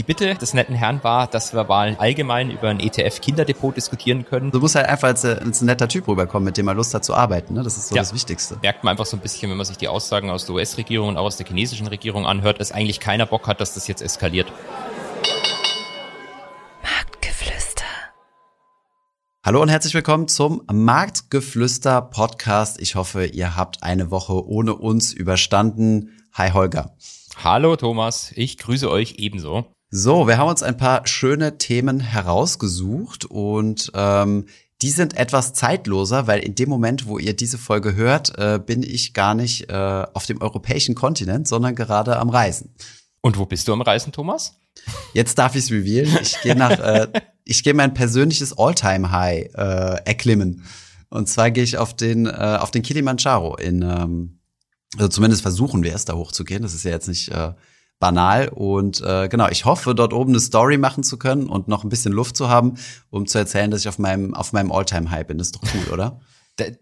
Die 0.00 0.04
Bitte 0.04 0.34
des 0.34 0.54
netten 0.54 0.74
Herrn 0.74 1.04
war, 1.04 1.26
dass 1.26 1.52
wir 1.52 1.64
mal 1.64 1.94
allgemein 1.98 2.50
über 2.50 2.70
ein 2.70 2.80
ETF-Kinderdepot 2.80 3.76
diskutieren 3.76 4.24
können. 4.24 4.50
Du 4.50 4.58
musst 4.58 4.74
halt 4.74 4.86
einfach 4.86 5.08
als, 5.08 5.26
als 5.26 5.60
ein 5.60 5.66
netter 5.66 5.88
Typ 5.88 6.08
rüberkommen, 6.08 6.46
mit 6.46 6.56
dem 6.56 6.64
man 6.64 6.74
Lust 6.78 6.94
hat 6.94 7.04
zu 7.04 7.12
arbeiten. 7.12 7.52
Ne? 7.52 7.62
Das 7.62 7.76
ist 7.76 7.88
so 7.88 7.96
ja. 7.96 8.00
das 8.00 8.14
Wichtigste. 8.14 8.56
Merkt 8.62 8.82
man 8.82 8.92
einfach 8.92 9.04
so 9.04 9.18
ein 9.18 9.20
bisschen, 9.20 9.50
wenn 9.50 9.58
man 9.58 9.66
sich 9.66 9.76
die 9.76 9.88
Aussagen 9.88 10.30
aus 10.30 10.46
der 10.46 10.54
US-Regierung 10.54 11.08
und 11.08 11.18
auch 11.18 11.26
aus 11.26 11.36
der 11.36 11.46
chinesischen 11.46 11.86
Regierung 11.86 12.24
anhört, 12.24 12.60
dass 12.60 12.72
eigentlich 12.72 12.98
keiner 12.98 13.26
Bock 13.26 13.46
hat, 13.46 13.60
dass 13.60 13.74
das 13.74 13.88
jetzt 13.88 14.00
eskaliert. 14.00 14.50
Marktgeflüster. 16.82 17.84
Hallo 19.44 19.60
und 19.60 19.68
herzlich 19.68 19.92
willkommen 19.92 20.28
zum 20.28 20.62
Marktgeflüster 20.72 22.00
Podcast. 22.00 22.80
Ich 22.80 22.94
hoffe, 22.94 23.26
ihr 23.26 23.54
habt 23.54 23.82
eine 23.82 24.10
Woche 24.10 24.46
ohne 24.46 24.76
uns 24.76 25.12
überstanden. 25.12 26.24
Hi 26.32 26.52
Holger. 26.52 26.96
Hallo 27.44 27.76
Thomas, 27.76 28.32
ich 28.34 28.56
grüße 28.56 28.90
euch 28.90 29.16
ebenso. 29.18 29.66
So, 29.92 30.28
wir 30.28 30.38
haben 30.38 30.48
uns 30.48 30.62
ein 30.62 30.76
paar 30.76 31.04
schöne 31.08 31.58
Themen 31.58 31.98
herausgesucht 31.98 33.24
und 33.24 33.90
ähm, 33.94 34.46
die 34.82 34.90
sind 34.90 35.16
etwas 35.16 35.52
zeitloser, 35.52 36.28
weil 36.28 36.44
in 36.44 36.54
dem 36.54 36.68
Moment, 36.68 37.06
wo 37.06 37.18
ihr 37.18 37.34
diese 37.34 37.58
Folge 37.58 37.96
hört, 37.96 38.38
äh, 38.38 38.60
bin 38.64 38.84
ich 38.84 39.14
gar 39.14 39.34
nicht 39.34 39.68
äh, 39.68 40.06
auf 40.14 40.26
dem 40.26 40.40
europäischen 40.40 40.94
Kontinent, 40.94 41.48
sondern 41.48 41.74
gerade 41.74 42.18
am 42.20 42.30
Reisen. 42.30 42.72
Und 43.20 43.36
wo 43.36 43.46
bist 43.46 43.66
du 43.66 43.72
am 43.72 43.82
Reisen, 43.82 44.12
Thomas? 44.12 44.60
Jetzt 45.12 45.36
darf 45.38 45.56
ich 45.56 45.64
es 45.64 45.72
revealen. 45.72 46.16
Ich 46.22 46.40
gehe 46.40 46.54
nach, 46.54 46.78
äh, 46.78 47.08
ich 47.44 47.64
gehe 47.64 47.74
mein 47.74 47.92
persönliches 47.92 48.56
All-Time-High 48.56 49.54
äh, 49.54 50.04
erklimmen. 50.04 50.62
Und 51.08 51.28
zwar 51.28 51.50
gehe 51.50 51.64
ich 51.64 51.78
auf 51.78 51.96
den 51.96 52.26
äh, 52.26 52.58
auf 52.60 52.70
den 52.70 52.82
Kilimanjaro 52.82 53.56
in, 53.56 53.82
ähm, 53.82 54.38
also 54.94 55.08
zumindest 55.08 55.42
versuchen 55.42 55.82
wir 55.82 55.96
es, 55.96 56.04
da 56.04 56.14
hochzugehen. 56.14 56.62
Das 56.62 56.74
ist 56.74 56.84
ja 56.84 56.92
jetzt 56.92 57.08
nicht 57.08 57.30
äh, 57.30 57.54
banal. 58.00 58.48
Und 58.48 59.00
äh, 59.02 59.28
genau, 59.28 59.48
ich 59.48 59.64
hoffe, 59.64 59.94
dort 59.94 60.12
oben 60.12 60.32
eine 60.32 60.40
Story 60.40 60.78
machen 60.78 61.04
zu 61.04 61.16
können 61.18 61.46
und 61.46 61.68
noch 61.68 61.84
ein 61.84 61.88
bisschen 61.88 62.12
Luft 62.12 62.36
zu 62.36 62.48
haben, 62.48 62.74
um 63.10 63.26
zu 63.26 63.38
erzählen, 63.38 63.70
dass 63.70 63.82
ich 63.82 63.88
auf 63.88 64.00
meinem, 64.00 64.34
auf 64.34 64.52
meinem 64.52 64.72
Alltime-High 64.72 65.26
bin. 65.28 65.38
Das 65.38 65.48
ist 65.48 65.56
doch 65.56 65.62
cool, 65.74 65.92
oder? 65.92 66.18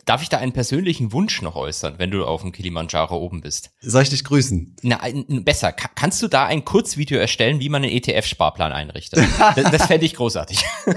Darf 0.06 0.22
ich 0.22 0.28
da 0.28 0.38
einen 0.38 0.52
persönlichen 0.52 1.12
Wunsch 1.12 1.40
noch 1.42 1.54
äußern, 1.54 1.94
wenn 1.98 2.10
du 2.10 2.24
auf 2.24 2.40
dem 2.42 2.50
Kilimanjaro 2.50 3.16
oben 3.16 3.42
bist? 3.42 3.70
Soll 3.80 4.02
ich 4.02 4.08
dich 4.08 4.24
grüßen? 4.24 4.74
Na, 4.82 5.00
besser. 5.28 5.72
Kannst 5.72 6.20
du 6.22 6.26
da 6.26 6.46
ein 6.46 6.64
Kurzvideo 6.64 7.18
erstellen, 7.18 7.60
wie 7.60 7.68
man 7.68 7.84
einen 7.84 7.92
ETF-Sparplan 7.92 8.72
einrichtet? 8.72 9.24
das 9.54 9.70
das 9.70 9.86
fände 9.86 10.06
ich 10.06 10.14
großartig. 10.14 10.64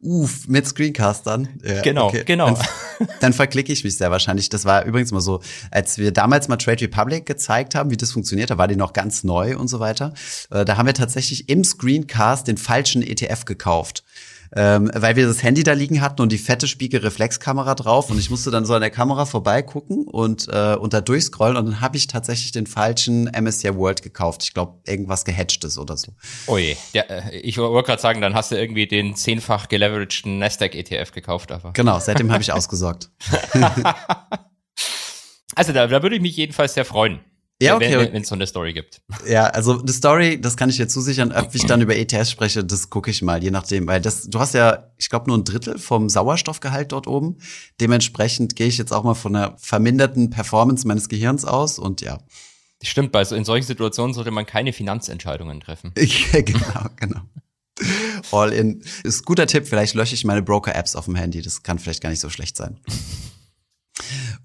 Uff, 0.00 0.46
mit 0.46 0.64
Screencastern. 0.64 1.48
Ja, 1.64 1.82
genau, 1.82 2.06
okay. 2.06 2.22
genau. 2.24 2.54
Dann, 2.54 3.08
dann 3.20 3.32
verklicke 3.32 3.72
ich 3.72 3.82
mich 3.82 3.96
sehr 3.96 4.12
wahrscheinlich. 4.12 4.48
Das 4.48 4.64
war 4.64 4.84
übrigens 4.84 5.10
mal 5.10 5.20
so, 5.20 5.40
als 5.72 5.98
wir 5.98 6.12
damals 6.12 6.46
mal 6.46 6.56
Trade 6.56 6.82
Republic 6.82 7.26
gezeigt 7.26 7.74
haben, 7.74 7.90
wie 7.90 7.96
das 7.96 8.12
funktioniert, 8.12 8.50
da 8.50 8.58
war 8.58 8.68
die 8.68 8.76
noch 8.76 8.92
ganz 8.92 9.24
neu 9.24 9.56
und 9.56 9.66
so 9.66 9.80
weiter. 9.80 10.14
Äh, 10.50 10.64
da 10.64 10.76
haben 10.76 10.86
wir 10.86 10.94
tatsächlich 10.94 11.48
im 11.48 11.64
Screencast 11.64 12.46
den 12.46 12.58
falschen 12.58 13.02
ETF 13.02 13.44
gekauft 13.44 14.04
ähm, 14.56 14.90
weil 14.94 15.16
wir 15.16 15.26
das 15.26 15.42
Handy 15.42 15.62
da 15.62 15.72
liegen 15.72 16.00
hatten 16.00 16.22
und 16.22 16.32
die 16.32 16.38
fette 16.38 16.68
Spiegelreflexkamera 16.68 17.74
drauf 17.74 18.10
und 18.10 18.18
ich 18.18 18.30
musste 18.30 18.50
dann 18.50 18.64
so 18.64 18.74
an 18.74 18.80
der 18.80 18.90
Kamera 18.90 19.26
vorbeigucken 19.26 20.04
und, 20.04 20.48
äh, 20.48 20.74
und 20.74 20.92
da 20.92 21.00
durchscrollen 21.00 21.56
und 21.56 21.66
dann 21.66 21.80
habe 21.80 21.96
ich 21.96 22.06
tatsächlich 22.06 22.52
den 22.52 22.66
falschen 22.66 23.24
MSCI 23.26 23.74
World 23.74 24.02
gekauft. 24.02 24.42
Ich 24.42 24.54
glaube, 24.54 24.80
irgendwas 24.86 25.24
gehatchtes 25.24 25.78
oder 25.78 25.96
so. 25.96 26.12
Ui, 26.48 26.76
ja, 26.92 27.02
äh, 27.02 27.36
ich 27.38 27.58
wollte 27.58 27.86
gerade 27.86 28.02
sagen, 28.02 28.20
dann 28.20 28.34
hast 28.34 28.50
du 28.50 28.56
irgendwie 28.56 28.86
den 28.86 29.14
zehnfach 29.14 29.68
geleveragten 29.68 30.38
Nasdaq 30.38 30.74
ETF 30.74 31.12
gekauft. 31.12 31.52
Aber. 31.52 31.72
Genau, 31.72 31.98
seitdem 31.98 32.32
habe 32.32 32.42
ich 32.42 32.52
ausgesorgt. 32.52 33.10
also 35.54 35.72
da, 35.72 35.86
da 35.86 36.02
würde 36.02 36.16
ich 36.16 36.22
mich 36.22 36.36
jedenfalls 36.36 36.74
sehr 36.74 36.84
freuen. 36.84 37.20
Ja, 37.60 37.74
okay. 37.74 38.12
Wenn 38.12 38.22
es 38.22 38.28
so 38.28 38.36
eine 38.36 38.46
Story 38.46 38.72
gibt. 38.72 39.00
Ja, 39.26 39.46
also 39.46 39.82
die 39.82 39.92
Story, 39.92 40.40
das 40.40 40.56
kann 40.56 40.70
ich 40.70 40.76
dir 40.76 40.88
zusichern, 40.88 41.32
ob 41.32 41.54
ich 41.54 41.66
dann 41.66 41.82
über 41.82 41.96
ETS 41.96 42.30
spreche, 42.30 42.64
das 42.64 42.88
gucke 42.88 43.10
ich 43.10 43.20
mal, 43.20 43.42
je 43.42 43.50
nachdem. 43.50 43.86
Weil 43.86 44.00
das, 44.00 44.30
du 44.30 44.38
hast 44.38 44.54
ja, 44.54 44.90
ich 44.96 45.10
glaube, 45.10 45.26
nur 45.26 45.36
ein 45.36 45.44
Drittel 45.44 45.78
vom 45.78 46.08
Sauerstoffgehalt 46.08 46.92
dort 46.92 47.06
oben. 47.06 47.38
Dementsprechend 47.80 48.56
gehe 48.56 48.68
ich 48.68 48.78
jetzt 48.78 48.92
auch 48.92 49.02
mal 49.02 49.14
von 49.14 49.34
einer 49.34 49.56
verminderten 49.58 50.30
Performance 50.30 50.86
meines 50.86 51.08
Gehirns 51.08 51.44
aus 51.44 51.78
und 51.78 52.00
ja. 52.00 52.18
Stimmt, 52.82 53.10
bei 53.10 53.24
so, 53.24 53.34
in 53.34 53.44
solchen 53.44 53.66
Situationen 53.66 54.14
sollte 54.14 54.30
man 54.30 54.46
keine 54.46 54.72
Finanzentscheidungen 54.72 55.60
treffen. 55.60 55.92
genau, 55.96 56.86
genau. 56.96 57.20
All 58.30 58.52
in. 58.52 58.82
Ist 59.02 59.24
guter 59.24 59.46
Tipp, 59.46 59.66
vielleicht 59.66 59.94
lösche 59.94 60.14
ich 60.14 60.24
meine 60.24 60.42
Broker-Apps 60.42 60.94
auf 60.96 61.06
dem 61.06 61.16
Handy. 61.16 61.42
Das 61.42 61.62
kann 61.62 61.78
vielleicht 61.78 62.02
gar 62.02 62.10
nicht 62.10 62.20
so 62.20 62.30
schlecht 62.30 62.56
sein. 62.56 62.78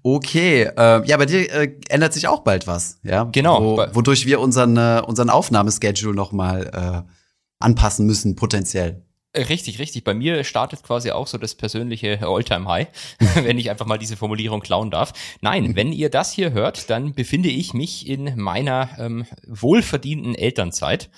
Okay, 0.02 0.64
äh, 0.76 1.06
ja, 1.06 1.16
bei 1.16 1.26
dir 1.26 1.50
äh, 1.52 1.76
ändert 1.88 2.12
sich 2.12 2.28
auch 2.28 2.40
bald 2.40 2.66
was, 2.66 2.98
ja? 3.02 3.24
Genau. 3.24 3.76
Wo, 3.76 3.94
wodurch 3.94 4.26
wir 4.26 4.40
unseren, 4.40 4.76
äh, 4.76 5.02
unseren 5.06 5.30
Aufnahmeschedule 5.30 6.14
noch 6.14 6.32
mal 6.32 7.04
äh, 7.06 7.10
anpassen 7.58 8.06
müssen, 8.06 8.36
potenziell. 8.36 9.02
Richtig, 9.36 9.80
richtig. 9.80 10.04
Bei 10.04 10.14
mir 10.14 10.44
startet 10.44 10.84
quasi 10.84 11.10
auch 11.10 11.26
so 11.26 11.38
das 11.38 11.56
persönliche 11.56 12.20
All-Time-High, 12.22 12.88
wenn 13.42 13.58
ich 13.58 13.70
einfach 13.70 13.86
mal 13.86 13.98
diese 13.98 14.16
Formulierung 14.16 14.60
klauen 14.60 14.90
darf. 14.90 15.12
Nein, 15.40 15.74
wenn 15.74 15.92
ihr 15.92 16.10
das 16.10 16.32
hier 16.32 16.52
hört, 16.52 16.88
dann 16.90 17.14
befinde 17.14 17.48
ich 17.48 17.74
mich 17.74 18.08
in 18.08 18.36
meiner 18.36 18.90
ähm, 18.98 19.26
wohlverdienten 19.46 20.34
Elternzeit. 20.34 21.10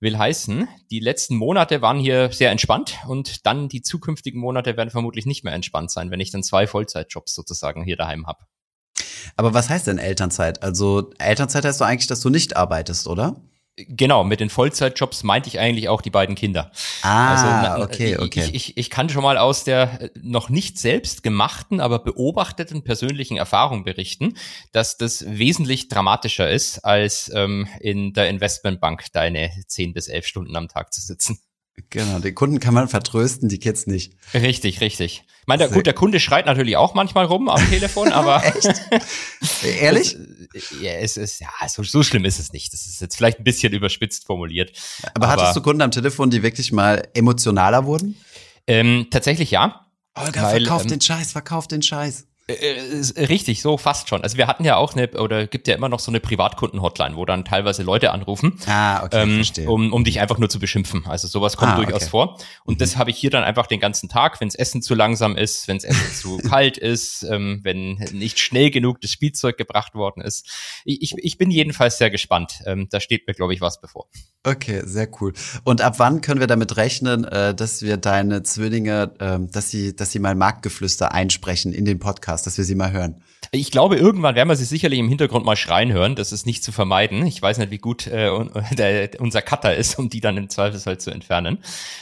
Will 0.00 0.18
heißen, 0.18 0.68
die 0.90 1.00
letzten 1.00 1.36
Monate 1.36 1.80
waren 1.80 1.98
hier 1.98 2.30
sehr 2.30 2.50
entspannt 2.50 2.98
und 3.06 3.46
dann 3.46 3.68
die 3.68 3.82
zukünftigen 3.82 4.40
Monate 4.40 4.76
werden 4.76 4.90
vermutlich 4.90 5.24
nicht 5.24 5.44
mehr 5.44 5.54
entspannt 5.54 5.90
sein, 5.90 6.10
wenn 6.10 6.20
ich 6.20 6.30
dann 6.30 6.42
zwei 6.42 6.66
Vollzeitjobs 6.66 7.34
sozusagen 7.34 7.84
hier 7.84 7.96
daheim 7.96 8.26
habe. 8.26 8.44
Aber 9.36 9.54
was 9.54 9.70
heißt 9.70 9.86
denn 9.86 9.98
Elternzeit? 9.98 10.62
Also 10.62 11.10
Elternzeit 11.18 11.64
heißt 11.64 11.80
doch 11.80 11.86
eigentlich, 11.86 12.06
dass 12.06 12.20
du 12.20 12.30
nicht 12.30 12.56
arbeitest, 12.56 13.06
oder? 13.06 13.40
Genau, 13.76 14.22
mit 14.22 14.38
den 14.38 14.50
Vollzeitjobs 14.50 15.24
meinte 15.24 15.48
ich 15.48 15.58
eigentlich 15.58 15.88
auch 15.88 16.00
die 16.00 16.10
beiden 16.10 16.36
Kinder. 16.36 16.70
Ah, 17.02 17.74
also, 17.74 17.82
okay, 17.84 18.16
okay. 18.18 18.44
Ich, 18.52 18.54
ich, 18.54 18.76
ich 18.76 18.90
kann 18.90 19.08
schon 19.08 19.24
mal 19.24 19.36
aus 19.36 19.64
der 19.64 20.00
äh, 20.00 20.10
noch 20.22 20.48
nicht 20.48 20.78
selbst 20.78 21.24
gemachten, 21.24 21.80
aber 21.80 21.98
beobachteten 21.98 22.84
persönlichen 22.84 23.36
Erfahrung 23.36 23.82
berichten, 23.82 24.36
dass 24.70 24.96
das 24.96 25.24
wesentlich 25.26 25.88
dramatischer 25.88 26.48
ist, 26.48 26.84
als 26.84 27.32
ähm, 27.34 27.66
in 27.80 28.12
der 28.12 28.28
Investmentbank 28.28 29.06
deine 29.12 29.50
zehn 29.66 29.92
bis 29.92 30.06
elf 30.06 30.26
Stunden 30.26 30.54
am 30.54 30.68
Tag 30.68 30.92
zu 30.92 31.00
sitzen. 31.00 31.40
Genau, 31.90 32.20
den 32.20 32.34
Kunden 32.34 32.60
kann 32.60 32.72
man 32.72 32.88
vertrösten, 32.88 33.48
die 33.48 33.58
Kids 33.58 33.86
nicht. 33.86 34.14
Richtig, 34.32 34.80
richtig. 34.80 35.24
Ich 35.40 35.46
meine, 35.46 35.64
der, 35.64 35.74
gut, 35.74 35.86
der 35.86 35.92
Kunde 35.92 36.20
schreit 36.20 36.46
natürlich 36.46 36.76
auch 36.76 36.94
manchmal 36.94 37.24
rum 37.24 37.48
am 37.48 37.68
Telefon, 37.68 38.12
aber. 38.12 38.44
Echt? 38.44 38.82
Ehrlich? 39.80 40.16
Das, 40.52 40.74
ja, 40.80 40.92
es 40.92 41.16
ist, 41.16 41.40
ja, 41.40 41.48
so, 41.68 41.82
so 41.82 42.04
schlimm 42.04 42.24
ist 42.24 42.38
es 42.38 42.52
nicht. 42.52 42.72
Das 42.72 42.86
ist 42.86 43.00
jetzt 43.00 43.16
vielleicht 43.16 43.40
ein 43.40 43.44
bisschen 43.44 43.72
überspitzt 43.72 44.26
formuliert. 44.26 44.72
Aber, 45.02 45.26
aber 45.26 45.28
hattest 45.28 45.56
du 45.56 45.62
Kunden 45.62 45.82
am 45.82 45.90
Telefon, 45.90 46.30
die 46.30 46.44
wirklich 46.44 46.70
mal 46.70 47.08
emotionaler 47.12 47.86
wurden? 47.86 48.16
Ähm, 48.66 49.08
tatsächlich 49.10 49.50
ja. 49.50 49.86
Olga, 50.14 50.42
weil, 50.44 50.60
verkauf 50.60 50.82
ähm, 50.82 50.88
den 50.88 51.00
Scheiß, 51.00 51.32
verkauf 51.32 51.66
den 51.66 51.82
Scheiß. 51.82 52.26
Äh, 52.46 52.52
äh, 52.52 53.24
richtig, 53.24 53.62
so 53.62 53.78
fast 53.78 54.10
schon. 54.10 54.22
Also 54.22 54.36
wir 54.36 54.46
hatten 54.46 54.64
ja 54.64 54.76
auch 54.76 54.94
eine, 54.94 55.08
oder 55.12 55.46
gibt 55.46 55.66
ja 55.66 55.74
immer 55.74 55.88
noch 55.88 56.00
so 56.00 56.10
eine 56.10 56.20
Privatkunden-Hotline, 56.20 57.16
wo 57.16 57.24
dann 57.24 57.46
teilweise 57.46 57.82
Leute 57.82 58.12
anrufen, 58.12 58.60
ah, 58.66 59.02
okay, 59.02 59.22
ähm, 59.22 59.36
verstehe. 59.36 59.68
um, 59.68 59.92
um 59.94 60.04
dich 60.04 60.20
einfach 60.20 60.36
nur 60.36 60.50
zu 60.50 60.58
beschimpfen. 60.58 61.06
Also 61.06 61.26
sowas 61.26 61.56
kommt 61.56 61.72
ah, 61.72 61.76
durchaus 61.76 62.02
okay. 62.02 62.10
vor. 62.10 62.38
Und 62.64 62.74
mhm. 62.74 62.78
das 62.80 62.98
habe 62.98 63.10
ich 63.10 63.16
hier 63.16 63.30
dann 63.30 63.44
einfach 63.44 63.66
den 63.66 63.80
ganzen 63.80 64.10
Tag, 64.10 64.42
wenn 64.42 64.48
Essen 64.48 64.82
zu 64.82 64.94
langsam 64.94 65.36
ist, 65.36 65.68
wenn 65.68 65.78
Essen 65.78 66.14
zu 66.14 66.36
kalt 66.48 66.76
ist, 66.76 67.22
ähm, 67.22 67.60
wenn 67.62 67.94
nicht 68.12 68.38
schnell 68.38 68.70
genug 68.70 69.00
das 69.00 69.10
Spielzeug 69.10 69.56
gebracht 69.56 69.94
worden 69.94 70.20
ist. 70.20 70.46
Ich, 70.84 71.14
ich 71.16 71.38
bin 71.38 71.50
jedenfalls 71.50 71.96
sehr 71.96 72.10
gespannt. 72.10 72.60
Ähm, 72.66 72.88
da 72.90 73.00
steht 73.00 73.26
mir, 73.26 73.32
glaube 73.32 73.54
ich, 73.54 73.62
was 73.62 73.80
bevor. 73.80 74.06
Okay, 74.46 74.82
sehr 74.84 75.08
cool. 75.20 75.32
Und 75.64 75.80
ab 75.80 75.94
wann 75.98 76.20
können 76.20 76.40
wir 76.40 76.46
damit 76.46 76.76
rechnen, 76.76 77.24
äh, 77.24 77.54
dass 77.54 77.80
wir 77.80 77.96
deine 77.96 78.42
Zwillinge, 78.42 79.14
äh, 79.18 79.38
dass 79.50 79.70
sie, 79.70 79.96
dass 79.96 80.12
sie 80.12 80.18
mal 80.18 80.34
Marktgeflüster 80.34 81.12
einsprechen 81.12 81.72
in 81.72 81.86
den 81.86 81.98
Podcast, 81.98 82.33
dass 82.42 82.58
wir 82.58 82.64
sie 82.64 82.74
mal 82.74 82.92
hören? 82.92 83.22
Ich 83.50 83.70
glaube, 83.70 83.96
irgendwann 83.96 84.34
werden 84.34 84.48
wir 84.48 84.56
sie 84.56 84.64
sicherlich 84.64 84.98
im 84.98 85.08
Hintergrund 85.08 85.44
mal 85.44 85.56
schreien 85.56 85.92
hören. 85.92 86.16
Das 86.16 86.32
ist 86.32 86.46
nicht 86.46 86.64
zu 86.64 86.72
vermeiden. 86.72 87.24
Ich 87.26 87.40
weiß 87.40 87.58
nicht, 87.58 87.70
wie 87.70 87.78
gut 87.78 88.06
äh, 88.06 88.30
der, 88.76 89.20
unser 89.20 89.42
Cutter 89.42 89.74
ist, 89.74 89.98
um 89.98 90.10
die 90.10 90.20
dann 90.20 90.36
im 90.36 90.48
Zweifelsfall 90.48 90.98
zu 90.98 91.10
entfernen. 91.10 91.58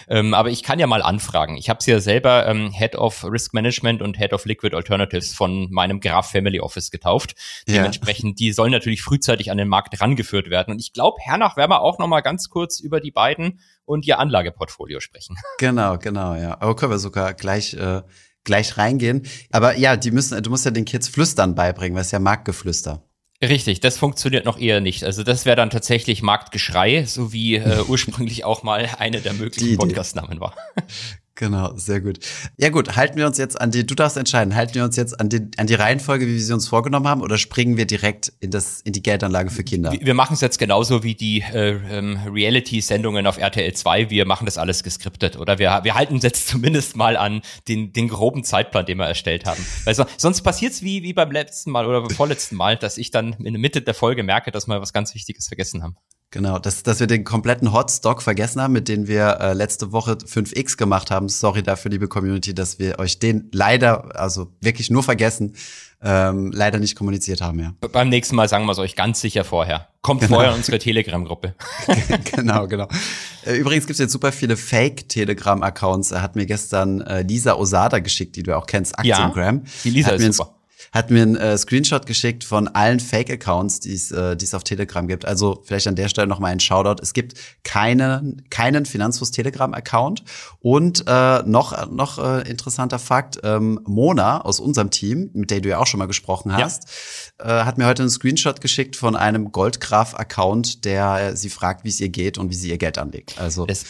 Ähm, 0.08 0.34
aber 0.34 0.50
ich 0.50 0.62
kann 0.62 0.78
ja 0.78 0.86
mal 0.86 1.02
anfragen. 1.02 1.56
Ich 1.56 1.68
habe 1.68 1.82
sie 1.82 1.90
ja 1.90 2.00
selber 2.00 2.46
ähm, 2.46 2.72
Head 2.72 2.96
of 2.96 3.24
Risk 3.24 3.54
Management 3.54 4.02
und 4.02 4.18
Head 4.18 4.32
of 4.32 4.44
Liquid 4.44 4.74
Alternatives 4.74 5.34
von 5.34 5.70
meinem 5.70 6.00
Graf 6.00 6.30
Family 6.30 6.60
Office 6.60 6.90
getauft. 6.90 7.34
Ja. 7.66 7.74
Dementsprechend, 7.74 8.38
die 8.38 8.52
sollen 8.52 8.72
natürlich 8.72 9.02
frühzeitig 9.02 9.50
an 9.50 9.58
den 9.58 9.68
Markt 9.68 10.00
rangeführt 10.00 10.50
werden. 10.50 10.72
Und 10.72 10.80
ich 10.80 10.92
glaube, 10.92 11.18
hernach 11.20 11.56
werden 11.56 11.70
wir 11.70 11.82
auch 11.82 11.98
noch 11.98 12.08
mal 12.08 12.20
ganz 12.20 12.48
kurz 12.48 12.80
über 12.80 13.00
die 13.00 13.10
beiden 13.10 13.60
und 13.84 14.06
ihr 14.06 14.18
Anlageportfolio 14.18 15.00
sprechen. 15.00 15.36
Genau, 15.58 15.98
genau, 15.98 16.34
ja. 16.34 16.60
Aber 16.60 16.76
können 16.76 16.92
wir 16.92 16.98
sogar 16.98 17.34
gleich 17.34 17.74
äh, 17.74 18.02
gleich 18.44 18.76
reingehen. 18.76 19.22
Aber 19.50 19.76
ja, 19.76 19.96
die 19.96 20.10
müssen, 20.10 20.42
du 20.42 20.50
musst 20.50 20.64
ja 20.64 20.70
den 20.70 20.84
Kids 20.84 21.08
Flüstern 21.08 21.54
beibringen, 21.54 21.94
weil 21.94 22.02
es 22.02 22.10
ja 22.10 22.18
Marktgeflüster. 22.18 23.02
Richtig, 23.42 23.80
das 23.80 23.98
funktioniert 23.98 24.44
noch 24.44 24.58
eher 24.58 24.80
nicht. 24.80 25.02
Also 25.02 25.24
das 25.24 25.46
wäre 25.46 25.56
dann 25.56 25.70
tatsächlich 25.70 26.22
Marktgeschrei, 26.22 27.04
so 27.04 27.32
wie 27.32 27.56
äh, 27.56 27.82
ursprünglich 27.88 28.44
auch 28.44 28.62
mal 28.62 28.88
eine 28.98 29.20
der 29.20 29.32
möglichen 29.32 29.76
Podcastnamen 29.76 30.40
war. 30.40 30.54
Genau, 31.34 31.74
sehr 31.76 32.02
gut. 32.02 32.18
Ja 32.58 32.68
gut, 32.68 32.94
halten 32.94 33.16
wir 33.16 33.26
uns 33.26 33.38
jetzt 33.38 33.58
an 33.58 33.70
die, 33.70 33.86
du 33.86 33.94
darfst 33.94 34.18
entscheiden, 34.18 34.54
halten 34.54 34.74
wir 34.74 34.84
uns 34.84 34.96
jetzt 34.96 35.18
an 35.18 35.30
die, 35.30 35.40
an 35.56 35.66
die 35.66 35.74
Reihenfolge, 35.74 36.26
wie 36.26 36.34
wir 36.34 36.40
sie 36.40 36.52
uns 36.52 36.68
vorgenommen 36.68 37.08
haben, 37.08 37.22
oder 37.22 37.38
springen 37.38 37.78
wir 37.78 37.86
direkt 37.86 38.32
in, 38.40 38.50
das, 38.50 38.82
in 38.82 38.92
die 38.92 39.02
Geldanlage 39.02 39.50
für 39.50 39.64
Kinder? 39.64 39.92
Wir 39.98 40.12
machen 40.12 40.34
es 40.34 40.42
jetzt 40.42 40.58
genauso 40.58 41.02
wie 41.02 41.14
die 41.14 41.40
äh, 41.40 41.80
ähm, 41.90 42.18
Reality-Sendungen 42.26 43.26
auf 43.26 43.38
RTL 43.38 43.72
2. 43.72 44.10
Wir 44.10 44.26
machen 44.26 44.44
das 44.44 44.58
alles 44.58 44.82
geskriptet. 44.82 45.38
Oder 45.38 45.58
wir, 45.58 45.80
wir 45.82 45.94
halten 45.94 46.14
uns 46.14 46.22
jetzt 46.22 46.48
zumindest 46.48 46.96
mal 46.96 47.16
an 47.16 47.40
den, 47.66 47.94
den 47.94 48.08
groben 48.08 48.44
Zeitplan, 48.44 48.84
den 48.84 48.98
wir 48.98 49.06
erstellt 49.06 49.46
haben. 49.46 49.64
Weil 49.84 49.94
so, 49.94 50.04
sonst 50.18 50.42
passiert's 50.42 50.82
wie, 50.82 51.02
wie 51.02 51.14
beim 51.14 51.30
letzten 51.30 51.70
Mal 51.70 51.86
oder 51.86 52.02
beim 52.02 52.10
vorletzten 52.10 52.56
Mal, 52.56 52.76
dass 52.76 52.98
ich 52.98 53.10
dann 53.10 53.32
in 53.32 53.54
der 53.54 53.58
Mitte 53.60 53.80
der 53.80 53.94
Folge 53.94 54.22
merke, 54.22 54.50
dass 54.50 54.66
wir 54.66 54.82
was 54.82 54.92
ganz 54.92 55.14
Wichtiges 55.14 55.48
vergessen 55.48 55.82
haben. 55.82 55.96
Genau, 56.32 56.58
dass, 56.58 56.82
dass 56.82 56.98
wir 56.98 57.06
den 57.06 57.24
kompletten 57.24 57.74
Hotstock 57.74 58.22
vergessen 58.22 58.62
haben, 58.62 58.72
mit 58.72 58.88
dem 58.88 59.06
wir 59.06 59.38
äh, 59.38 59.52
letzte 59.52 59.92
Woche 59.92 60.12
5x 60.12 60.78
gemacht 60.78 61.10
haben. 61.10 61.28
Sorry 61.28 61.62
dafür, 61.62 61.90
liebe 61.90 62.08
Community, 62.08 62.54
dass 62.54 62.78
wir 62.78 62.98
euch 62.98 63.18
den 63.18 63.50
leider, 63.52 64.18
also 64.18 64.50
wirklich 64.62 64.88
nur 64.88 65.02
vergessen, 65.02 65.54
ähm, 66.02 66.50
leider 66.50 66.78
nicht 66.78 66.96
kommuniziert 66.96 67.42
haben, 67.42 67.60
ja. 67.60 67.74
Beim 67.92 68.08
nächsten 68.08 68.34
Mal 68.34 68.48
sagen 68.48 68.64
wir 68.64 68.72
es 68.72 68.78
euch 68.78 68.96
ganz 68.96 69.20
sicher 69.20 69.44
vorher. 69.44 69.88
Kommt 70.00 70.22
genau. 70.22 70.36
vorher 70.36 70.52
in 70.52 70.56
unsere 70.56 70.78
Telegram-Gruppe. 70.78 71.54
genau, 72.34 72.66
genau. 72.66 72.88
Äh, 73.44 73.56
übrigens 73.56 73.86
gibt 73.86 73.96
es 73.96 73.98
jetzt 73.98 74.12
super 74.12 74.32
viele 74.32 74.56
Fake-Telegram-Accounts. 74.56 76.12
Er 76.12 76.22
hat 76.22 76.34
mir 76.34 76.46
gestern 76.46 77.02
äh, 77.02 77.22
Lisa 77.22 77.56
Osada 77.56 77.98
geschickt, 77.98 78.36
die 78.36 78.42
du 78.42 78.56
auch 78.56 78.66
kennst, 78.66 78.98
Aktiengram. 78.98 79.58
Ja, 79.58 79.70
die 79.84 79.90
Lisa 79.90 80.10
ist 80.12 80.36
super 80.36 80.51
hat 80.92 81.10
mir 81.10 81.22
einen 81.22 81.36
äh, 81.36 81.56
Screenshot 81.56 82.06
geschickt 82.06 82.44
von 82.44 82.68
allen 82.68 83.00
Fake-Accounts, 83.00 83.80
die 83.80 83.94
es 83.94 84.12
äh, 84.12 84.36
die 84.36 84.44
es 84.44 84.54
auf 84.54 84.62
Telegram 84.62 85.08
gibt. 85.08 85.24
Also 85.24 85.62
vielleicht 85.64 85.88
an 85.88 85.96
der 85.96 86.08
Stelle 86.08 86.26
noch 86.26 86.38
mal 86.38 86.48
ein 86.48 86.60
Shoutout. 86.60 87.02
Es 87.02 87.14
gibt 87.14 87.34
keinen 87.64 88.44
keinen 88.50 88.84
Finanzfluss 88.84 89.30
Telegram-Account 89.30 90.22
und 90.60 91.04
äh, 91.06 91.42
noch 91.44 91.90
noch 91.90 92.18
äh, 92.18 92.48
interessanter 92.48 92.98
Fakt: 92.98 93.40
ähm, 93.42 93.80
Mona 93.84 94.42
aus 94.42 94.60
unserem 94.60 94.90
Team, 94.90 95.30
mit 95.32 95.50
der 95.50 95.62
du 95.62 95.70
ja 95.70 95.78
auch 95.78 95.86
schon 95.86 95.98
mal 95.98 96.06
gesprochen 96.06 96.54
hast, 96.54 96.84
ja. 97.40 97.62
äh, 97.62 97.64
hat 97.64 97.78
mir 97.78 97.86
heute 97.86 98.02
einen 98.02 98.10
Screenshot 98.10 98.60
geschickt 98.60 98.94
von 98.96 99.16
einem 99.16 99.50
Goldgraf-Account, 99.50 100.84
der 100.84 101.30
äh, 101.30 101.36
sie 101.36 101.48
fragt, 101.48 101.84
wie 101.84 101.88
es 101.88 102.00
ihr 102.00 102.10
geht 102.10 102.36
und 102.36 102.50
wie 102.50 102.54
sie 102.54 102.68
ihr 102.68 102.78
Geld 102.78 102.98
anlegt. 102.98 103.40
Also 103.40 103.64
es 103.66 103.84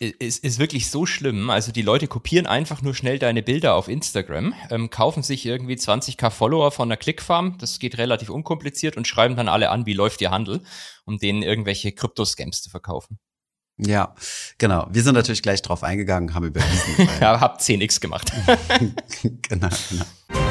ist, 0.00 0.44
ist 0.44 0.58
wirklich 0.58 0.90
so 0.90 1.06
schlimm. 1.06 1.50
Also 1.50 1.72
die 1.72 1.82
Leute 1.82 2.06
kopieren 2.06 2.46
einfach 2.46 2.82
nur 2.82 2.94
schnell 2.94 3.18
deine 3.18 3.42
Bilder 3.42 3.74
auf 3.74 3.88
Instagram, 3.88 4.54
ähm, 4.70 4.90
kaufen 4.90 5.22
sich 5.22 5.46
irgendwie 5.46 5.74
20k 5.74 6.30
Follower 6.30 6.70
von 6.70 6.88
der 6.88 6.98
Clickfarm, 6.98 7.56
das 7.58 7.78
geht 7.78 7.98
relativ 7.98 8.28
unkompliziert 8.28 8.96
und 8.96 9.06
schreiben 9.06 9.36
dann 9.36 9.48
alle 9.48 9.70
an, 9.70 9.86
wie 9.86 9.94
läuft 9.94 10.20
ihr 10.20 10.30
Handel, 10.30 10.62
um 11.04 11.18
denen 11.18 11.42
irgendwelche 11.42 11.92
Krypto-Scams 11.92 12.62
zu 12.62 12.70
verkaufen. 12.70 13.18
Ja, 13.78 14.14
genau. 14.56 14.86
Wir 14.90 15.02
sind 15.02 15.14
natürlich 15.14 15.42
gleich 15.42 15.60
drauf 15.60 15.82
eingegangen, 15.82 16.34
haben 16.34 16.46
überwiesen. 16.46 17.08
ja, 17.20 17.40
hab 17.40 17.60
10x 17.60 18.00
gemacht. 18.00 18.32
genau, 19.22 19.68
genau. 19.90 20.45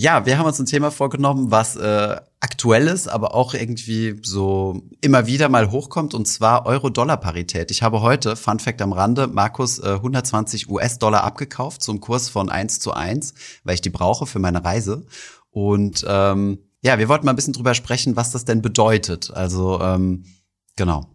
Ja, 0.00 0.26
wir 0.26 0.38
haben 0.38 0.46
uns 0.46 0.60
ein 0.60 0.66
Thema 0.66 0.92
vorgenommen, 0.92 1.50
was 1.50 1.74
äh, 1.74 2.16
aktuell 2.38 2.86
ist, 2.86 3.08
aber 3.08 3.34
auch 3.34 3.52
irgendwie 3.52 4.20
so 4.22 4.80
immer 5.00 5.26
wieder 5.26 5.48
mal 5.48 5.72
hochkommt, 5.72 6.14
und 6.14 6.26
zwar 6.26 6.66
Euro-Dollar-Parität. 6.66 7.72
Ich 7.72 7.82
habe 7.82 8.00
heute, 8.00 8.36
Fun 8.36 8.60
Fact 8.60 8.80
am 8.80 8.92
Rande, 8.92 9.26
Markus 9.26 9.80
äh, 9.80 9.94
120 9.94 10.70
US-Dollar 10.70 11.24
abgekauft 11.24 11.82
zum 11.82 12.00
Kurs 12.00 12.28
von 12.28 12.48
1 12.48 12.78
zu 12.78 12.92
1, 12.92 13.34
weil 13.64 13.74
ich 13.74 13.80
die 13.80 13.90
brauche 13.90 14.26
für 14.26 14.38
meine 14.38 14.64
Reise. 14.64 15.04
Und 15.50 16.06
ähm, 16.08 16.60
ja, 16.80 17.00
wir 17.00 17.08
wollten 17.08 17.26
mal 17.26 17.32
ein 17.32 17.36
bisschen 17.36 17.54
drüber 17.54 17.74
sprechen, 17.74 18.14
was 18.14 18.30
das 18.30 18.44
denn 18.44 18.62
bedeutet. 18.62 19.32
Also, 19.32 19.80
ähm, 19.80 20.26
genau. 20.76 21.06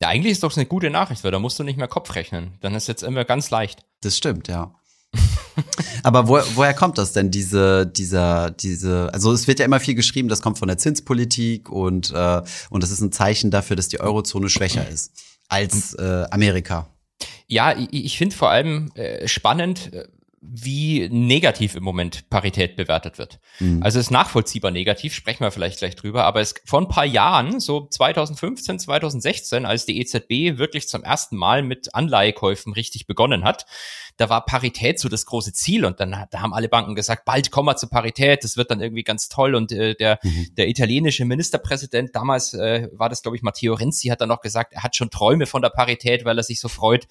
Ja, 0.00 0.10
eigentlich 0.10 0.30
ist 0.30 0.44
doch 0.44 0.56
eine 0.56 0.66
gute 0.66 0.90
Nachricht, 0.90 1.24
weil 1.24 1.32
da 1.32 1.40
musst 1.40 1.58
du 1.58 1.64
nicht 1.64 1.76
mehr 1.76 1.88
Kopf 1.88 2.14
rechnen. 2.14 2.52
Dann 2.60 2.76
ist 2.76 2.86
jetzt 2.86 3.02
immer 3.02 3.24
ganz 3.24 3.50
leicht. 3.50 3.84
Das 4.00 4.16
stimmt, 4.16 4.46
ja. 4.46 4.76
Aber 6.02 6.28
wo, 6.28 6.38
woher 6.54 6.74
kommt 6.74 6.98
das 6.98 7.12
denn, 7.12 7.30
diese, 7.30 7.86
dieser, 7.86 8.50
diese, 8.50 9.12
also 9.12 9.32
es 9.32 9.46
wird 9.48 9.58
ja 9.58 9.64
immer 9.64 9.80
viel 9.80 9.94
geschrieben, 9.94 10.28
das 10.28 10.42
kommt 10.42 10.58
von 10.58 10.68
der 10.68 10.78
Zinspolitik 10.78 11.68
und, 11.70 12.12
äh, 12.12 12.42
und 12.70 12.82
das 12.82 12.90
ist 12.90 13.00
ein 13.00 13.12
Zeichen 13.12 13.50
dafür, 13.50 13.76
dass 13.76 13.88
die 13.88 14.00
Eurozone 14.00 14.48
schwächer 14.48 14.88
ist 14.88 15.12
als 15.48 15.94
äh, 15.94 16.26
Amerika. 16.30 16.88
Ja, 17.46 17.76
ich, 17.76 17.88
ich 17.92 18.18
finde 18.18 18.36
vor 18.36 18.50
allem 18.50 18.92
äh, 18.94 19.26
spannend, 19.26 19.92
äh, 19.92 20.04
wie 20.40 21.08
negativ 21.10 21.74
im 21.74 21.82
Moment 21.82 22.30
Parität 22.30 22.76
bewertet 22.76 23.18
wird. 23.18 23.40
Mhm. 23.58 23.82
Also 23.82 23.98
es 23.98 24.06
ist 24.06 24.10
nachvollziehbar 24.10 24.70
negativ, 24.70 25.12
sprechen 25.12 25.40
wir 25.40 25.50
vielleicht 25.50 25.78
gleich 25.78 25.96
drüber, 25.96 26.24
aber 26.24 26.40
es 26.40 26.54
vor 26.64 26.80
ein 26.80 26.88
paar 26.88 27.04
Jahren, 27.04 27.60
so 27.60 27.86
2015, 27.88 28.78
2016, 28.78 29.66
als 29.66 29.84
die 29.84 29.98
EZB 30.00 30.58
wirklich 30.58 30.88
zum 30.88 31.02
ersten 31.02 31.36
Mal 31.36 31.62
mit 31.62 31.94
Anleihekäufen 31.94 32.72
richtig 32.72 33.06
begonnen 33.06 33.44
hat, 33.44 33.66
da 34.18 34.28
war 34.28 34.44
Parität 34.44 34.98
so 34.98 35.08
das 35.08 35.24
große 35.24 35.52
Ziel 35.52 35.84
und 35.84 36.00
dann 36.00 36.10
da 36.30 36.40
haben 36.40 36.52
alle 36.52 36.68
Banken 36.68 36.94
gesagt, 36.94 37.24
bald 37.24 37.50
kommen 37.50 37.68
wir 37.68 37.76
zur 37.76 37.88
Parität, 37.88 38.44
das 38.44 38.56
wird 38.56 38.70
dann 38.70 38.80
irgendwie 38.80 39.04
ganz 39.04 39.28
toll 39.28 39.54
und 39.54 39.72
äh, 39.72 39.94
der, 39.94 40.18
mhm. 40.22 40.48
der 40.56 40.68
italienische 40.68 41.24
Ministerpräsident, 41.24 42.14
damals 42.14 42.52
äh, 42.52 42.88
war 42.92 43.08
das 43.08 43.22
glaube 43.22 43.36
ich 43.36 43.42
Matteo 43.42 43.74
Renzi, 43.74 44.08
hat 44.08 44.20
dann 44.20 44.28
noch 44.28 44.40
gesagt, 44.40 44.74
er 44.74 44.82
hat 44.82 44.96
schon 44.96 45.10
Träume 45.10 45.46
von 45.46 45.62
der 45.62 45.70
Parität, 45.70 46.24
weil 46.24 46.36
er 46.36 46.42
sich 46.42 46.60
so 46.60 46.68
freut 46.68 47.06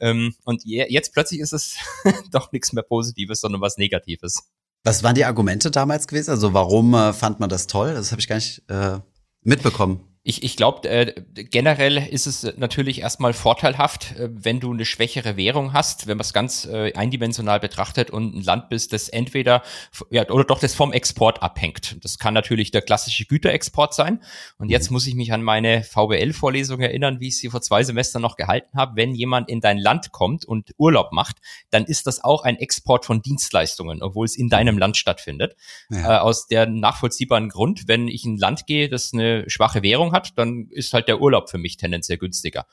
ähm, 0.00 0.34
und 0.44 0.64
je, 0.64 0.84
jetzt 0.88 1.14
plötzlich 1.14 1.40
ist 1.40 1.52
es 1.52 1.76
doch 2.32 2.52
nichts 2.52 2.72
mehr 2.72 2.82
Positives, 2.82 3.40
sondern 3.40 3.60
was 3.60 3.78
Negatives. 3.78 4.50
Was 4.84 5.02
waren 5.02 5.14
die 5.14 5.24
Argumente 5.24 5.70
damals 5.70 6.06
gewesen? 6.08 6.30
Also 6.30 6.54
warum 6.54 6.94
äh, 6.94 7.12
fand 7.12 7.40
man 7.40 7.48
das 7.48 7.66
toll? 7.66 7.94
Das 7.94 8.10
habe 8.10 8.20
ich 8.20 8.28
gar 8.28 8.36
nicht 8.36 8.62
äh, 8.68 8.98
mitbekommen 9.42 10.00
ich, 10.22 10.42
ich 10.42 10.56
glaube, 10.56 10.88
äh, 10.88 11.14
generell 11.34 11.96
ist 11.96 12.26
es 12.26 12.56
natürlich 12.56 13.00
erstmal 13.00 13.32
vorteilhaft, 13.32 14.16
äh, 14.16 14.28
wenn 14.30 14.60
du 14.60 14.72
eine 14.72 14.84
schwächere 14.84 15.36
Währung 15.36 15.72
hast, 15.72 16.06
wenn 16.06 16.16
man 16.16 16.24
es 16.24 16.32
ganz 16.32 16.66
äh, 16.66 16.92
eindimensional 16.92 17.60
betrachtet 17.60 18.10
und 18.10 18.34
ein 18.34 18.42
Land 18.42 18.68
bist, 18.68 18.92
das 18.92 19.08
entweder 19.08 19.62
ja, 20.10 20.28
oder 20.28 20.44
doch 20.44 20.58
das 20.58 20.74
vom 20.74 20.92
Export 20.92 21.42
abhängt. 21.42 21.96
Das 22.02 22.18
kann 22.18 22.34
natürlich 22.34 22.70
der 22.70 22.82
klassische 22.82 23.24
Güterexport 23.24 23.94
sein. 23.94 24.22
Und 24.58 24.68
jetzt 24.68 24.90
mhm. 24.90 24.94
muss 24.94 25.06
ich 25.06 25.14
mich 25.14 25.32
an 25.32 25.42
meine 25.42 25.82
VWL-Vorlesung 25.82 26.80
erinnern, 26.80 27.20
wie 27.20 27.28
ich 27.28 27.38
sie 27.38 27.48
vor 27.48 27.62
zwei 27.62 27.82
Semestern 27.82 28.22
noch 28.22 28.36
gehalten 28.36 28.76
habe. 28.76 28.96
Wenn 28.96 29.14
jemand 29.14 29.48
in 29.48 29.60
dein 29.60 29.78
Land 29.78 30.12
kommt 30.12 30.44
und 30.44 30.72
Urlaub 30.76 31.12
macht, 31.12 31.36
dann 31.70 31.84
ist 31.84 32.06
das 32.06 32.22
auch 32.22 32.44
ein 32.44 32.56
Export 32.56 33.06
von 33.06 33.22
Dienstleistungen, 33.22 34.02
obwohl 34.02 34.26
es 34.26 34.36
in 34.36 34.48
deinem 34.48 34.78
Land 34.78 34.96
stattfindet. 34.96 35.56
Ja. 35.90 36.16
Äh, 36.16 36.18
aus 36.18 36.48
der 36.48 36.66
nachvollziehbaren 36.66 37.48
Grund, 37.48 37.88
wenn 37.88 38.08
ich 38.08 38.24
in 38.24 38.34
ein 38.34 38.38
Land 38.38 38.66
gehe, 38.66 38.88
das 38.88 39.14
eine 39.14 39.48
schwache 39.48 39.82
Währung 39.82 40.12
hat, 40.12 40.17
hat, 40.18 40.38
dann 40.38 40.68
ist 40.70 40.92
halt 40.92 41.08
der 41.08 41.20
Urlaub 41.20 41.50
für 41.50 41.58
mich 41.58 41.76
tendenziell 41.76 42.18
günstiger. 42.18 42.66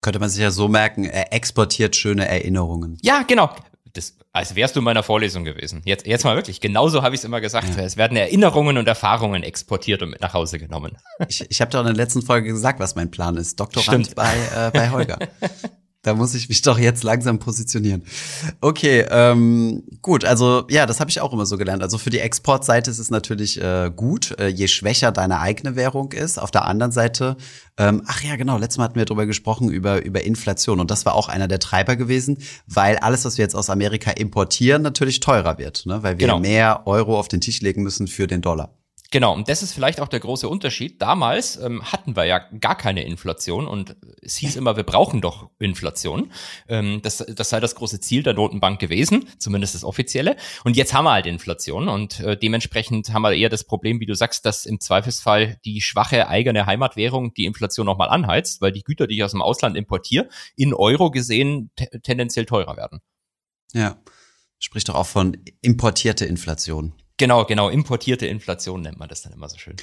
Könnte 0.00 0.18
man 0.18 0.28
sich 0.28 0.42
ja 0.42 0.50
so 0.50 0.68
merken, 0.68 1.04
er 1.04 1.32
exportiert 1.32 1.96
schöne 1.96 2.26
Erinnerungen. 2.26 2.98
Ja, 3.02 3.22
genau. 3.22 3.50
Das, 3.92 4.16
als 4.32 4.54
wärst 4.54 4.76
du 4.76 4.80
in 4.80 4.84
meiner 4.84 5.02
Vorlesung 5.02 5.44
gewesen. 5.44 5.82
Jetzt, 5.84 6.06
jetzt 6.06 6.24
mal 6.24 6.36
wirklich, 6.36 6.60
genauso 6.60 7.02
habe 7.02 7.14
ich 7.14 7.20
es 7.20 7.24
immer 7.24 7.40
gesagt. 7.40 7.76
Ja. 7.76 7.82
Es 7.82 7.96
werden 7.96 8.16
Erinnerungen 8.16 8.78
und 8.78 8.86
Erfahrungen 8.86 9.42
exportiert 9.42 10.02
und 10.02 10.10
mit 10.10 10.20
nach 10.20 10.34
Hause 10.34 10.58
genommen. 10.58 10.98
Ich, 11.28 11.44
ich 11.50 11.60
habe 11.60 11.70
doch 11.70 11.80
in 11.80 11.86
der 11.86 11.94
letzten 11.94 12.22
Folge 12.22 12.48
gesagt, 12.48 12.78
was 12.78 12.94
mein 12.94 13.10
Plan 13.10 13.36
ist. 13.36 13.58
Doktorand 13.58 14.14
bei, 14.14 14.34
äh, 14.54 14.70
bei 14.72 14.90
Holger. 14.90 15.18
Da 16.02 16.14
muss 16.14 16.34
ich 16.34 16.48
mich 16.48 16.62
doch 16.62 16.78
jetzt 16.78 17.02
langsam 17.02 17.38
positionieren. 17.38 18.04
Okay, 18.60 19.04
ähm, 19.10 19.82
gut, 20.00 20.24
also 20.24 20.64
ja, 20.70 20.86
das 20.86 21.00
habe 21.00 21.10
ich 21.10 21.20
auch 21.20 21.32
immer 21.32 21.46
so 21.46 21.58
gelernt. 21.58 21.82
Also 21.82 21.98
für 21.98 22.10
die 22.10 22.20
Exportseite 22.20 22.90
ist 22.90 22.98
es 22.98 23.10
natürlich 23.10 23.60
äh, 23.60 23.90
gut, 23.94 24.38
äh, 24.38 24.48
je 24.48 24.68
schwächer 24.68 25.12
deine 25.12 25.40
eigene 25.40 25.76
Währung 25.76 26.12
ist. 26.12 26.38
Auf 26.38 26.50
der 26.50 26.66
anderen 26.66 26.92
Seite, 26.92 27.36
ähm, 27.76 28.02
ach 28.06 28.22
ja, 28.22 28.36
genau, 28.36 28.58
letztes 28.58 28.78
Mal 28.78 28.84
hatten 28.84 28.96
wir 28.96 29.04
darüber 29.04 29.26
gesprochen, 29.26 29.70
über, 29.70 30.04
über 30.04 30.22
Inflation. 30.22 30.80
Und 30.80 30.90
das 30.90 31.04
war 31.04 31.14
auch 31.14 31.28
einer 31.28 31.48
der 31.48 31.58
Treiber 31.58 31.96
gewesen, 31.96 32.38
weil 32.66 32.96
alles, 32.98 33.24
was 33.24 33.38
wir 33.38 33.42
jetzt 33.42 33.56
aus 33.56 33.70
Amerika 33.70 34.12
importieren, 34.12 34.82
natürlich 34.82 35.20
teurer 35.20 35.58
wird, 35.58 35.86
ne? 35.86 36.02
weil 36.02 36.18
wir 36.18 36.26
genau. 36.26 36.38
mehr 36.38 36.86
Euro 36.86 37.18
auf 37.18 37.28
den 37.28 37.40
Tisch 37.40 37.60
legen 37.60 37.82
müssen 37.82 38.06
für 38.06 38.26
den 38.26 38.40
Dollar. 38.40 38.78
Genau, 39.10 39.32
und 39.32 39.48
das 39.48 39.62
ist 39.62 39.72
vielleicht 39.72 40.02
auch 40.02 40.08
der 40.08 40.20
große 40.20 40.46
Unterschied. 40.46 41.00
Damals 41.00 41.56
ähm, 41.56 41.82
hatten 41.82 42.14
wir 42.14 42.24
ja 42.24 42.40
gar 42.60 42.76
keine 42.76 43.04
Inflation 43.04 43.66
und 43.66 43.96
es 44.20 44.36
hieß 44.36 44.56
immer, 44.56 44.76
wir 44.76 44.82
brauchen 44.82 45.22
doch 45.22 45.48
Inflation. 45.58 46.30
Ähm, 46.68 47.00
das, 47.02 47.24
das 47.26 47.48
sei 47.48 47.58
das 47.58 47.74
große 47.74 48.00
Ziel 48.00 48.22
der 48.22 48.34
Notenbank 48.34 48.78
gewesen, 48.78 49.26
zumindest 49.38 49.74
das 49.74 49.82
offizielle. 49.82 50.36
Und 50.62 50.76
jetzt 50.76 50.92
haben 50.92 51.04
wir 51.04 51.12
halt 51.12 51.24
Inflation 51.24 51.88
und 51.88 52.20
äh, 52.20 52.36
dementsprechend 52.36 53.10
haben 53.14 53.22
wir 53.22 53.32
eher 53.32 53.48
das 53.48 53.64
Problem, 53.64 53.98
wie 54.00 54.06
du 54.06 54.14
sagst, 54.14 54.44
dass 54.44 54.66
im 54.66 54.78
Zweifelsfall 54.78 55.56
die 55.64 55.80
schwache 55.80 56.28
eigene 56.28 56.66
Heimatwährung 56.66 57.32
die 57.32 57.46
Inflation 57.46 57.86
nochmal 57.86 58.10
anheizt, 58.10 58.60
weil 58.60 58.72
die 58.72 58.84
Güter, 58.84 59.06
die 59.06 59.16
ich 59.16 59.24
aus 59.24 59.30
dem 59.30 59.40
Ausland 59.40 59.74
importiere, 59.74 60.28
in 60.54 60.74
Euro 60.74 61.10
gesehen 61.10 61.70
tendenziell 62.02 62.44
teurer 62.44 62.76
werden. 62.76 63.00
Ja, 63.72 63.96
spricht 64.58 64.90
doch 64.90 64.96
auch 64.96 65.06
von 65.06 65.38
importierte 65.62 66.26
Inflation. 66.26 66.92
Genau, 67.18 67.44
genau. 67.44 67.68
Importierte 67.68 68.26
Inflation 68.26 68.80
nennt 68.80 68.98
man 68.98 69.08
das 69.08 69.22
dann 69.22 69.32
immer 69.32 69.48
so 69.48 69.58
schön. 69.58 69.76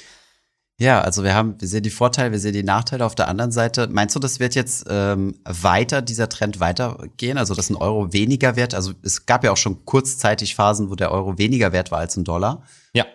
Ja, 0.78 1.00
also 1.00 1.24
wir 1.24 1.34
haben, 1.34 1.58
wir 1.58 1.68
sehen 1.68 1.84
die 1.84 1.90
Vorteile, 1.90 2.32
wir 2.32 2.38
sehen 2.38 2.52
die 2.52 2.62
Nachteile 2.62 3.06
auf 3.06 3.14
der 3.14 3.28
anderen 3.28 3.50
Seite. 3.50 3.88
Meinst 3.90 4.14
du, 4.14 4.20
das 4.20 4.40
wird 4.40 4.54
jetzt 4.54 4.84
ähm, 4.90 5.40
weiter, 5.44 6.02
dieser 6.02 6.28
Trend 6.28 6.60
weitergehen? 6.60 7.38
Also, 7.38 7.54
dass 7.54 7.70
ein 7.70 7.76
Euro 7.76 8.12
weniger 8.12 8.56
wert? 8.56 8.74
Also, 8.74 8.92
es 9.02 9.24
gab 9.24 9.42
ja 9.42 9.52
auch 9.52 9.56
schon 9.56 9.86
kurzzeitig 9.86 10.54
Phasen, 10.54 10.90
wo 10.90 10.94
der 10.94 11.12
Euro 11.12 11.38
weniger 11.38 11.72
wert 11.72 11.90
war 11.92 12.00
als 12.00 12.16
ein 12.16 12.24
Dollar. 12.24 12.62
Ja. 12.92 13.06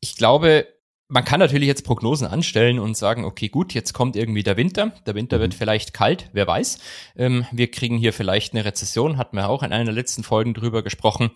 Ich 0.00 0.16
glaube, 0.16 0.66
man 1.14 1.24
kann 1.24 1.38
natürlich 1.38 1.68
jetzt 1.68 1.84
Prognosen 1.84 2.26
anstellen 2.26 2.80
und 2.80 2.96
sagen, 2.96 3.24
okay, 3.24 3.48
gut, 3.48 3.72
jetzt 3.72 3.92
kommt 3.92 4.16
irgendwie 4.16 4.42
der 4.42 4.56
Winter. 4.56 4.92
Der 5.06 5.14
Winter 5.14 5.36
mhm. 5.36 5.42
wird 5.42 5.54
vielleicht 5.54 5.94
kalt, 5.94 6.28
wer 6.32 6.48
weiß. 6.48 6.80
Ähm, 7.14 7.46
wir 7.52 7.70
kriegen 7.70 7.98
hier 7.98 8.12
vielleicht 8.12 8.52
eine 8.52 8.64
Rezession, 8.64 9.16
hatten 9.16 9.36
wir 9.36 9.48
auch 9.48 9.62
in 9.62 9.72
einer 9.72 9.84
der 9.84 9.94
letzten 9.94 10.24
Folgen 10.24 10.54
drüber 10.54 10.82
gesprochen. 10.82 11.30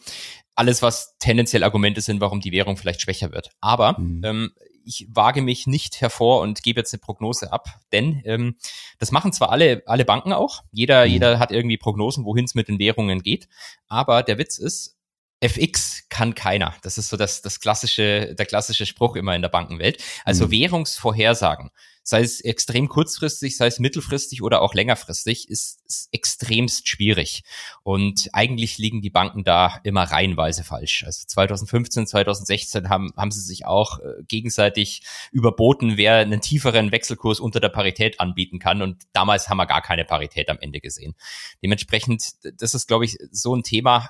Alles, 0.57 0.83
was 0.83 1.17
tendenziell 1.21 1.63
Argumente 1.63 2.01
sind, 2.01 2.21
warum 2.21 2.41
die 2.41 2.51
Währung 2.51 2.77
vielleicht 2.77 3.03
schwächer 3.03 3.31
wird. 3.31 3.51
Aber 3.61 3.97
mhm. 4.01 4.21
ähm, 4.25 4.51
ich 4.85 5.07
wage 5.11 5.43
mich 5.43 5.69
nicht 5.69 6.01
hervor 6.01 6.41
und 6.41 6.65
gebe 6.65 6.81
jetzt 6.81 6.93
eine 6.93 6.99
Prognose 7.01 7.53
ab, 7.53 7.79
denn 7.93 8.21
ähm, 8.25 8.57
das 8.99 9.13
machen 9.13 9.33
zwar 9.33 9.51
alle, 9.51 9.85
alle 9.87 10.05
Banken 10.05 10.33
auch. 10.33 10.65
Jeder, 10.73 11.05
mhm. 11.05 11.13
jeder 11.13 11.39
hat 11.39 11.53
irgendwie 11.53 11.77
Prognosen, 11.77 12.25
wohin 12.25 12.47
es 12.47 12.57
mit 12.57 12.67
den 12.67 12.81
Währungen 12.81 13.23
geht. 13.23 13.49
Aber 13.87 14.25
der 14.25 14.39
Witz 14.39 14.59
ist, 14.59 14.98
FX 15.41 16.09
kann 16.09 16.35
keiner. 16.35 16.75
Das 16.83 16.99
ist 16.99 17.09
so 17.09 17.17
das, 17.17 17.43
das 17.43 17.61
klassische, 17.61 18.35
der 18.35 18.47
klassische 18.47 18.87
Spruch 18.87 19.15
immer 19.15 19.37
in 19.37 19.43
der 19.43 19.49
Bankenwelt. 19.49 20.03
Also 20.25 20.47
mhm. 20.47 20.51
Währungsvorhersagen, 20.51 21.71
sei 22.03 22.23
es 22.23 22.41
extrem 22.41 22.89
kurzfristig, 22.89 23.57
sei 23.57 23.67
es 23.67 23.79
mittelfristig 23.79 24.43
oder 24.43 24.63
auch 24.63 24.75
längerfristig, 24.75 25.49
ist, 25.49 25.81
ist 25.87 26.09
extremst 26.11 26.89
schwierig. 26.89 27.45
Und 27.85 28.31
eigentlich 28.33 28.79
liegen 28.79 29.01
die 29.01 29.11
Banken 29.11 29.45
da 29.45 29.81
immer 29.85 30.05
reihenweise 30.05 30.65
falsch. 30.65 31.05
Also 31.05 31.27
2015, 31.27 32.09
2016 32.09 32.89
haben, 32.89 33.13
haben 33.17 33.31
sie 33.31 33.43
sich 33.43 33.65
auch 33.65 34.01
äh, 34.01 34.25
gegenseitig 34.27 35.03
überboten, 35.31 35.97
wer 35.99 36.17
einen 36.17 36.41
tieferen 36.41 36.91
Wechselkurs 36.91 37.39
unter 37.39 37.61
der 37.61 37.69
Parität 37.69 38.19
anbieten 38.19 38.59
kann. 38.59 38.83
Und 38.83 39.05
damals 39.13 39.49
haben 39.49 39.59
wir 39.59 39.67
gar 39.67 39.83
keine 39.83 40.05
Parität 40.05 40.49
am 40.49 40.59
Ende 40.59 40.81
gesehen. 40.81 41.15
Dementsprechend, 41.63 42.33
das 42.61 42.75
ist, 42.75 42.89
glaube 42.89 43.05
ich, 43.05 43.19
so 43.31 43.55
ein 43.55 43.63
Thema, 43.63 44.09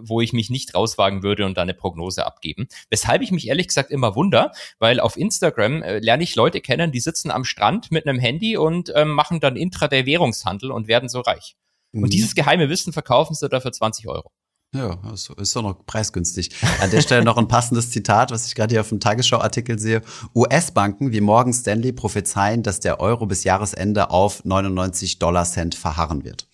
wo 0.00 0.20
ich 0.20 0.32
mich 0.32 0.50
nicht 0.50 0.74
rauswagen 0.74 1.22
würde 1.22 1.46
und 1.46 1.56
da 1.56 1.62
eine 1.62 1.74
Prognose 1.74 2.26
abgeben. 2.26 2.68
Weshalb 2.90 3.22
ich 3.22 3.30
mich 3.30 3.48
ehrlich 3.48 3.68
gesagt 3.68 3.90
immer 3.90 4.14
wunder, 4.14 4.52
weil 4.78 5.00
auf 5.00 5.16
Instagram 5.16 5.82
äh, 5.82 5.98
lerne 5.98 6.22
ich 6.22 6.34
Leute 6.34 6.60
kennen, 6.60 6.92
die 6.92 7.00
sitzen 7.00 7.30
am 7.30 7.44
Strand 7.44 7.90
mit 7.90 8.06
einem 8.06 8.18
Handy 8.18 8.56
und 8.56 8.92
ähm, 8.94 9.10
machen 9.10 9.40
dann 9.40 9.56
Intraday-Währungshandel 9.56 10.70
und 10.70 10.88
werden 10.88 11.08
so 11.08 11.20
reich. 11.20 11.56
Mhm. 11.92 12.04
Und 12.04 12.12
dieses 12.12 12.34
geheime 12.34 12.68
Wissen 12.68 12.92
verkaufen 12.92 13.34
sie 13.34 13.48
da 13.48 13.60
für 13.60 13.72
20 13.72 14.08
Euro. 14.08 14.30
Ja, 14.74 14.98
also 15.02 15.34
ist 15.34 15.56
doch 15.56 15.62
noch 15.62 15.86
preisgünstig. 15.86 16.50
An 16.80 16.90
der 16.90 17.00
Stelle 17.00 17.24
noch 17.24 17.38
ein 17.38 17.48
passendes 17.48 17.90
Zitat, 17.90 18.30
was 18.30 18.46
ich 18.46 18.54
gerade 18.54 18.74
hier 18.74 18.82
auf 18.82 18.90
dem 18.90 19.00
Tagesschau-Artikel 19.00 19.78
sehe. 19.78 20.02
US-Banken 20.34 21.10
wie 21.10 21.22
Morgan 21.22 21.54
Stanley 21.54 21.92
prophezeien, 21.92 22.62
dass 22.62 22.78
der 22.78 23.00
Euro 23.00 23.24
bis 23.24 23.44
Jahresende 23.44 24.10
auf 24.10 24.44
99 24.44 25.18
Dollar 25.18 25.46
Cent 25.46 25.74
verharren 25.74 26.22
wird. 26.22 26.48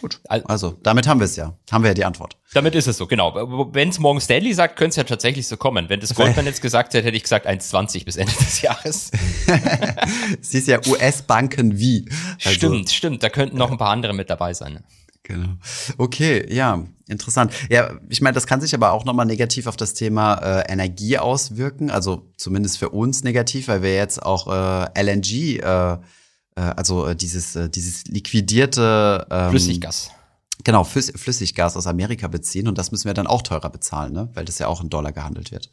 Gut. 0.00 0.20
Also, 0.28 0.76
damit 0.82 1.06
haben 1.06 1.20
wir 1.20 1.24
es 1.24 1.36
ja. 1.36 1.54
Haben 1.70 1.84
wir 1.84 1.90
ja 1.90 1.94
die 1.94 2.04
Antwort. 2.04 2.36
Damit 2.52 2.74
ist 2.74 2.86
es 2.86 2.98
so, 2.98 3.06
genau. 3.06 3.34
Wenn 3.72 3.88
es 3.88 3.98
morgen 3.98 4.20
Stanley 4.20 4.52
sagt, 4.52 4.76
könnte 4.76 4.90
es 4.90 4.96
ja 4.96 5.04
tatsächlich 5.04 5.48
so 5.48 5.56
kommen. 5.56 5.88
Wenn 5.88 6.00
das 6.00 6.14
Goldman 6.14 6.44
jetzt 6.44 6.60
gesagt 6.60 6.92
hätte, 6.92 7.06
hätte 7.06 7.16
ich 7.16 7.22
gesagt 7.22 7.48
1,20 7.48 8.04
bis 8.04 8.16
Ende 8.16 8.32
des 8.32 8.60
Jahres. 8.60 9.10
Sie 10.40 10.58
ist 10.58 10.68
ja 10.68 10.80
US-Banken 10.86 11.78
wie. 11.78 12.06
Also, 12.44 12.50
stimmt, 12.50 12.90
stimmt. 12.90 13.22
Da 13.22 13.30
könnten 13.30 13.56
noch 13.56 13.70
ein 13.70 13.78
paar 13.78 13.90
andere 13.90 14.12
mit 14.12 14.28
dabei 14.28 14.52
sein. 14.52 14.84
Genau. 15.22 15.48
Okay, 15.98 16.46
ja, 16.54 16.84
interessant. 17.08 17.52
Ja, 17.68 17.98
ich 18.08 18.20
meine, 18.20 18.34
das 18.34 18.46
kann 18.46 18.60
sich 18.60 18.74
aber 18.74 18.92
auch 18.92 19.04
nochmal 19.04 19.26
negativ 19.26 19.66
auf 19.66 19.76
das 19.76 19.94
Thema 19.94 20.34
äh, 20.34 20.72
Energie 20.72 21.18
auswirken. 21.18 21.90
Also 21.90 22.30
zumindest 22.36 22.78
für 22.78 22.90
uns 22.90 23.24
negativ, 23.24 23.66
weil 23.68 23.82
wir 23.82 23.94
jetzt 23.94 24.22
auch 24.22 24.46
äh, 24.46 25.02
LNG 25.02 25.58
äh, 25.58 25.98
äh, 26.56 26.60
also 26.60 27.06
äh, 27.06 27.16
dieses, 27.16 27.54
äh, 27.54 27.68
dieses 27.68 28.06
liquidierte 28.06 29.26
ähm, 29.30 29.50
Flüssiggas. 29.50 30.10
Genau, 30.64 30.84
Flüssiggas 30.84 31.76
aus 31.76 31.86
Amerika 31.86 32.28
beziehen 32.28 32.66
und 32.66 32.78
das 32.78 32.90
müssen 32.90 33.06
wir 33.06 33.14
dann 33.14 33.26
auch 33.26 33.42
teurer 33.42 33.70
bezahlen, 33.70 34.12
ne? 34.12 34.30
weil 34.34 34.46
das 34.46 34.58
ja 34.58 34.66
auch 34.66 34.82
in 34.82 34.88
Dollar 34.88 35.12
gehandelt 35.12 35.52
wird. 35.52 35.70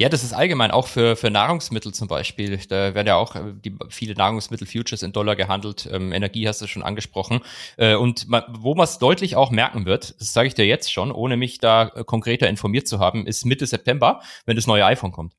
Ja, 0.00 0.08
das 0.08 0.22
ist 0.22 0.32
allgemein 0.32 0.70
auch 0.70 0.86
für, 0.86 1.16
für 1.16 1.28
Nahrungsmittel 1.28 1.92
zum 1.92 2.06
Beispiel. 2.06 2.56
Da 2.68 2.94
werden 2.94 3.08
ja 3.08 3.16
auch 3.16 3.34
die, 3.64 3.74
viele 3.88 4.14
Nahrungsmittel-Futures 4.14 5.02
in 5.02 5.12
Dollar 5.12 5.34
gehandelt. 5.34 5.88
Ähm, 5.90 6.12
Energie 6.12 6.46
hast 6.46 6.62
du 6.62 6.68
schon 6.68 6.84
angesprochen. 6.84 7.40
Äh, 7.76 7.96
und 7.96 8.28
man, 8.28 8.44
wo 8.48 8.76
man 8.76 8.84
es 8.84 8.98
deutlich 8.98 9.34
auch 9.34 9.50
merken 9.50 9.86
wird, 9.86 10.14
das 10.20 10.32
sage 10.32 10.46
ich 10.46 10.54
dir 10.54 10.66
jetzt 10.66 10.92
schon, 10.92 11.10
ohne 11.10 11.36
mich 11.36 11.58
da 11.58 11.86
konkreter 11.86 12.48
informiert 12.48 12.86
zu 12.86 13.00
haben, 13.00 13.26
ist 13.26 13.44
Mitte 13.44 13.66
September, 13.66 14.20
wenn 14.46 14.54
das 14.54 14.68
neue 14.68 14.84
iPhone 14.84 15.10
kommt. 15.10 15.34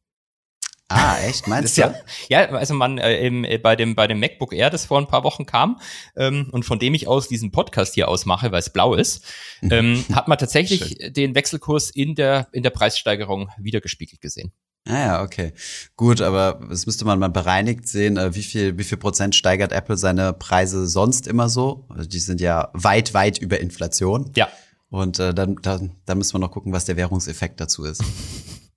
Ah, 0.89 1.17
echt? 1.23 1.47
Meinst 1.47 1.77
du? 1.77 1.81
Ja, 1.81 1.93
ja, 2.29 2.49
also 2.49 2.73
man 2.73 2.97
äh, 2.97 3.25
im, 3.25 3.43
äh, 3.43 3.59
bei 3.59 3.75
dem 3.75 3.95
bei 3.95 4.07
dem 4.07 4.19
MacBook 4.19 4.53
Air, 4.53 4.71
das 4.71 4.85
vor 4.85 4.99
ein 4.99 5.07
paar 5.07 5.23
Wochen 5.23 5.45
kam 5.45 5.79
ähm, 6.15 6.49
und 6.51 6.63
von 6.63 6.79
dem 6.79 6.95
ich 6.95 7.07
aus 7.07 7.27
diesen 7.27 7.51
Podcast 7.51 7.93
hier 7.93 8.07
ausmache, 8.07 8.51
weil 8.51 8.59
es 8.59 8.71
blau 8.71 8.95
ist, 8.95 9.23
mhm. 9.61 9.71
ähm, 9.71 10.05
hat 10.13 10.27
man 10.27 10.39
tatsächlich 10.39 10.97
Schön. 10.99 11.13
den 11.13 11.35
Wechselkurs 11.35 11.91
in 11.91 12.15
der 12.15 12.47
in 12.53 12.63
der 12.63 12.71
Preissteigerung 12.71 13.49
wiedergespiegelt 13.59 14.19
gesehen. 14.19 14.51
Ah 14.87 14.97
ja, 14.97 15.23
okay. 15.23 15.53
Gut, 15.95 16.21
aber 16.21 16.59
das 16.67 16.87
müsste 16.87 17.05
man 17.05 17.19
mal 17.19 17.29
bereinigt 17.29 17.87
sehen, 17.87 18.17
äh, 18.17 18.33
wie 18.33 18.41
viel, 18.41 18.77
wie 18.79 18.83
viel 18.83 18.97
Prozent 18.97 19.35
steigert 19.35 19.71
Apple 19.71 19.97
seine 19.97 20.33
Preise 20.33 20.87
sonst 20.87 21.27
immer 21.27 21.49
so? 21.49 21.85
Also 21.89 22.09
die 22.09 22.19
sind 22.19 22.41
ja 22.41 22.69
weit, 22.73 23.13
weit 23.13 23.37
über 23.37 23.59
Inflation. 23.59 24.31
Ja. 24.35 24.47
Und 24.89 25.19
äh, 25.19 25.35
dann, 25.35 25.57
dann, 25.61 25.91
dann 26.05 26.17
müssen 26.17 26.33
wir 26.33 26.39
noch 26.39 26.51
gucken, 26.51 26.73
was 26.73 26.85
der 26.85 26.97
Währungseffekt 26.97 27.61
dazu 27.61 27.83
ist. 27.83 28.03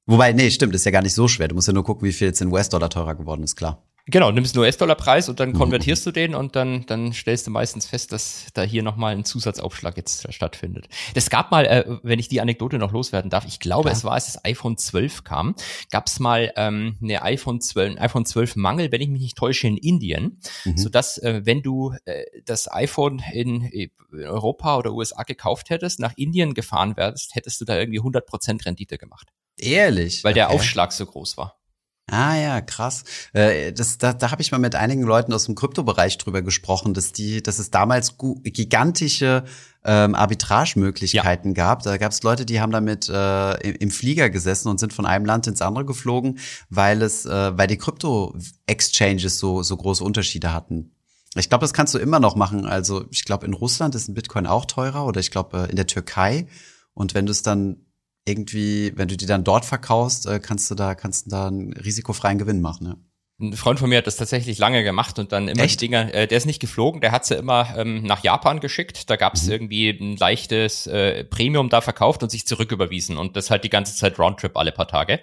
Wobei, 0.06 0.32
nee, 0.32 0.50
stimmt, 0.50 0.74
ist 0.74 0.84
ja 0.84 0.90
gar 0.90 1.02
nicht 1.02 1.14
so 1.14 1.28
schwer. 1.28 1.48
Du 1.48 1.54
musst 1.54 1.68
ja 1.68 1.74
nur 1.74 1.84
gucken, 1.84 2.06
wie 2.06 2.12
viel 2.12 2.28
jetzt 2.28 2.40
in 2.40 2.52
US-Dollar 2.52 2.90
teurer 2.90 3.14
geworden 3.14 3.42
ist, 3.44 3.56
klar. 3.56 3.82
Genau, 4.06 4.32
nimmst 4.32 4.56
einen 4.56 4.64
US-Dollar-Preis 4.64 5.28
und 5.28 5.38
dann 5.38 5.50
mhm. 5.50 5.54
konvertierst 5.54 6.04
mhm. 6.04 6.10
du 6.10 6.12
den 6.12 6.34
und 6.34 6.56
dann, 6.56 6.84
dann 6.86 7.12
stellst 7.12 7.46
du 7.46 7.52
meistens 7.52 7.86
fest, 7.86 8.10
dass 8.10 8.46
da 8.52 8.62
hier 8.62 8.82
nochmal 8.82 9.14
ein 9.14 9.24
Zusatzaufschlag 9.24 9.96
jetzt 9.96 10.32
stattfindet. 10.34 10.88
Es 11.14 11.30
gab 11.30 11.52
mal, 11.52 11.66
äh, 11.66 11.84
wenn 12.02 12.18
ich 12.18 12.26
die 12.26 12.40
Anekdote 12.40 12.78
noch 12.78 12.90
loswerden 12.90 13.30
darf, 13.30 13.46
ich 13.46 13.60
glaube, 13.60 13.84
Klar. 13.84 13.94
es 13.94 14.04
war, 14.04 14.12
als 14.14 14.26
das 14.26 14.44
iPhone 14.44 14.76
12 14.76 15.22
kam, 15.22 15.54
gab 15.92 16.08
es 16.08 16.18
mal 16.18 16.52
ähm, 16.56 16.96
eine 17.00 17.22
iPhone 17.22 17.60
12, 17.60 18.00
iPhone 18.00 18.26
12 18.26 18.56
Mangel, 18.56 18.90
wenn 18.90 19.00
ich 19.00 19.08
mich 19.08 19.22
nicht 19.22 19.38
täusche, 19.38 19.68
in 19.68 19.76
Indien, 19.76 20.40
mhm. 20.64 20.76
sodass, 20.76 21.18
äh, 21.18 21.42
wenn 21.44 21.62
du 21.62 21.94
äh, 22.04 22.24
das 22.44 22.72
iPhone 22.72 23.22
in, 23.32 23.62
in 23.62 23.90
Europa 24.12 24.78
oder 24.78 24.92
USA 24.94 25.22
gekauft 25.22 25.70
hättest, 25.70 26.00
nach 26.00 26.14
Indien 26.16 26.54
gefahren 26.54 26.96
wärst, 26.96 27.36
hättest 27.36 27.60
du 27.60 27.64
da 27.64 27.78
irgendwie 27.78 28.00
100% 28.00 28.66
Rendite 28.66 28.98
gemacht. 28.98 29.28
Ehrlich? 29.58 30.24
Weil 30.24 30.34
der 30.34 30.50
Aufschlag 30.50 30.92
so 30.92 31.06
groß 31.06 31.36
war. 31.36 31.62
Ah 32.10 32.36
ja, 32.36 32.60
krass. 32.60 33.04
Äh, 33.32 33.72
das, 33.72 33.96
da 33.96 34.12
da 34.12 34.32
habe 34.32 34.42
ich 34.42 34.50
mal 34.50 34.58
mit 34.58 34.74
einigen 34.74 35.02
Leuten 35.02 35.32
aus 35.32 35.44
dem 35.44 35.54
Kryptobereich 35.54 36.18
drüber 36.18 36.42
gesprochen, 36.42 36.94
dass 36.94 37.12
die, 37.12 37.42
dass 37.42 37.58
es 37.58 37.70
damals 37.70 38.16
gigantische 38.18 39.44
ähm, 39.84 40.14
Arbitragemöglichkeiten 40.14 41.52
ja. 41.52 41.54
gab. 41.54 41.84
Da 41.84 41.96
gab 41.96 42.12
es 42.12 42.22
Leute, 42.22 42.44
die 42.44 42.60
haben 42.60 42.72
damit 42.72 43.08
äh, 43.08 43.54
im 43.70 43.90
Flieger 43.90 44.30
gesessen 44.30 44.68
und 44.68 44.78
sind 44.78 44.92
von 44.92 45.06
einem 45.06 45.24
Land 45.24 45.46
ins 45.46 45.62
andere 45.62 45.84
geflogen, 45.84 46.38
weil 46.68 47.02
es, 47.02 47.24
äh, 47.24 47.56
weil 47.56 47.68
die 47.68 47.78
Krypto-Exchanges 47.78 49.38
so 49.38 49.62
so 49.62 49.76
große 49.76 50.02
Unterschiede 50.02 50.52
hatten. 50.52 50.92
Ich 51.36 51.48
glaube, 51.48 51.62
das 51.62 51.72
kannst 51.72 51.94
du 51.94 51.98
immer 51.98 52.20
noch 52.20 52.36
machen. 52.36 52.66
Also 52.66 53.06
ich 53.10 53.24
glaube, 53.24 53.46
in 53.46 53.54
Russland 53.54 53.94
ist 53.94 54.08
ein 54.08 54.14
Bitcoin 54.14 54.46
auch 54.46 54.66
teurer 54.66 55.06
oder 55.06 55.20
ich 55.20 55.30
glaube 55.30 55.62
äh, 55.62 55.70
in 55.70 55.76
der 55.76 55.86
Türkei. 55.86 56.46
Und 56.94 57.14
wenn 57.14 57.24
du 57.26 57.32
es 57.32 57.42
dann 57.42 57.81
irgendwie, 58.24 58.92
wenn 58.96 59.08
du 59.08 59.16
die 59.16 59.26
dann 59.26 59.44
dort 59.44 59.64
verkaufst, 59.64 60.26
äh, 60.26 60.38
kannst 60.38 60.70
du 60.70 60.74
da, 60.74 60.94
kannst 60.94 61.26
du 61.26 61.30
da 61.30 61.48
einen 61.48 61.72
risikofreien 61.72 62.38
Gewinn 62.38 62.60
machen. 62.60 62.86
Ja. 62.86 62.96
Ein 63.40 63.56
Freund 63.56 63.80
von 63.80 63.88
mir 63.88 63.98
hat 63.98 64.06
das 64.06 64.16
tatsächlich 64.16 64.58
lange 64.58 64.84
gemacht 64.84 65.18
und 65.18 65.32
dann 65.32 65.48
immer 65.48 65.64
Echt? 65.64 65.80
die 65.80 65.86
Dinger, 65.86 66.14
äh, 66.14 66.28
der 66.28 66.38
ist 66.38 66.46
nicht 66.46 66.60
geflogen, 66.60 67.00
der 67.00 67.10
hat 67.10 67.24
sie 67.26 67.34
immer 67.34 67.74
ähm, 67.76 68.04
nach 68.04 68.22
Japan 68.22 68.60
geschickt. 68.60 69.10
Da 69.10 69.16
gab 69.16 69.34
es 69.34 69.46
mhm. 69.46 69.52
irgendwie 69.52 69.90
ein 69.90 70.16
leichtes 70.16 70.86
äh, 70.86 71.24
Premium 71.24 71.68
da 71.68 71.80
verkauft 71.80 72.22
und 72.22 72.30
sich 72.30 72.46
zurücküberwiesen 72.46 73.16
und 73.16 73.36
das 73.36 73.50
halt 73.50 73.64
die 73.64 73.70
ganze 73.70 73.96
Zeit 73.96 74.18
Roundtrip 74.18 74.56
alle 74.56 74.70
paar 74.70 74.86
Tage. 74.86 75.20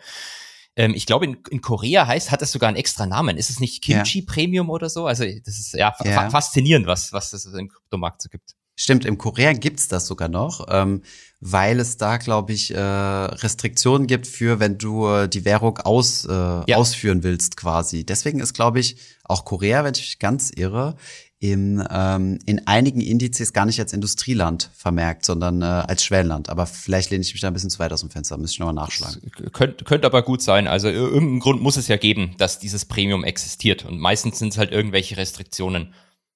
Ähm, 0.76 0.94
ich 0.94 1.06
glaube, 1.06 1.26
in, 1.26 1.38
in 1.50 1.62
Korea 1.62 2.08
heißt, 2.08 2.32
hat 2.32 2.42
das 2.42 2.52
sogar 2.52 2.68
einen 2.68 2.78
extra 2.78 3.06
Namen. 3.06 3.38
Ist 3.38 3.50
es 3.50 3.62
nicht 3.62 3.82
Kimchi 3.84 4.20
ja. 4.20 4.26
Premium 4.28 4.70
oder 4.70 4.90
so? 4.90 5.06
Also 5.06 5.24
das 5.24 5.60
ist 5.60 5.74
ja, 5.74 5.96
ja. 6.04 6.30
faszinierend, 6.30 6.88
was, 6.88 7.14
was 7.14 7.32
es 7.32 7.46
im 7.46 7.70
Kryptomarkt 7.70 8.22
so 8.22 8.30
gibt. 8.30 8.52
Stimmt, 8.76 9.06
im 9.06 9.18
Korea 9.18 9.52
gibt's 9.52 9.90
das 9.90 10.08
sogar 10.08 10.30
noch, 10.30 10.66
ähm, 10.70 11.04
weil 11.42 11.80
es 11.80 11.98
da, 11.98 12.18
glaube 12.18 12.54
ich, 12.54 12.74
äh, 12.74 12.80
Restriktionen 12.80 14.08
gibt 14.08 14.28
für, 14.28 14.60
wenn 14.60 14.78
du 14.78 15.08
äh, 15.08 15.30
die 15.30 15.46
Währung 15.46 15.78
aus, 15.78 16.26
äh, 16.26 16.32
ja. 16.32 16.76
ausführen 16.76 17.24
willst, 17.24 17.56
quasi. 17.56 18.06
Deswegen 18.06 18.40
ist, 18.40 18.54
glaube 18.54 18.80
ich, 18.80 18.98
auch 19.24 19.46
Korea, 19.46 19.84
wenn 19.84 19.94
ich 19.94 20.02
mich 20.02 20.20
ganz 20.20 20.52
irre, 20.54 20.98
in, 21.42 21.82
ähm, 21.90 22.40
in 22.46 22.68
einigen 22.68 23.00
Indizes 23.00 23.54
gar 23.54 23.66
nicht 23.66 23.80
als 23.80 23.94
Industrieland 23.94 24.70
vermerkt, 24.74 25.24
sondern 25.24 25.62
äh, 25.62 25.66
als 25.66 26.04
Schwellenland. 26.04 26.50
Aber 26.50 26.66
vielleicht 26.66 27.12
lehne 27.12 27.22
ich 27.22 27.32
mich 27.32 27.42
da 27.42 27.48
ein 27.48 27.54
bisschen 27.54 27.70
zu 27.70 27.80
weit 27.80 27.94
aus 27.94 28.02
dem 28.02 28.10
Fenster, 28.10 28.38
müsste 28.38 28.56
ich 28.56 28.60
nochmal 28.60 28.76
nachschlagen. 28.76 29.22
Könnte 29.54 29.86
könnt 29.86 30.04
aber 30.04 30.22
gut 30.22 30.42
sein. 30.42 30.68
Also 30.68 30.90
irgendeinen 30.90 31.40
Grund 31.40 31.62
muss 31.62 31.78
es 31.78 31.88
ja 31.88 31.96
geben, 31.96 32.36
dass 32.38 32.60
dieses 32.60 32.84
Premium 32.84 33.24
existiert. 33.24 33.86
Und 33.86 34.00
meistens 34.00 34.40
sind 34.40 34.50
es 34.50 34.58
halt 34.58 34.72
irgendwelche 34.72 35.16
Restriktionen. 35.16 35.94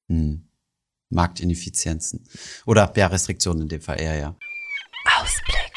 Hm. 0.08 0.48
Marktineffizienzen. 1.10 2.26
Oder 2.66 2.92
ja, 2.96 3.08
Restriktionen 3.08 3.64
in 3.64 3.70
dem 3.70 3.82
Fall 3.82 4.02
eher, 4.02 4.18
ja. 4.18 4.36
Ausblick. 5.06 5.72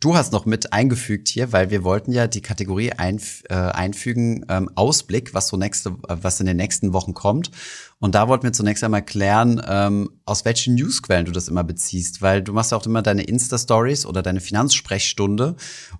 du 0.00 0.16
hast 0.16 0.32
noch 0.32 0.46
mit 0.46 0.72
eingefügt 0.72 1.28
hier, 1.28 1.52
weil 1.52 1.70
wir 1.70 1.84
wollten 1.84 2.12
ja 2.12 2.26
die 2.26 2.40
Kategorie 2.40 2.92
einf 2.92 3.42
äh, 3.50 3.54
einfügen, 3.54 4.46
ähm, 4.48 4.70
Ausblick, 4.74 5.34
was 5.34 5.48
so 5.48 5.58
nächste, 5.58 5.90
äh, 6.08 6.16
was 6.22 6.40
in 6.40 6.46
den 6.46 6.56
nächsten 6.56 6.94
Wochen 6.94 7.12
kommt. 7.12 7.50
Und 7.98 8.14
da 8.14 8.28
wollten 8.28 8.44
wir 8.44 8.52
zunächst 8.54 8.82
einmal 8.82 9.04
klären, 9.04 9.60
ähm, 9.66 10.10
aus 10.24 10.46
welchen 10.46 10.74
Newsquellen 10.74 11.26
du 11.26 11.32
das 11.32 11.48
immer 11.48 11.64
beziehst, 11.64 12.22
weil 12.22 12.42
du 12.42 12.54
machst 12.54 12.72
ja 12.72 12.78
auch 12.78 12.86
immer 12.86 13.02
deine 13.02 13.24
Insta-Stories 13.24 14.06
oder 14.06 14.22
deine 14.22 14.40
Finanzsprechstunde, 14.40 15.56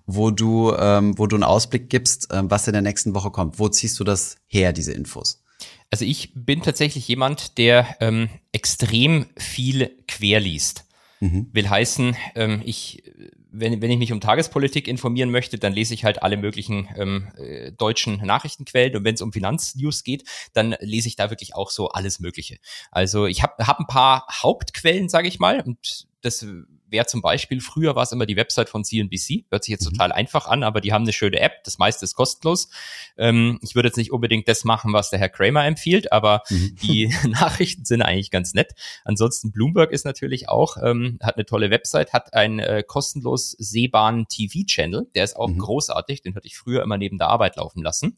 wo 0.07 0.31
du, 0.31 0.73
ähm, 0.75 1.17
wo 1.17 1.27
du 1.27 1.35
einen 1.35 1.43
Ausblick 1.43 1.89
gibst, 1.89 2.29
ähm, 2.31 2.49
was 2.49 2.67
in 2.67 2.73
der 2.73 2.81
nächsten 2.81 3.13
Woche 3.13 3.29
kommt. 3.29 3.59
Wo 3.59 3.69
ziehst 3.69 3.99
du 3.99 4.03
das 4.03 4.37
her, 4.47 4.73
diese 4.73 4.93
Infos? 4.93 5.43
Also 5.91 6.05
ich 6.05 6.31
bin 6.33 6.61
tatsächlich 6.61 7.07
jemand, 7.07 7.57
der 7.57 7.97
ähm, 7.99 8.29
extrem 8.51 9.27
viel 9.37 9.91
quer 10.07 10.39
liest. 10.39 10.85
Mhm. 11.21 11.49
Will 11.53 11.69
heißen, 11.69 12.17
ähm, 12.33 12.63
ich, 12.65 13.03
wenn, 13.51 13.79
wenn 13.79 13.91
ich 13.91 13.99
mich 13.99 14.11
um 14.11 14.19
Tagespolitik 14.19 14.87
informieren 14.87 15.29
möchte, 15.29 15.59
dann 15.59 15.71
lese 15.71 15.93
ich 15.93 16.03
halt 16.03 16.23
alle 16.23 16.35
möglichen 16.35 16.89
ähm, 16.97 17.27
äh, 17.37 17.71
deutschen 17.71 18.17
Nachrichtenquellen. 18.25 18.95
Und 18.95 19.03
wenn 19.05 19.13
es 19.13 19.21
um 19.21 19.31
Finanznews 19.31 20.03
geht, 20.03 20.23
dann 20.53 20.75
lese 20.79 21.07
ich 21.07 21.15
da 21.15 21.29
wirklich 21.29 21.53
auch 21.53 21.69
so 21.69 21.89
alles 21.89 22.19
Mögliche. 22.19 22.57
Also 22.89 23.27
ich 23.27 23.43
habe 23.43 23.67
hab 23.67 23.79
ein 23.79 23.85
paar 23.85 24.25
Hauptquellen, 24.31 25.09
sage 25.09 25.27
ich 25.27 25.39
mal, 25.39 25.61
und 25.61 26.07
das 26.21 26.45
wäre 26.91 27.05
zum 27.05 27.21
Beispiel, 27.21 27.61
früher 27.61 27.95
war 27.95 28.03
es 28.03 28.11
immer 28.11 28.25
die 28.25 28.35
Website 28.35 28.69
von 28.69 28.83
CNBC, 28.83 29.45
hört 29.49 29.63
sich 29.63 29.71
jetzt 29.71 29.85
mhm. 29.85 29.93
total 29.93 30.11
einfach 30.11 30.47
an, 30.47 30.63
aber 30.63 30.81
die 30.81 30.93
haben 30.93 31.03
eine 31.03 31.13
schöne 31.13 31.39
App, 31.39 31.63
das 31.63 31.77
meiste 31.77 32.05
ist 32.05 32.15
kostenlos. 32.15 32.69
Ähm, 33.17 33.59
ich 33.61 33.75
würde 33.75 33.87
jetzt 33.87 33.97
nicht 33.97 34.11
unbedingt 34.11 34.47
das 34.47 34.63
machen, 34.63 34.93
was 34.93 35.09
der 35.09 35.19
Herr 35.19 35.29
Kramer 35.29 35.65
empfiehlt, 35.65 36.11
aber 36.11 36.43
mhm. 36.49 36.75
die 36.81 37.13
Nachrichten 37.27 37.85
sind 37.85 38.01
eigentlich 38.01 38.31
ganz 38.31 38.53
nett. 38.53 38.73
Ansonsten 39.05 39.51
Bloomberg 39.51 39.91
ist 39.91 40.05
natürlich 40.05 40.49
auch, 40.49 40.77
ähm, 40.83 41.17
hat 41.21 41.37
eine 41.37 41.45
tolle 41.45 41.71
Website, 41.71 42.13
hat 42.13 42.33
einen 42.33 42.59
äh, 42.59 42.83
kostenlos 42.85 43.51
sehbaren 43.51 44.27
TV-Channel, 44.27 45.07
der 45.15 45.23
ist 45.23 45.35
auch 45.35 45.49
mhm. 45.49 45.59
großartig, 45.59 46.21
den 46.21 46.35
hatte 46.35 46.47
ich 46.47 46.57
früher 46.57 46.83
immer 46.83 46.97
neben 46.97 47.17
der 47.17 47.29
Arbeit 47.29 47.55
laufen 47.55 47.81
lassen. 47.81 48.17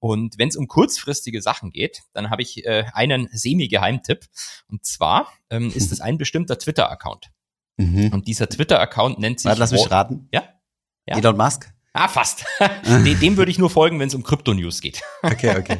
Und 0.00 0.38
wenn 0.38 0.48
es 0.48 0.56
um 0.56 0.66
kurzfristige 0.66 1.42
Sachen 1.42 1.70
geht, 1.70 2.02
dann 2.14 2.30
habe 2.30 2.42
ich 2.42 2.64
äh, 2.64 2.84
einen 2.94 3.28
semi-Geheimtipp. 3.32 4.26
Und 4.68 4.84
zwar 4.84 5.30
ähm, 5.50 5.70
ist 5.72 5.92
es 5.92 6.00
ein 6.00 6.18
bestimmter 6.18 6.58
Twitter-Account. 6.58 7.30
Mhm. 7.80 8.12
Und 8.12 8.28
dieser 8.28 8.48
Twitter-Account 8.48 9.18
nennt 9.18 9.40
sich. 9.40 9.48
Warte, 9.48 9.60
lass 9.60 9.72
mich 9.72 9.90
raten. 9.90 10.28
Ja? 10.32 10.44
ja? 11.06 11.16
Elon 11.16 11.36
Musk? 11.36 11.72
Ah, 11.92 12.08
fast. 12.08 12.44
dem, 12.84 13.36
würde 13.36 13.50
ich 13.50 13.58
nur 13.58 13.70
folgen, 13.70 13.98
wenn 13.98 14.08
es 14.08 14.14
um 14.14 14.22
Krypto-News 14.22 14.80
geht. 14.80 15.00
Okay, 15.22 15.56
okay. 15.58 15.78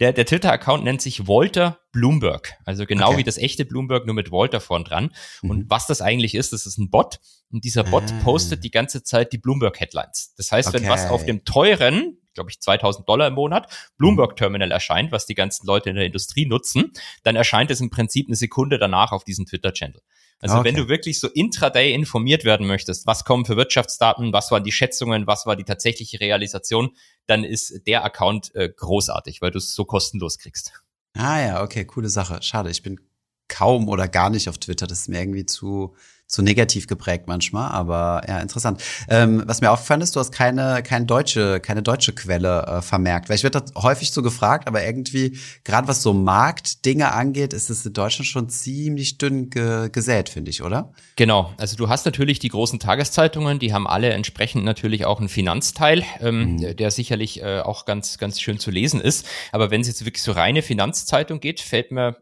Der, 0.00 0.12
der 0.12 0.26
Twitter-Account 0.26 0.82
nennt 0.82 1.00
sich 1.00 1.28
Walter 1.28 1.78
Bloomberg. 1.92 2.54
Also 2.64 2.84
genau 2.84 3.10
okay. 3.10 3.18
wie 3.18 3.22
das 3.22 3.38
echte 3.38 3.64
Bloomberg, 3.64 4.06
nur 4.06 4.14
mit 4.14 4.32
Walter 4.32 4.60
vorn 4.60 4.82
dran. 4.84 5.10
Mhm. 5.42 5.50
Und 5.50 5.70
was 5.70 5.86
das 5.86 6.00
eigentlich 6.00 6.34
ist, 6.34 6.52
das 6.52 6.66
ist 6.66 6.78
ein 6.78 6.90
Bot. 6.90 7.20
Und 7.52 7.64
dieser 7.64 7.84
Bot 7.84 8.04
ah. 8.10 8.20
postet 8.24 8.64
die 8.64 8.70
ganze 8.70 9.04
Zeit 9.04 9.32
die 9.32 9.38
Bloomberg-Headlines. 9.38 10.34
Das 10.36 10.50
heißt, 10.50 10.68
okay. 10.68 10.80
wenn 10.80 10.88
was 10.88 11.08
auf 11.08 11.24
dem 11.24 11.44
teuren, 11.44 12.18
glaube 12.34 12.50
ich, 12.50 12.60
2000 12.60 13.08
Dollar 13.08 13.28
im 13.28 13.34
Monat, 13.34 13.72
Bloomberg 13.96 14.36
Terminal 14.36 14.72
erscheint, 14.72 15.12
was 15.12 15.26
die 15.26 15.34
ganzen 15.34 15.66
Leute 15.66 15.90
in 15.90 15.96
der 15.96 16.06
Industrie 16.06 16.46
nutzen, 16.46 16.92
dann 17.22 17.36
erscheint 17.36 17.70
es 17.70 17.80
im 17.80 17.90
Prinzip 17.90 18.26
eine 18.26 18.36
Sekunde 18.36 18.78
danach 18.78 19.12
auf 19.12 19.22
diesem 19.22 19.46
Twitter-Channel. 19.46 20.00
Also 20.44 20.58
okay. 20.58 20.68
wenn 20.68 20.76
du 20.76 20.88
wirklich 20.88 21.20
so 21.20 21.28
intraday 21.28 21.94
informiert 21.94 22.44
werden 22.44 22.66
möchtest, 22.66 23.06
was 23.06 23.24
kommen 23.24 23.46
für 23.46 23.56
Wirtschaftsdaten, 23.56 24.34
was 24.34 24.50
waren 24.50 24.62
die 24.62 24.72
Schätzungen, 24.72 25.26
was 25.26 25.46
war 25.46 25.56
die 25.56 25.64
tatsächliche 25.64 26.20
Realisation, 26.20 26.90
dann 27.26 27.44
ist 27.44 27.86
der 27.86 28.04
Account 28.04 28.54
äh, 28.54 28.68
großartig, 28.68 29.40
weil 29.40 29.52
du 29.52 29.56
es 29.56 29.74
so 29.74 29.86
kostenlos 29.86 30.36
kriegst. 30.36 30.84
Ah 31.14 31.40
ja, 31.40 31.62
okay, 31.62 31.86
coole 31.86 32.10
Sache. 32.10 32.42
Schade, 32.42 32.68
ich 32.68 32.82
bin 32.82 33.00
kaum 33.48 33.88
oder 33.88 34.06
gar 34.06 34.28
nicht 34.28 34.50
auf 34.50 34.58
Twitter. 34.58 34.86
Das 34.86 34.98
ist 35.00 35.08
mir 35.08 35.18
irgendwie 35.18 35.46
zu 35.46 35.96
zu 36.26 36.42
negativ 36.42 36.86
geprägt 36.86 37.24
manchmal, 37.26 37.70
aber 37.70 38.22
ja, 38.26 38.40
interessant. 38.40 38.82
Ähm, 39.08 39.42
was 39.46 39.60
mir 39.60 39.70
aufgefallen 39.70 40.00
ist, 40.00 40.16
du 40.16 40.20
hast 40.20 40.32
keine, 40.32 40.82
keine 40.82 41.04
deutsche, 41.04 41.60
keine 41.60 41.82
deutsche 41.82 42.12
Quelle 42.12 42.62
äh, 42.66 42.82
vermerkt. 42.82 43.28
Weil 43.28 43.36
ich 43.36 43.42
werde 43.42 43.64
häufig 43.76 44.10
so 44.10 44.22
gefragt, 44.22 44.66
aber 44.66 44.84
irgendwie, 44.84 45.38
gerade 45.64 45.86
was 45.86 46.02
so 46.02 46.14
Marktdinge 46.14 47.12
angeht, 47.12 47.52
ist 47.52 47.70
es 47.70 47.84
in 47.84 47.92
Deutschland 47.92 48.26
schon 48.26 48.48
ziemlich 48.48 49.18
dünn 49.18 49.50
ge 49.50 49.90
gesät, 49.90 50.28
finde 50.28 50.50
ich, 50.50 50.62
oder? 50.62 50.92
Genau. 51.16 51.52
Also 51.58 51.76
du 51.76 51.88
hast 51.88 52.06
natürlich 52.06 52.38
die 52.38 52.48
großen 52.48 52.80
Tageszeitungen, 52.80 53.58
die 53.58 53.72
haben 53.72 53.86
alle 53.86 54.10
entsprechend 54.10 54.64
natürlich 54.64 55.04
auch 55.04 55.20
einen 55.20 55.28
Finanzteil, 55.28 56.04
ähm, 56.20 56.54
mhm. 56.54 56.76
der 56.76 56.90
sicherlich 56.90 57.42
äh, 57.42 57.60
auch 57.60 57.84
ganz, 57.84 58.18
ganz 58.18 58.40
schön 58.40 58.58
zu 58.58 58.70
lesen 58.70 59.00
ist. 59.00 59.26
Aber 59.52 59.70
wenn 59.70 59.82
es 59.82 59.88
jetzt 59.88 60.04
wirklich 60.04 60.22
so 60.22 60.32
reine 60.32 60.62
Finanzzeitung 60.62 61.40
geht, 61.40 61.60
fällt 61.60 61.92
mir 61.92 62.16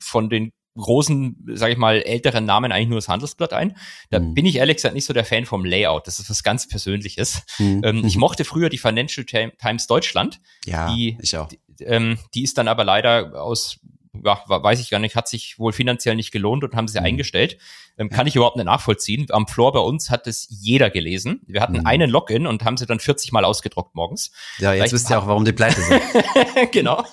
von 0.00 0.30
den 0.30 0.50
großen, 0.76 1.36
sage 1.54 1.72
ich 1.72 1.78
mal, 1.78 2.02
älteren 2.02 2.44
Namen 2.44 2.72
eigentlich 2.72 2.88
nur 2.88 2.98
das 2.98 3.08
Handelsblatt 3.08 3.52
ein. 3.52 3.76
Da 4.10 4.20
mhm. 4.20 4.34
bin 4.34 4.46
ich 4.46 4.56
ehrlich 4.56 4.76
gesagt 4.76 4.94
nicht 4.94 5.04
so 5.04 5.12
der 5.12 5.24
Fan 5.24 5.44
vom 5.44 5.64
Layout. 5.64 6.06
Das 6.06 6.18
ist 6.18 6.30
was 6.30 6.42
ganz 6.42 6.68
Persönliches. 6.68 7.42
Mhm. 7.58 7.82
Ähm, 7.84 8.04
ich 8.04 8.16
mochte 8.16 8.44
früher 8.44 8.68
die 8.68 8.78
Financial 8.78 9.24
Times 9.24 9.86
Deutschland. 9.86 10.40
Ja, 10.64 10.94
die, 10.94 11.18
ich 11.20 11.36
auch. 11.36 11.48
Die, 11.48 11.58
ähm, 11.84 12.18
die 12.34 12.42
ist 12.42 12.58
dann 12.58 12.68
aber 12.68 12.84
leider 12.84 13.42
aus 13.42 13.80
ja, 14.24 14.42
weiß 14.46 14.80
ich 14.80 14.90
gar 14.90 14.98
nicht, 14.98 15.16
hat 15.16 15.26
sich 15.26 15.58
wohl 15.58 15.72
finanziell 15.72 16.14
nicht 16.14 16.32
gelohnt 16.32 16.64
und 16.64 16.74
haben 16.74 16.88
sie 16.88 16.98
mhm. 16.98 17.06
eingestellt. 17.06 17.58
Ähm, 17.96 18.10
kann 18.10 18.26
ich 18.26 18.36
überhaupt 18.36 18.56
nicht 18.56 18.66
nachvollziehen. 18.66 19.26
Am 19.30 19.46
Floor 19.46 19.72
bei 19.72 19.80
uns 19.80 20.10
hat 20.10 20.26
es 20.26 20.46
jeder 20.50 20.90
gelesen. 20.90 21.40
Wir 21.46 21.60
hatten 21.60 21.78
mhm. 21.78 21.86
einen 21.86 22.10
Login 22.10 22.46
und 22.46 22.64
haben 22.64 22.76
sie 22.76 22.86
dann 22.86 23.00
40 23.00 23.32
Mal 23.32 23.44
ausgedruckt 23.44 23.94
morgens. 23.94 24.30
Ja, 24.58 24.72
jetzt 24.72 24.78
Vielleicht 24.78 24.92
wisst 24.92 25.10
ihr 25.10 25.18
auch, 25.18 25.26
warum 25.26 25.44
die 25.44 25.52
pleite 25.52 25.80
sind. 25.80 26.02
genau. 26.72 27.04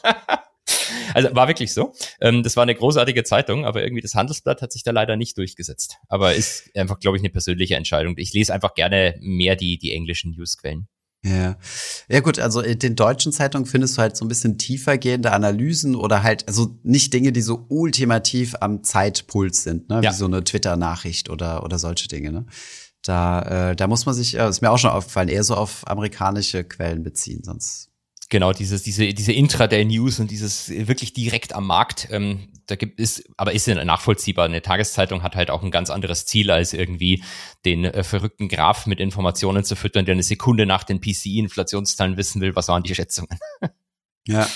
Also 1.14 1.34
war 1.36 1.48
wirklich 1.48 1.74
so. 1.74 1.94
Ähm, 2.22 2.44
das 2.44 2.56
war 2.56 2.64
eine 2.64 2.76
großartige 2.76 3.24
Zeitung, 3.24 3.66
aber 3.66 3.84
irgendwie 3.84 4.02
das 4.02 4.16
Handelsblatt 4.16 4.62
hat 4.62 4.72
sich 4.72 4.84
da 4.84 4.92
leider 4.92 5.16
nicht 5.16 5.38
durchgesetzt. 5.38 5.98
Aber 6.08 6.36
ist 6.36 6.76
einfach, 6.76 7.00
glaube 7.00 7.18
ich, 7.18 7.22
eine 7.22 7.30
persönliche 7.30 7.76
Entscheidung. 7.76 8.16
Ich 8.18 8.34
lese 8.34 8.54
einfach 8.54 8.74
gerne 8.74 9.16
mehr 9.22 9.56
die, 9.56 9.78
die 9.78 9.92
englischen 9.94 10.32
Newsquellen. 10.32 10.88
Ja. 11.24 11.58
Ja 12.08 12.20
gut, 12.22 12.40
also 12.40 12.62
in 12.62 12.80
den 12.80 12.96
deutschen 12.96 13.34
Zeitungen 13.34 13.66
findest 13.66 13.98
du 13.98 14.02
halt 14.02 14.16
so 14.16 14.24
ein 14.24 14.30
bisschen 14.30 14.58
tiefergehende 14.58 15.32
Analysen 15.32 15.96
oder 15.96 16.24
halt, 16.24 16.48
also 16.48 16.80
nicht 16.84 17.14
Dinge, 17.14 17.32
die 17.32 17.42
so 17.42 17.66
ultimativ 17.68 18.56
am 18.62 18.84
Zeitpuls 18.84 19.64
sind, 19.64 19.90
ne? 19.90 20.02
Ja. 20.02 20.12
Wie 20.12 20.16
so 20.16 20.26
eine 20.26 20.44
Twitter-Nachricht 20.44 21.30
oder, 21.30 21.64
oder 21.64 21.78
solche 21.78 22.08
Dinge, 22.08 22.32
ne? 22.32 22.46
Da, 23.04 23.72
äh, 23.72 23.76
da 23.76 23.88
muss 23.88 24.06
man 24.06 24.16
sich, 24.16 24.38
äh, 24.38 24.48
ist 24.48 24.62
mir 24.62 24.72
auch 24.72 24.78
schon 24.78 24.92
aufgefallen, 24.92 25.30
eher 25.30 25.44
so 25.44 25.56
auf 25.56 25.88
amerikanische 25.88 26.64
Quellen 26.64 27.04
beziehen, 27.04 27.44
sonst 27.44 27.89
Genau, 28.30 28.54
dieses, 28.54 28.84
diese, 28.84 29.12
diese 29.14 29.34
Intraday-News 29.34 30.20
und 30.20 30.30
dieses 30.30 30.70
wirklich 30.70 31.14
direkt 31.14 31.54
am 31.54 31.66
Markt, 31.66 32.08
ähm, 32.12 32.50
da 32.68 32.76
gibt 32.76 33.00
es, 33.00 33.24
aber 33.38 33.54
ist 33.54 33.66
ja 33.66 33.84
nachvollziehbar. 33.84 34.46
Eine 34.46 34.62
Tageszeitung 34.62 35.24
hat 35.24 35.36
halt 35.36 35.50
auch 35.50 35.64
ein 35.64 35.72
ganz 35.72 35.90
anderes 35.90 36.28
Ziel, 36.28 36.52
als 36.52 36.74
irgendwie 36.74 37.24
den 37.66 37.86
äh, 37.86 38.04
verrückten 38.04 38.48
Graph 38.48 38.86
mit 38.86 39.00
Informationen 39.00 39.64
zu 39.64 39.76
füttern, 39.76 40.06
der 40.06 40.14
eine 40.14 40.22
Sekunde 40.22 40.68
nach 40.68 40.84
den 40.84 41.02
PCI-Inflationszahlen 41.02 42.18
wissen 42.18 42.40
will, 42.40 42.56
was 42.56 42.68
waren 42.68 42.84
die 42.84 42.94
Schätzungen. 42.94 43.40
ja. 44.28 44.48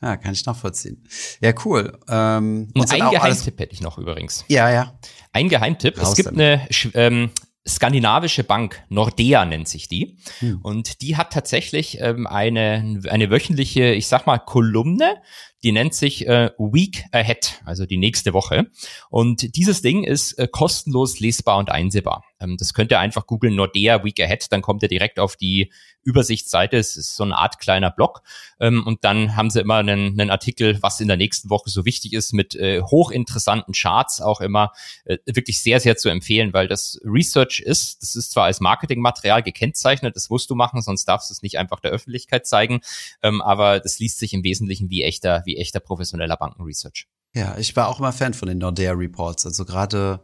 Ja, 0.00 0.16
kann 0.16 0.32
ich 0.32 0.46
nachvollziehen. 0.46 1.02
Ja, 1.40 1.52
cool. 1.64 1.98
Ähm, 2.08 2.70
und 2.72 2.92
ein 2.92 3.10
Geheimtipp 3.10 3.58
hätte 3.58 3.72
ich 3.72 3.80
noch 3.80 3.98
übrigens. 3.98 4.44
Ja, 4.46 4.70
ja. 4.70 4.96
Ein 5.32 5.48
Geheimtipp. 5.48 5.98
Raus 5.98 6.10
es 6.10 6.14
gibt 6.14 6.28
damit. 6.28 6.40
eine 6.40 6.68
ähm, 6.94 7.30
skandinavische 7.68 8.44
Bank, 8.44 8.82
Nordea 8.88 9.44
nennt 9.44 9.68
sich 9.68 9.88
die. 9.88 10.16
Hm. 10.40 10.60
Und 10.62 11.02
die 11.02 11.16
hat 11.16 11.32
tatsächlich 11.32 12.00
ähm, 12.00 12.26
eine, 12.26 13.00
eine 13.08 13.30
wöchentliche, 13.30 13.92
ich 13.92 14.08
sag 14.08 14.26
mal, 14.26 14.38
Kolumne, 14.38 15.16
die 15.62 15.72
nennt 15.72 15.94
sich 15.94 16.26
äh, 16.26 16.50
Week 16.58 17.04
Ahead, 17.12 17.60
also 17.64 17.84
die 17.84 17.96
nächste 17.96 18.32
Woche. 18.32 18.70
Und 19.10 19.56
dieses 19.56 19.82
Ding 19.82 20.04
ist 20.04 20.32
äh, 20.38 20.48
kostenlos 20.48 21.20
lesbar 21.20 21.58
und 21.58 21.70
einsehbar. 21.70 22.24
Ähm, 22.40 22.56
das 22.58 22.74
könnt 22.74 22.90
ihr 22.90 22.98
einfach 22.98 23.26
googeln, 23.26 23.54
Nordea 23.54 24.04
Week 24.04 24.20
Ahead, 24.20 24.52
dann 24.52 24.62
kommt 24.62 24.82
ihr 24.82 24.88
direkt 24.88 25.18
auf 25.18 25.36
die 25.36 25.72
Übersichtsseite. 26.02 26.76
Es 26.76 26.96
ist 26.96 27.16
so 27.16 27.24
eine 27.24 27.36
Art 27.36 27.58
kleiner 27.58 27.90
Blog. 27.90 28.22
Ähm, 28.60 28.86
und 28.86 29.04
dann 29.04 29.36
haben 29.36 29.50
sie 29.50 29.60
immer 29.60 29.76
einen, 29.76 30.18
einen 30.18 30.30
Artikel, 30.30 30.82
was 30.82 31.00
in 31.00 31.08
der 31.08 31.16
nächsten 31.16 31.50
Woche 31.50 31.70
so 31.70 31.84
wichtig 31.84 32.12
ist, 32.12 32.32
mit 32.32 32.54
äh, 32.54 32.80
hochinteressanten 32.82 33.74
Charts 33.74 34.20
auch 34.20 34.40
immer 34.40 34.72
äh, 35.04 35.18
wirklich 35.26 35.60
sehr, 35.60 35.80
sehr 35.80 35.96
zu 35.96 36.08
empfehlen, 36.08 36.52
weil 36.52 36.68
das 36.68 37.00
Research 37.04 37.60
ist, 37.60 38.02
das 38.02 38.16
ist 38.16 38.32
zwar 38.32 38.44
als 38.44 38.60
Marketingmaterial 38.60 39.42
gekennzeichnet, 39.42 40.16
das 40.16 40.30
musst 40.30 40.48
du 40.50 40.54
machen, 40.54 40.80
sonst 40.82 41.04
darfst 41.04 41.30
du 41.30 41.32
es 41.32 41.42
nicht 41.42 41.58
einfach 41.58 41.80
der 41.80 41.90
Öffentlichkeit 41.90 42.46
zeigen, 42.46 42.80
ähm, 43.22 43.42
aber 43.42 43.80
das 43.80 43.98
liest 43.98 44.18
sich 44.18 44.32
im 44.32 44.44
Wesentlichen 44.44 44.90
wie 44.90 45.02
echter, 45.02 45.42
wie 45.44 45.56
echter 45.56 45.80
professioneller 45.80 46.36
Bankenresearch. 46.36 47.06
Ja, 47.34 47.56
ich 47.58 47.76
war 47.76 47.88
auch 47.88 47.98
immer 47.98 48.12
Fan 48.12 48.34
von 48.34 48.48
den 48.48 48.58
Nordea 48.58 48.92
Reports. 48.92 49.44
Also 49.46 49.64
gerade 49.64 50.20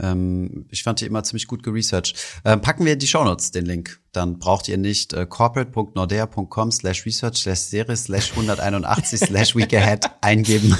ähm, 0.00 0.66
ich 0.70 0.82
fand 0.82 1.00
die 1.00 1.06
immer 1.06 1.22
ziemlich 1.22 1.46
gut 1.46 1.62
geresearched. 1.62 2.16
Ähm, 2.44 2.60
packen 2.60 2.84
wir 2.84 2.94
in 2.94 2.98
die 2.98 3.06
Shownotes 3.06 3.50
den 3.50 3.66
Link. 3.66 4.00
Dann 4.12 4.38
braucht 4.38 4.68
ihr 4.68 4.78
nicht 4.78 5.12
äh, 5.12 5.26
corporate.nordea.com 5.26 6.72
slash 6.72 7.04
research 7.04 7.42
slash 7.42 7.58
serie 7.58 7.96
slash 7.96 8.30
181 8.30 9.20
slash 9.26 9.54
week 9.54 9.74
ahead 9.74 10.06
eingeben. 10.22 10.76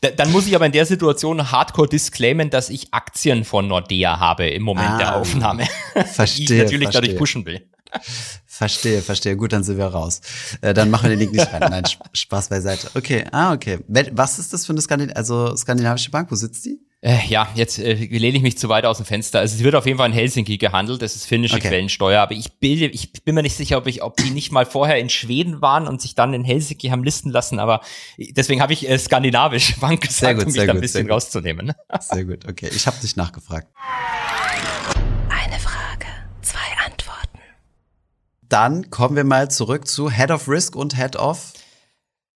da, 0.00 0.10
dann 0.10 0.30
muss 0.30 0.46
ich 0.46 0.54
aber 0.54 0.66
in 0.66 0.72
der 0.72 0.86
Situation 0.86 1.50
hardcore 1.50 1.88
disclaimen, 1.88 2.50
dass 2.50 2.70
ich 2.70 2.94
Aktien 2.94 3.44
von 3.44 3.66
Nordea 3.66 4.20
habe 4.20 4.48
im 4.48 4.62
Moment 4.62 4.90
ah, 4.90 4.98
der 4.98 5.16
Aufnahme. 5.16 5.66
Verstehe. 6.12 6.46
die 6.46 6.54
ich 6.54 6.62
natürlich 6.62 6.82
verstehe. 6.84 7.02
dadurch 7.02 7.18
pushen 7.18 7.44
will. 7.44 7.68
Verstehe, 8.46 9.02
verstehe. 9.02 9.36
Gut, 9.36 9.52
dann 9.52 9.64
sind 9.64 9.78
wir 9.78 9.86
raus. 9.86 10.20
Äh, 10.60 10.74
dann 10.74 10.90
machen 10.90 11.04
wir 11.04 11.10
den 11.10 11.20
Link 11.20 11.32
nicht 11.32 11.52
rein. 11.52 11.70
Nein, 11.70 11.84
Spaß 12.12 12.48
beiseite. 12.48 12.90
Okay, 12.94 13.24
ah, 13.32 13.52
okay. 13.52 13.78
Was 13.86 14.38
ist 14.38 14.52
das 14.52 14.66
für 14.66 14.72
eine 14.72 14.80
Skandin 14.80 15.12
also 15.12 15.56
skandinavische 15.56 16.10
Bank? 16.10 16.30
Wo 16.30 16.34
sitzt 16.34 16.64
die? 16.66 16.80
Äh, 17.00 17.26
ja, 17.28 17.48
jetzt 17.54 17.78
äh, 17.78 17.94
lehne 17.94 18.38
ich 18.38 18.42
mich 18.42 18.58
zu 18.58 18.68
weit 18.68 18.84
aus 18.84 18.96
dem 18.96 19.06
Fenster. 19.06 19.38
Also 19.38 19.54
es 19.54 19.62
wird 19.62 19.76
auf 19.76 19.86
jeden 19.86 19.98
Fall 19.98 20.08
in 20.08 20.12
Helsinki 20.12 20.58
gehandelt, 20.58 21.00
das 21.00 21.14
ist 21.14 21.26
finnische 21.26 21.54
okay. 21.54 21.68
Quellensteuer, 21.68 22.20
aber 22.20 22.32
ich 22.32 22.58
bilde, 22.58 22.86
ich 22.86 23.12
bin 23.12 23.36
mir 23.36 23.42
nicht 23.42 23.56
sicher, 23.56 23.78
ob 23.78 23.86
ich, 23.86 24.02
ob 24.02 24.16
die 24.16 24.30
nicht 24.30 24.50
mal 24.50 24.66
vorher 24.66 24.98
in 24.98 25.08
Schweden 25.08 25.62
waren 25.62 25.86
und 25.86 26.02
sich 26.02 26.16
dann 26.16 26.34
in 26.34 26.42
Helsinki 26.42 26.88
haben 26.88 27.04
listen 27.04 27.30
lassen, 27.30 27.60
aber 27.60 27.82
deswegen 28.18 28.60
habe 28.60 28.72
ich 28.72 28.88
äh, 28.88 28.98
skandinavisch 28.98 29.76
Bank 29.76 30.00
gesagt, 30.00 30.16
sehr 30.18 30.34
gut, 30.34 30.46
um 30.46 30.52
mich 30.52 30.66
da 30.66 30.72
ein 30.72 30.80
bisschen 30.80 31.08
rauszunehmen. 31.08 31.72
Sehr 32.00 32.24
gut, 32.24 32.48
okay. 32.48 32.68
Ich 32.74 32.86
habe 32.86 32.96
dich 33.00 33.14
nachgefragt. 33.14 33.68
Eine 35.28 35.58
Frage, 35.60 36.06
zwei 36.42 36.58
Antworten. 36.84 37.38
Dann 38.48 38.90
kommen 38.90 39.14
wir 39.14 39.24
mal 39.24 39.50
zurück 39.50 39.86
zu 39.86 40.10
Head 40.10 40.30
of 40.30 40.48
Risk 40.48 40.74
und 40.74 40.96
Head 40.96 41.16
of 41.16 41.52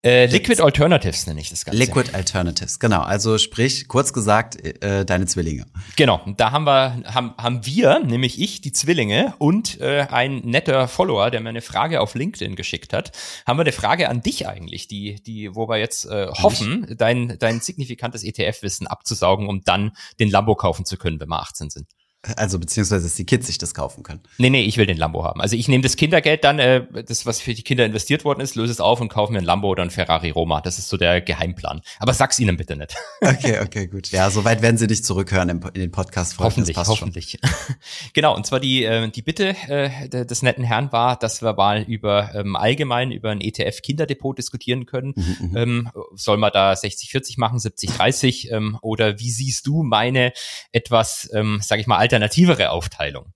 äh, 0.01 0.27
Liquid 0.27 0.61
Alternatives 0.61 1.27
nenne 1.27 1.41
ich 1.41 1.49
das 1.49 1.65
Ganze. 1.65 1.77
Liquid 1.77 2.13
Alternatives, 2.13 2.79
genau. 2.79 3.01
Also 3.01 3.37
sprich, 3.37 3.89
kurz 3.89 4.13
gesagt, 4.13 4.55
äh, 4.63 5.05
deine 5.05 5.25
Zwillinge. 5.25 5.65
Genau, 5.97 6.21
da 6.37 6.51
haben 6.51 6.63
wir, 6.65 7.03
haben, 7.13 7.33
haben 7.37 7.65
wir, 7.65 7.99
nämlich 7.99 8.39
ich, 8.39 8.61
die 8.61 8.71
Zwillinge 8.71 9.33
und 9.39 9.81
äh, 9.81 10.07
ein 10.09 10.37
netter 10.37 10.87
Follower, 10.87 11.31
der 11.31 11.41
mir 11.41 11.49
eine 11.49 11.61
Frage 11.61 11.99
auf 11.99 12.15
LinkedIn 12.15 12.55
geschickt 12.55 12.93
hat, 12.93 13.11
haben 13.45 13.57
wir 13.57 13.63
eine 13.63 13.73
Frage 13.73 14.07
an 14.07 14.21
dich 14.21 14.47
eigentlich, 14.47 14.87
die, 14.87 15.21
die, 15.21 15.53
wo 15.53 15.67
wir 15.67 15.77
jetzt 15.77 16.05
äh, 16.05 16.27
hoffen, 16.27 16.95
dein, 16.97 17.37
dein 17.37 17.59
signifikantes 17.59 18.23
ETF-Wissen 18.23 18.87
abzusaugen, 18.87 19.49
um 19.49 19.63
dann 19.65 19.91
den 20.19 20.29
Lambo 20.29 20.55
kaufen 20.55 20.85
zu 20.85 20.95
können, 20.95 21.19
wenn 21.19 21.27
wir 21.27 21.41
18 21.41 21.69
sind. 21.69 21.87
Also 22.35 22.59
beziehungsweise, 22.59 23.05
dass 23.05 23.15
die 23.15 23.25
Kids 23.25 23.47
sich 23.47 23.57
das 23.57 23.73
kaufen 23.73 24.03
können. 24.03 24.19
Nee, 24.37 24.49
nee, 24.49 24.63
ich 24.63 24.75
will 24.75 24.85
den 24.85 24.97
Lambo 24.97 25.23
haben. 25.23 25.39
Also 25.39 25.55
ich 25.55 25.69
nehme 25.69 25.83
das 25.83 25.95
Kindergeld 25.95 26.43
dann, 26.43 26.59
äh, 26.59 26.85
das, 27.05 27.25
was 27.25 27.39
für 27.39 27.53
die 27.53 27.61
Kinder 27.61 27.85
investiert 27.85 28.25
worden 28.25 28.41
ist, 28.41 28.55
löse 28.55 28.73
es 28.73 28.81
auf 28.81 28.99
und 28.99 29.07
kaufe 29.07 29.31
mir 29.31 29.39
ein 29.39 29.45
Lambo 29.45 29.69
oder 29.69 29.83
ein 29.83 29.89
Ferrari 29.89 30.31
Roma. 30.31 30.59
Das 30.59 30.77
ist 30.79 30.89
so 30.89 30.97
der 30.97 31.21
Geheimplan. 31.21 31.81
Aber 31.97 32.13
sag's 32.13 32.37
ihnen 32.39 32.57
bitte 32.57 32.75
nicht. 32.75 32.95
Okay, 33.21 33.59
okay, 33.59 33.87
gut. 33.87 34.11
Ja, 34.11 34.31
soweit 34.31 34.61
werden 34.61 34.77
sie 34.77 34.87
dich 34.87 35.03
zurückhören 35.03 35.49
im, 35.49 35.61
in 35.73 35.81
den 35.81 35.91
podcast 35.91 36.33
-Folgen. 36.33 36.45
Hoffentlich, 36.45 36.77
hoffentlich. 36.77 37.39
genau, 38.13 38.35
und 38.35 38.45
zwar 38.45 38.59
die, 38.59 38.83
äh, 38.83 39.09
die 39.09 39.21
Bitte 39.21 39.55
äh, 39.67 40.09
des 40.09 40.41
netten 40.41 40.63
Herrn 40.63 40.91
war, 40.91 41.17
dass 41.17 41.41
wir 41.41 41.53
mal 41.53 41.83
über 41.83 42.33
ähm, 42.33 42.55
allgemein 42.55 43.11
über 43.11 43.29
ein 43.29 43.39
ETF-Kinderdepot 43.41 44.37
diskutieren 44.37 44.85
können. 44.85 45.13
Mhm, 45.15 45.49
mhm, 45.49 45.57
ähm, 45.57 45.91
soll 46.15 46.37
man 46.37 46.51
da 46.53 46.73
60-40 46.73 47.39
machen, 47.39 47.59
70-30? 47.59 48.51
Ähm, 48.51 48.77
oder 48.81 49.19
wie 49.19 49.29
siehst 49.29 49.67
du 49.67 49.83
meine 49.83 50.33
etwas, 50.71 51.29
ähm, 51.33 51.59
sag 51.61 51.79
ich 51.79 51.87
mal, 51.87 51.97
alternativere 52.09 52.71
Aufteilung, 52.71 53.33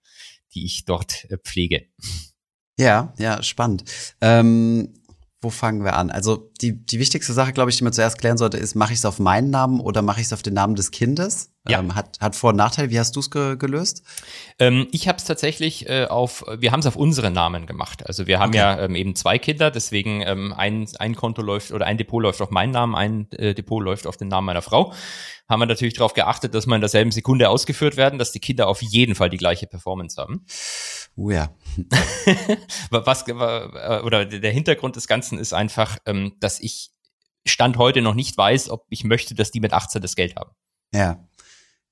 die 0.53 0.65
ich 0.65 0.85
dort 0.85 1.25
äh, 1.29 1.37
pflege. 1.37 1.87
Ja, 2.79 3.13
ja, 3.17 3.43
spannend. 3.43 3.83
Ähm, 4.19 4.93
wo 5.41 5.49
fangen 5.51 5.83
wir 5.83 5.95
an? 5.95 6.09
Also 6.09 6.51
die, 6.61 6.85
die 6.85 6.99
wichtigste 6.99 7.33
Sache, 7.33 7.53
glaube 7.53 7.69
ich, 7.69 7.77
die 7.77 7.83
man 7.83 7.93
zuerst 7.93 8.17
klären 8.17 8.37
sollte, 8.37 8.57
ist, 8.57 8.75
mache 8.75 8.93
ich 8.93 8.99
es 8.99 9.05
auf 9.05 9.19
meinen 9.19 9.51
Namen 9.51 9.79
oder 9.79 10.01
mache 10.01 10.21
ich 10.21 10.27
es 10.27 10.33
auf 10.33 10.41
den 10.41 10.55
Namen 10.55 10.75
des 10.75 10.89
Kindes? 10.89 11.52
Ja. 11.67 11.79
Ähm, 11.79 11.95
hat, 11.95 12.19
hat 12.19 12.35
Vor- 12.35 12.49
und 12.49 12.57
Nachteil. 12.57 12.89
Wie 12.89 12.99
hast 12.99 13.15
du 13.15 13.21
es 13.21 13.31
ge 13.31 13.55
gelöst? 13.55 14.03
Ähm, 14.59 14.87
ich 14.91 15.07
habe 15.07 15.17
es 15.17 15.23
tatsächlich 15.23 15.87
äh, 15.87 16.05
auf, 16.05 16.43
wir 16.57 16.73
haben 16.73 16.81
es 16.81 16.85
auf 16.85 16.97
unsere 16.97 17.31
Namen 17.31 17.67
gemacht. 17.67 18.05
Also 18.05 18.27
wir 18.27 18.39
haben 18.39 18.49
okay. 18.49 18.57
ja 18.57 18.79
ähm, 18.81 18.95
eben 18.95 19.15
zwei 19.15 19.39
Kinder, 19.39 19.71
deswegen 19.71 20.21
ähm, 20.21 20.53
ein, 20.53 20.85
ein 20.99 21.15
Konto 21.15 21.41
läuft 21.41 21.71
oder 21.71 21.85
ein 21.85 21.97
Depot 21.97 22.21
läuft 22.21 22.41
auf 22.41 22.49
meinen 22.49 22.71
Namen, 22.71 22.95
ein 22.95 23.31
äh, 23.31 23.53
Depot 23.53 23.81
läuft 23.81 24.07
auf 24.07 24.17
den 24.17 24.27
Namen 24.27 24.45
meiner 24.45 24.61
Frau. 24.61 24.93
Haben 25.47 25.61
wir 25.61 25.65
natürlich 25.65 25.93
darauf 25.93 26.13
geachtet, 26.13 26.53
dass 26.53 26.67
wir 26.67 26.75
in 26.75 26.81
derselben 26.81 27.11
Sekunde 27.11 27.49
ausgeführt 27.49 27.95
werden, 27.95 28.19
dass 28.19 28.33
die 28.33 28.39
Kinder 28.39 28.67
auf 28.67 28.81
jeden 28.81 29.15
Fall 29.15 29.29
die 29.29 29.37
gleiche 29.37 29.67
Performance 29.67 30.21
haben. 30.21 30.45
Oh 31.15 31.29
ja. 31.29 31.53
Was, 32.89 33.25
äh, 33.27 34.01
oder 34.03 34.25
der 34.25 34.51
Hintergrund 34.51 34.97
des 34.97 35.07
Ganzen 35.07 35.37
ist 35.37 35.53
einfach, 35.53 35.97
ähm, 36.05 36.33
dass 36.39 36.59
ich 36.59 36.91
Stand 37.45 37.77
heute 37.77 38.01
noch 38.01 38.15
nicht 38.15 38.37
weiß, 38.37 38.69
ob 38.69 38.85
ich 38.89 39.03
möchte, 39.03 39.35
dass 39.35 39.51
die 39.51 39.59
mit 39.59 39.73
18 39.73 40.01
das 40.01 40.15
Geld 40.15 40.35
haben. 40.35 40.51
Ja. 40.93 41.25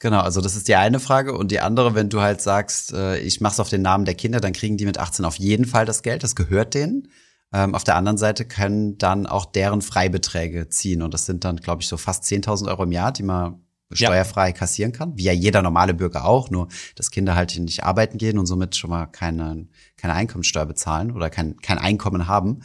Genau, 0.01 0.21
also 0.21 0.41
das 0.41 0.55
ist 0.55 0.67
die 0.67 0.75
eine 0.75 0.99
Frage. 0.99 1.37
Und 1.37 1.51
die 1.51 1.59
andere, 1.59 1.93
wenn 1.93 2.09
du 2.09 2.21
halt 2.21 2.41
sagst, 2.41 2.91
äh, 2.91 3.19
ich 3.19 3.39
mach's 3.39 3.59
auf 3.59 3.69
den 3.69 3.83
Namen 3.83 4.03
der 4.03 4.15
Kinder, 4.15 4.39
dann 4.39 4.51
kriegen 4.51 4.75
die 4.75 4.85
mit 4.85 4.97
18 4.97 5.25
auf 5.25 5.35
jeden 5.35 5.65
Fall 5.65 5.85
das 5.85 6.01
Geld, 6.01 6.23
das 6.23 6.35
gehört 6.35 6.73
denen. 6.73 7.07
Ähm, 7.53 7.75
auf 7.75 7.83
der 7.83 7.95
anderen 7.97 8.17
Seite 8.17 8.45
können 8.45 8.97
dann 8.97 9.27
auch 9.27 9.45
deren 9.45 9.83
Freibeträge 9.83 10.69
ziehen. 10.69 11.03
Und 11.03 11.13
das 11.13 11.27
sind 11.27 11.45
dann, 11.45 11.57
glaube 11.57 11.83
ich, 11.83 11.87
so 11.87 11.97
fast 11.97 12.23
10.000 12.23 12.67
Euro 12.67 12.83
im 12.83 12.91
Jahr, 12.91 13.11
die 13.11 13.21
man 13.21 13.61
steuerfrei 13.93 14.47
ja. 14.47 14.53
kassieren 14.53 14.91
kann, 14.91 15.17
wie 15.17 15.23
ja 15.23 15.33
jeder 15.33 15.61
normale 15.61 15.93
Bürger 15.93 16.25
auch, 16.25 16.49
nur 16.49 16.67
dass 16.95 17.11
Kinder 17.11 17.35
halt 17.35 17.57
nicht 17.57 17.83
arbeiten 17.83 18.17
gehen 18.17 18.37
und 18.37 18.45
somit 18.45 18.75
schon 18.75 18.89
mal 18.89 19.05
keine, 19.07 19.67
keine 19.97 20.13
Einkommensteuer 20.13 20.65
bezahlen 20.65 21.11
oder 21.11 21.29
kein, 21.29 21.57
kein 21.57 21.77
Einkommen 21.77 22.27
haben. 22.27 22.61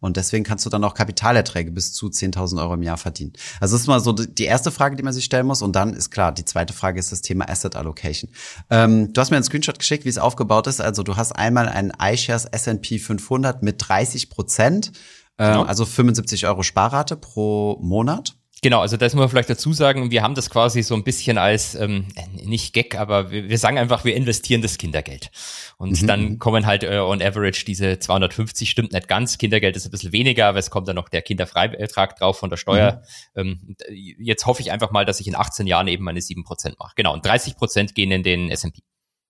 Und 0.00 0.16
deswegen 0.16 0.44
kannst 0.44 0.64
du 0.64 0.70
dann 0.70 0.82
auch 0.82 0.94
Kapitalerträge 0.94 1.70
bis 1.70 1.92
zu 1.92 2.06
10.000 2.08 2.60
Euro 2.60 2.74
im 2.74 2.82
Jahr 2.82 2.96
verdienen. 2.96 3.32
Also 3.60 3.74
das 3.74 3.82
ist 3.82 3.86
mal 3.86 4.00
so 4.00 4.12
die 4.12 4.44
erste 4.44 4.70
Frage, 4.70 4.96
die 4.96 5.02
man 5.02 5.12
sich 5.12 5.24
stellen 5.24 5.46
muss. 5.46 5.62
Und 5.62 5.76
dann 5.76 5.94
ist 5.94 6.10
klar, 6.10 6.32
die 6.32 6.44
zweite 6.44 6.72
Frage 6.72 6.98
ist 6.98 7.12
das 7.12 7.22
Thema 7.22 7.48
Asset 7.48 7.76
Allocation. 7.76 8.30
Ähm, 8.70 9.12
du 9.12 9.20
hast 9.20 9.30
mir 9.30 9.36
einen 9.36 9.44
Screenshot 9.44 9.78
geschickt, 9.78 10.04
wie 10.04 10.08
es 10.08 10.18
aufgebaut 10.18 10.66
ist. 10.66 10.80
Also 10.80 11.02
du 11.02 11.16
hast 11.16 11.32
einmal 11.32 11.68
einen 11.68 11.92
iShares 12.00 12.46
S&P 12.46 12.98
500 12.98 13.62
mit 13.62 13.76
30 13.78 14.30
Prozent, 14.30 14.92
äh, 15.36 15.46
genau. 15.46 15.64
also 15.64 15.84
75 15.84 16.46
Euro 16.46 16.62
Sparrate 16.62 17.16
pro 17.16 17.78
Monat. 17.82 18.36
Genau, 18.62 18.80
also 18.80 18.98
das 18.98 19.14
muss 19.14 19.20
man 19.20 19.28
vielleicht 19.30 19.48
dazu 19.48 19.72
sagen, 19.72 20.10
wir 20.10 20.22
haben 20.22 20.34
das 20.34 20.50
quasi 20.50 20.82
so 20.82 20.94
ein 20.94 21.02
bisschen 21.02 21.38
als, 21.38 21.74
ähm, 21.74 22.08
nicht 22.34 22.74
Gag, 22.74 22.94
aber 22.94 23.30
wir, 23.30 23.48
wir 23.48 23.58
sagen 23.58 23.78
einfach, 23.78 24.04
wir 24.04 24.14
investieren 24.14 24.60
das 24.60 24.76
Kindergeld. 24.76 25.30
Und 25.78 26.02
mhm. 26.02 26.06
dann 26.06 26.20
mhm. 26.22 26.38
kommen 26.38 26.66
halt 26.66 26.82
äh, 26.82 26.98
on 26.98 27.22
average 27.22 27.64
diese 27.64 27.98
250, 27.98 28.68
stimmt 28.68 28.92
nicht 28.92 29.08
ganz, 29.08 29.38
Kindergeld 29.38 29.76
ist 29.76 29.86
ein 29.86 29.90
bisschen 29.90 30.12
weniger, 30.12 30.46
aber 30.46 30.58
es 30.58 30.70
kommt 30.70 30.88
dann 30.88 30.96
noch 30.96 31.08
der 31.08 31.22
Kinderfreibetrag 31.22 32.16
drauf 32.16 32.38
von 32.38 32.50
der 32.50 32.58
Steuer. 32.58 33.02
Mhm. 33.34 33.40
Ähm, 33.40 33.76
jetzt 34.18 34.44
hoffe 34.44 34.60
ich 34.60 34.70
einfach 34.70 34.90
mal, 34.90 35.06
dass 35.06 35.20
ich 35.20 35.26
in 35.26 35.34
18 35.34 35.66
Jahren 35.66 35.88
eben 35.88 36.04
meine 36.04 36.20
7% 36.20 36.74
mache. 36.78 36.92
Genau, 36.96 37.14
und 37.14 37.24
30% 37.24 37.94
gehen 37.94 38.10
in 38.10 38.22
den 38.22 38.50
S&P. 38.50 38.82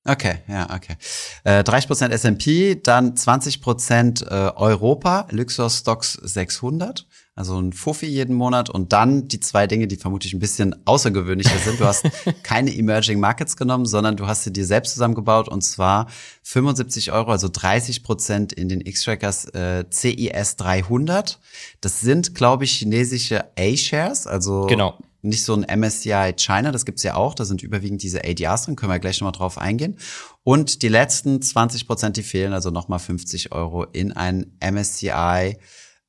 Okay, 0.07 0.39
ja, 0.49 0.75
okay. 0.75 0.97
Äh, 1.45 1.61
30% 1.61 2.09
S&P, 2.09 2.81
dann 2.83 3.15
20% 3.15 4.25
äh, 4.25 4.53
Europa, 4.57 5.29
Luxor 5.31 5.69
Stocks 5.69 6.15
600 6.15 7.07
also 7.37 7.59
ein 7.61 7.73
Fuffi 7.73 8.07
jeden 8.07 8.35
Monat 8.35 8.69
und 8.71 8.93
dann 8.93 9.29
die 9.29 9.41
zwei 9.41 9.67
Dinge, 9.67 9.87
die 9.87 9.97
vermutlich 9.97 10.35
ein 10.35 10.41
bisschen 10.41 10.75
außergewöhnlicher 10.87 11.57
sind. 11.59 11.81
Du 11.81 11.85
hast 11.85 12.05
keine 12.43 12.75
Emerging 12.77 13.21
Markets 13.21 13.57
genommen, 13.57 13.87
sondern 13.87 14.17
du 14.17 14.27
hast 14.27 14.45
sie 14.45 14.53
dir 14.53 14.67
selbst 14.67 14.93
zusammengebaut 14.93 15.49
und 15.49 15.63
zwar 15.63 16.09
75 16.43 17.13
Euro, 17.13 17.31
also 17.31 17.49
30 17.51 18.03
Prozent 18.03 18.53
in 18.53 18.69
den 18.69 18.81
X-Trackers 18.81 19.47
äh, 19.47 19.85
CIS 19.91 20.57
300. 20.57 21.39
Das 21.81 22.01
sind, 22.01 22.35
glaube 22.35 22.65
ich, 22.65 22.73
chinesische 22.73 23.45
A-Shares, 23.59 24.27
also 24.27 24.67
genau. 24.67 24.99
nicht 25.23 25.45
so 25.45 25.55
ein 25.55 25.65
MSCI 25.81 26.35
China, 26.37 26.73
das 26.73 26.85
gibt's 26.85 27.05
ja 27.05 27.15
auch, 27.15 27.35
da 27.35 27.45
sind 27.45 27.63
überwiegend 27.63 28.03
diese 28.03 28.25
ADRs 28.25 28.65
drin, 28.65 28.77
können 28.77 28.93
wir 28.93 28.99
gleich 28.99 29.21
nochmal 29.21 29.33
drauf 29.33 29.57
eingehen. 29.57 29.97
Und 30.43 30.83
die 30.83 30.89
letzten 30.89 31.41
20 31.41 31.87
Prozent, 31.87 32.17
die 32.17 32.23
fehlen, 32.23 32.53
also 32.53 32.71
nochmal 32.71 32.99
50 32.99 33.53
Euro 33.53 33.85
in 33.85 34.13
ein 34.13 34.59
MSCI 34.61 35.57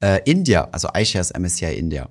äh, 0.01 0.21
India, 0.25 0.67
also 0.71 0.89
iShares 0.93 1.31
MSCI 1.31 1.77
India. 1.77 2.09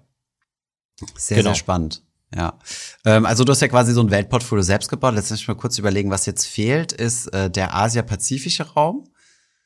Sehr, 1.16 1.38
genau. 1.38 1.50
sehr 1.50 1.56
spannend. 1.56 2.02
Ja, 2.34 2.58
ähm, 3.04 3.26
also 3.26 3.42
du 3.42 3.50
hast 3.50 3.60
ja 3.60 3.68
quasi 3.68 3.92
so 3.92 4.00
ein 4.00 4.10
Weltportfolio 4.10 4.62
selbst 4.62 4.88
gebaut. 4.88 5.14
Jetzt 5.16 5.30
muss 5.30 5.40
ich 5.40 5.48
mal 5.48 5.56
kurz 5.56 5.78
überlegen, 5.78 6.10
was 6.10 6.26
jetzt 6.26 6.46
fehlt, 6.46 6.92
ist 6.92 7.26
äh, 7.28 7.50
der 7.50 7.74
Asia-Pazifische 7.74 8.74
Raum, 8.74 9.08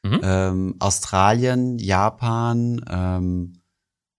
mhm. 0.03 0.21
ähm, 0.23 0.77
Australien, 0.79 1.79
Japan 1.79 2.83
ähm, 2.89 3.61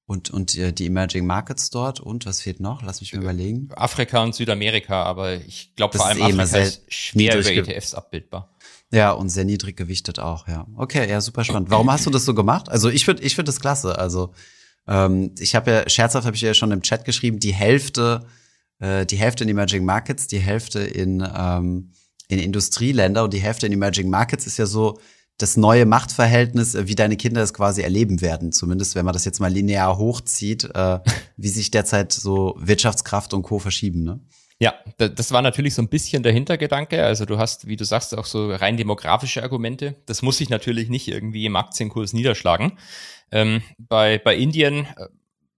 und 0.06 0.30
und 0.30 0.56
äh, 0.58 0.74
die 0.74 0.86
Emerging 0.86 1.26
Markets 1.26 1.72
dort 1.72 2.00
und 2.00 2.28
was 2.28 2.41
fehlt 2.41 2.60
noch? 2.60 2.84
Lass 2.84 3.02
mich 3.02 3.13
mal 3.13 3.24
überlegen. 3.24 3.70
Afrika 3.76 4.22
und 4.22 4.36
Südamerika, 4.36 5.02
aber 5.02 5.34
ich 5.34 5.74
glaube 5.76 5.98
vor 5.98 6.06
allem 6.06 6.39
ist 6.39 6.54
eh 6.54 6.58
Afrika 6.58 6.60
ist 6.60 6.94
schwer 6.94 7.39
über 7.39 7.52
ETFs 7.52 7.96
abbildbar. 7.96 8.56
Ja, 8.91 9.12
und 9.12 9.30
sehr 9.30 9.45
niedrig 9.45 9.76
gewichtet 9.76 10.19
auch, 10.19 10.48
ja. 10.48 10.67
Okay, 10.76 11.10
ja, 11.10 11.19
super 11.21 11.43
spannend. 11.43 11.69
Warum 11.69 11.91
hast 11.91 12.06
du 12.06 12.10
das 12.10 12.26
so 12.26 12.34
gemacht? 12.34 12.69
Also 12.69 12.89
ich 12.89 13.06
finde 13.06 13.24
ich 13.24 13.36
finde 13.36 13.50
das 13.50 13.60
klasse. 13.60 13.98
Also 13.98 14.34
ähm, 14.88 15.34
ich 15.39 15.56
habe 15.56 15.71
ja, 15.71 15.89
scherzhaft 15.89 16.26
habe 16.26 16.36
ich 16.36 16.41
ja 16.41 16.54
schon 16.54 16.71
im 16.71 16.82
Chat 16.82 17.06
geschrieben, 17.06 17.39
die 17.39 17.54
Hälfte, 17.54 18.26
äh, 18.80 19.06
die 19.06 19.17
Hälfte 19.17 19.43
in 19.43 19.50
Emerging 19.50 19.86
Markets, 19.86 20.28
die 20.28 20.39
Hälfte 20.39 20.80
in, 20.80 21.28
ähm, 21.36 21.91
in 22.28 22.39
Industrieländer 22.39 23.24
und 23.24 23.34
die 23.34 23.41
Hälfte 23.41 23.65
in 23.65 23.74
Emerging 23.74 24.10
Markets 24.10 24.45
ist 24.48 24.58
ja 24.58 24.65
so 24.65 25.00
das 25.38 25.58
neue 25.58 25.86
Machtverhältnis, 25.86 26.76
äh, 26.76 26.88
wie 26.88 26.95
deine 26.95 27.17
Kinder 27.17 27.41
es 27.41 27.54
quasi 27.54 27.82
erleben 27.82 28.21
werden. 28.21 28.52
Zumindest 28.52 28.95
wenn 28.95 29.06
man 29.06 29.13
das 29.13 29.26
jetzt 29.26 29.39
mal 29.39 29.52
linear 29.52 29.98
hochzieht, 29.98 30.69
äh, 30.74 31.00
wie 31.38 31.50
sich 31.50 31.71
derzeit 31.71 32.13
so 32.13 32.56
Wirtschaftskraft 32.60 33.34
und 33.34 33.43
Co. 33.43 33.60
verschieben, 33.60 34.04
ne? 34.04 34.19
Ja, 34.60 34.74
das 34.98 35.32
war 35.32 35.41
natürlich 35.41 35.74
so 35.74 35.82
ein 35.82 35.89
bisschen 35.89 36.24
der 36.24 36.32
Hintergedanke. 36.32 37.04
Also 37.04 37.26
du 37.26 37.38
hast, 37.38 37.68
wie 37.68 37.76
du 37.76 37.84
sagst, 37.84 38.18
auch 38.18 38.26
so 38.26 38.54
rein 38.54 38.78
demografische 38.78 39.44
Argumente. 39.44 39.96
Das 40.06 40.22
muss 40.22 40.38
sich 40.38 40.50
natürlich 40.50 40.88
nicht 40.89 41.10
irgendwie 41.10 41.46
im 41.46 41.58
Aktienkurs 41.58 42.13
niederschlagen. 42.13 42.78
Ähm, 43.32 43.63
bei, 43.78 44.18
bei 44.18 44.34
Indien 44.38 44.86
äh, 44.96 45.08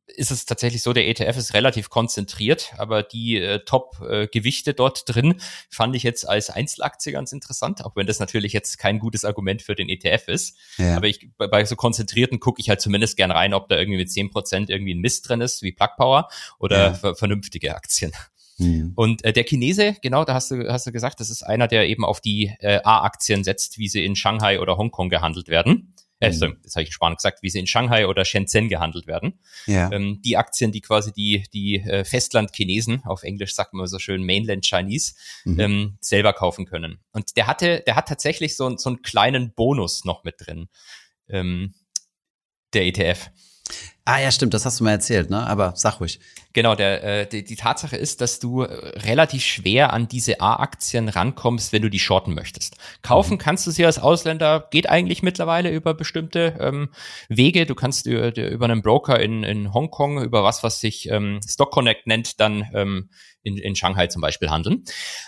ist 0.08 0.32
es 0.32 0.46
tatsächlich 0.46 0.82
so, 0.82 0.94
der 0.94 1.08
ETF 1.08 1.38
ist 1.38 1.54
relativ 1.54 1.90
konzentriert, 1.92 2.74
aber 2.78 3.04
die 3.04 3.38
äh, 3.38 3.60
Top-Gewichte 3.60 4.72
äh, 4.72 4.74
dort 4.74 5.04
drin 5.06 5.42
fand 5.70 5.96
ich 5.96 6.02
jetzt 6.02 6.28
als 6.28 6.50
Einzelaktie 6.50 7.12
ganz 7.12 7.34
interessant, 7.34 7.86
auch 7.86 7.96
wenn 7.96 8.08
das 8.08 8.20
natürlich 8.20 8.52
jetzt 8.52 8.80
kein 8.80 8.98
gutes 8.98 9.26
Argument 9.26 9.62
für 9.62 9.76
den 9.76 9.90
ETF 9.90 10.28
ist. 10.28 10.58
Ja. 10.78 10.98
Aber 10.98 11.06
ich, 11.08 11.30
bei, 11.38 11.46
bei 11.48 11.66
so 11.66 11.76
konzentrierten 11.76 12.40
gucke 12.40 12.62
ich 12.62 12.70
halt 12.70 12.82
zumindest 12.82 13.16
gern 13.16 13.30
rein, 13.30 13.54
ob 13.54 13.70
da 13.70 13.78
irgendwie 13.78 14.00
mit 14.00 14.12
zehn 14.12 14.32
Prozent 14.32 14.72
irgendwie 14.72 14.96
ein 14.96 15.02
Mist 15.02 15.30
drin 15.30 15.42
ist, 15.42 15.62
wie 15.62 15.72
Plug 15.72 15.90
Power 15.98 16.30
oder 16.58 17.00
ja. 17.04 17.14
vernünftige 17.14 17.76
Aktien. 17.76 18.12
Mhm. 18.58 18.94
Und 18.96 19.24
äh, 19.24 19.34
der 19.34 19.44
Chinese, 19.44 19.96
genau, 20.02 20.26
da 20.26 20.34
hast 20.34 20.52
du, 20.52 20.68
hast 20.72 20.88
du 20.88 20.92
gesagt, 20.92 21.20
das 21.20 21.30
ist 21.30 21.44
einer, 21.44 21.68
der 21.68 21.88
eben 21.88 22.04
auf 22.04 22.22
die 22.22 22.54
äh, 22.60 22.80
A-Aktien 22.84 23.44
setzt, 23.44 23.78
wie 23.78 23.88
sie 23.88 24.04
in 24.04 24.16
Shanghai 24.16 24.60
oder 24.60 24.78
Hongkong 24.78 25.10
gehandelt 25.10 25.48
werden. 25.48 25.94
Äh, 26.20 26.32
sorry, 26.32 26.56
das 26.64 26.74
habe 26.74 26.82
ich 26.82 26.90
in 26.90 26.94
Spanisch 26.94 27.18
gesagt, 27.18 27.44
wie 27.44 27.50
sie 27.52 27.60
in 27.60 27.68
Shanghai 27.68 28.08
oder 28.08 28.26
Shenzhen 28.26 28.70
gehandelt 28.70 29.06
werden. 29.06 29.40
Ja. 29.68 29.92
Ähm, 29.92 30.20
die 30.26 30.36
Aktien, 30.36 30.72
die 30.72 30.82
quasi 30.82 31.14
die, 31.14 31.46
die 31.54 31.76
äh, 31.76 32.04
Festland-Chinesen, 32.04 33.04
auf 33.06 33.22
Englisch 33.22 33.54
sagt 33.54 33.74
man 33.76 33.86
so 33.86 34.00
schön 34.00 34.24
Mainland 34.24 34.66
Chinese, 34.66 35.14
Mhm. 35.46 35.60
ähm, 35.60 35.98
selber 36.02 36.34
kaufen 36.34 36.66
können. 36.66 36.98
Und 37.12 37.38
der 37.38 37.46
hatte, 37.46 37.84
der 37.86 37.96
hat 37.96 38.08
tatsächlich 38.08 38.56
so, 38.56 38.76
so 38.78 38.90
einen 38.90 39.04
kleinen 39.04 39.54
Bonus 39.54 40.06
noch 40.06 40.24
mit 40.24 40.36
drin. 40.40 40.70
Ähm, 41.30 41.76
der 42.74 42.88
ETF. 42.88 43.30
Ah 44.06 44.22
ja, 44.22 44.32
stimmt, 44.32 44.54
das 44.54 44.66
hast 44.66 44.80
du 44.80 44.86
mal 44.86 44.92
erzählt, 44.92 45.30
ne? 45.30 45.46
Aber 45.46 45.74
sag 45.76 46.00
ruhig. 46.00 46.22
Genau, 46.54 46.76
der, 46.76 47.04
äh, 47.04 47.28
die, 47.28 47.44
die 47.44 47.58
Tatsache 47.58 47.98
ist, 47.98 48.22
dass 48.22 48.40
du 48.40 48.62
äh, 48.62 48.74
relativ 49.00 49.44
schwer 49.44 49.92
an 49.92 50.08
diese 50.08 50.40
A-Aktien 50.40 51.10
rankommst, 51.10 51.74
wenn 51.74 51.82
du 51.82 51.90
die 51.90 52.00
shorten 52.00 52.34
möchtest. 52.34 52.78
Kaufen 53.02 53.38
kannst 53.38 53.68
du 53.68 53.72
sie 53.72 53.86
als 53.86 54.00
Ausländer, 54.00 54.68
geht 54.72 54.90
eigentlich 54.90 55.24
mittlerweile 55.24 55.72
über 55.72 55.94
bestimmte 55.94 56.56
ähm, 56.60 56.90
Wege. 57.28 57.66
Du 57.66 57.76
kannst 57.76 58.06
über, 58.06 58.36
über 58.36 58.66
einen 58.66 58.82
Broker 58.82 59.20
in, 59.20 59.44
in 59.44 59.74
Hongkong, 59.74 60.24
über 60.24 60.42
was, 60.44 60.64
was 60.64 60.80
sich 60.80 61.10
ähm, 61.10 61.42
Stock 61.46 61.72
Connect 61.72 62.08
nennt, 62.08 62.40
dann 62.40 62.66
ähm, 62.74 63.10
in, 63.44 63.58
in 63.58 63.76
Shanghai 63.76 64.08
zum 64.08 64.22
Beispiel 64.22 64.50
handeln. 64.50 64.86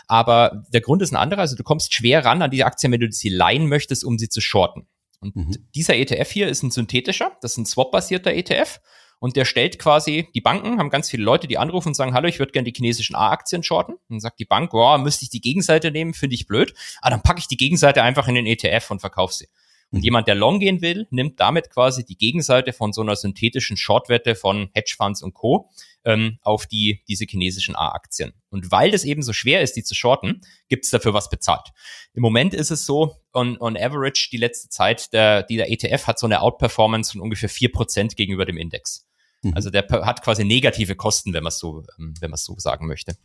Aber 0.08 0.64
der 0.74 0.82
Grund 0.82 1.02
ist 1.02 1.12
ein 1.12 1.18
anderer. 1.18 1.42
Also 1.42 1.58
du 1.58 1.64
kommst 1.64 1.94
schwer 1.94 2.24
ran 2.24 2.42
an 2.42 2.50
diese 2.50 2.66
Aktien, 2.66 2.94
wenn 2.94 3.02
du 3.02 3.12
sie 3.12 3.30
leihen 3.30 3.68
möchtest, 3.68 4.06
um 4.06 4.18
sie 4.18 4.30
zu 4.30 4.40
shorten. 4.40 4.88
Und 5.22 5.36
Mhm. 5.36 5.68
dieser 5.76 5.96
ETF 5.96 6.32
hier 6.32 6.48
ist 6.48 6.64
ein 6.64 6.72
synthetischer, 6.72 7.32
das 7.42 7.54
ist 7.54 7.58
ein 7.58 7.66
Swap-basierter 7.66 8.34
ETF. 8.34 8.80
Und 9.22 9.36
der 9.36 9.44
stellt 9.44 9.80
quasi, 9.80 10.30
die 10.34 10.40
Banken 10.40 10.80
haben 10.80 10.90
ganz 10.90 11.10
viele 11.10 11.24
Leute, 11.24 11.46
die 11.48 11.58
anrufen 11.58 11.90
und 11.90 11.94
sagen, 11.94 12.14
hallo, 12.14 12.30
ich 12.30 12.40
würde 12.40 12.54
gerne 12.54 12.72
die 12.72 12.74
chinesischen 12.76 13.18
A-Aktien 13.18 13.64
shorten. 13.64 13.94
Und 13.96 14.02
dann 14.10 14.20
sagt 14.22 14.40
die 14.40 14.46
Bank, 14.46 14.72
boah, 14.72 14.98
müsste 14.98 15.24
ich 15.26 15.30
die 15.30 15.42
Gegenseite 15.42 15.92
nehmen, 15.92 16.14
finde 16.14 16.36
ich 16.36 16.48
blöd. 16.48 16.74
Ah, 17.02 17.10
dann 17.10 17.22
packe 17.22 17.40
ich 17.40 17.48
die 17.50 17.58
Gegenseite 17.58 18.02
einfach 18.02 18.30
in 18.30 18.36
den 18.36 18.46
ETF 18.46 18.92
und 18.92 19.02
verkaufe 19.02 19.34
sie. 19.34 19.48
Und 19.92 20.00
Mhm. 20.00 20.04
jemand, 20.04 20.28
der 20.28 20.36
long 20.36 20.60
gehen 20.60 20.82
will, 20.82 21.08
nimmt 21.10 21.40
damit 21.40 21.70
quasi 21.70 22.06
die 22.06 22.18
Gegenseite 22.18 22.74
von 22.74 22.94
so 22.94 23.02
einer 23.02 23.16
synthetischen 23.16 23.76
Shortwette 23.78 24.36
von 24.36 24.70
Hedgefonds 24.74 25.24
und 25.24 25.34
Co. 25.34 25.70
Ähm, 26.06 26.40
auf 26.44 26.66
die, 26.66 27.04
diese 27.10 27.26
chinesischen 27.26 27.76
A-Aktien. 27.76 28.32
Und 28.50 28.72
weil 28.72 28.90
das 28.92 29.04
eben 29.04 29.22
so 29.22 29.34
schwer 29.34 29.62
ist, 29.62 29.74
die 29.76 29.84
zu 29.84 29.94
shorten, 29.96 30.40
gibt 30.70 30.86
es 30.86 30.92
dafür 30.92 31.14
was 31.14 31.30
bezahlt. 31.30 31.68
Im 32.14 32.22
Moment 32.22 32.54
ist 32.54 32.72
es 32.72 32.86
so, 32.86 33.18
on, 33.34 33.58
on 33.60 33.76
average, 33.76 34.30
die 34.32 34.38
letzte 34.38 34.70
Zeit, 34.70 35.12
der, 35.12 35.44
die 35.44 35.58
der 35.58 35.70
ETF 35.70 36.08
hat 36.08 36.18
so 36.18 36.26
eine 36.26 36.42
Outperformance 36.42 37.12
von 37.12 37.20
ungefähr 37.20 37.50
vier 37.50 37.70
Prozent 37.70 38.16
gegenüber 38.16 38.46
dem 38.46 38.56
Index. 38.56 39.10
Mhm. 39.42 39.54
Also 39.56 39.70
der 39.70 39.86
hat 39.90 40.22
quasi 40.24 40.46
negative 40.46 40.96
Kosten, 40.96 41.34
wenn 41.34 41.44
man 41.44 41.50
es 41.50 41.60
so, 41.60 41.84
ähm, 42.00 42.14
wenn 42.22 42.30
man 42.30 42.36
es 42.36 42.46
so 42.46 42.56
sagen 42.58 42.88
möchte. 42.88 43.18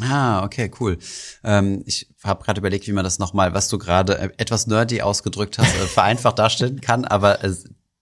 Ah, 0.00 0.44
okay, 0.44 0.70
cool. 0.80 0.98
Ähm, 1.42 1.82
ich 1.86 2.08
habe 2.22 2.44
gerade 2.44 2.60
überlegt, 2.60 2.86
wie 2.86 2.92
man 2.92 3.04
das 3.04 3.18
nochmal, 3.18 3.52
was 3.54 3.68
du 3.68 3.78
gerade 3.78 4.18
äh, 4.18 4.30
etwas 4.36 4.66
nerdy 4.66 5.02
ausgedrückt 5.02 5.58
hast, 5.58 5.74
äh, 5.74 5.86
vereinfacht 5.86 6.38
darstellen 6.38 6.80
kann, 6.80 7.04
aber 7.04 7.42
äh, 7.42 7.52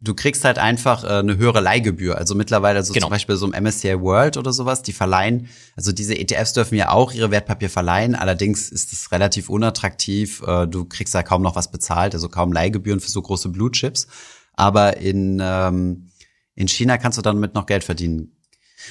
du 0.01 0.15
kriegst 0.15 0.45
halt 0.45 0.59
einfach 0.59 1.05
äh, 1.05 1.09
eine 1.09 1.39
höhere 1.39 1.61
Leihgebühr. 1.61 2.19
Also 2.19 2.35
mittlerweile, 2.35 2.79
also 2.79 2.93
Genau. 2.93 3.07
zum 3.07 3.11
Beispiel 3.13 3.37
so 3.37 3.51
im 3.51 3.65
MSCI 3.65 3.99
World 4.01 4.37
oder 4.37 4.53
sowas, 4.53 4.83
die 4.83 4.93
verleihen, 4.93 5.49
also 5.75 5.91
diese 5.91 6.19
ETFs 6.19 6.53
dürfen 6.53 6.75
ja 6.77 6.91
auch 6.91 7.13
ihre 7.13 7.31
Wertpapier 7.31 7.71
verleihen, 7.71 8.15
allerdings 8.15 8.69
ist 8.69 8.93
es 8.93 9.11
relativ 9.11 9.49
unattraktiv. 9.49 10.43
Äh, 10.47 10.67
du 10.67 10.85
kriegst 10.85 11.15
da 11.15 11.23
kaum 11.23 11.41
noch 11.41 11.57
was 11.57 11.71
bezahlt, 11.71 12.15
also 12.15 12.29
kaum 12.29 12.53
Leihgebühren 12.53 13.01
für 13.01 13.11
so 13.11 13.23
große 13.23 13.49
Blue 13.49 13.71
Chips. 13.71 14.07
Aber 14.53 14.99
in, 14.99 15.41
ähm, 15.43 16.11
in 16.55 16.69
China 16.69 16.99
kannst 16.99 17.17
du 17.19 17.23
damit 17.23 17.55
noch 17.55 17.67
Geld 17.67 17.85
verdienen. 17.85 18.36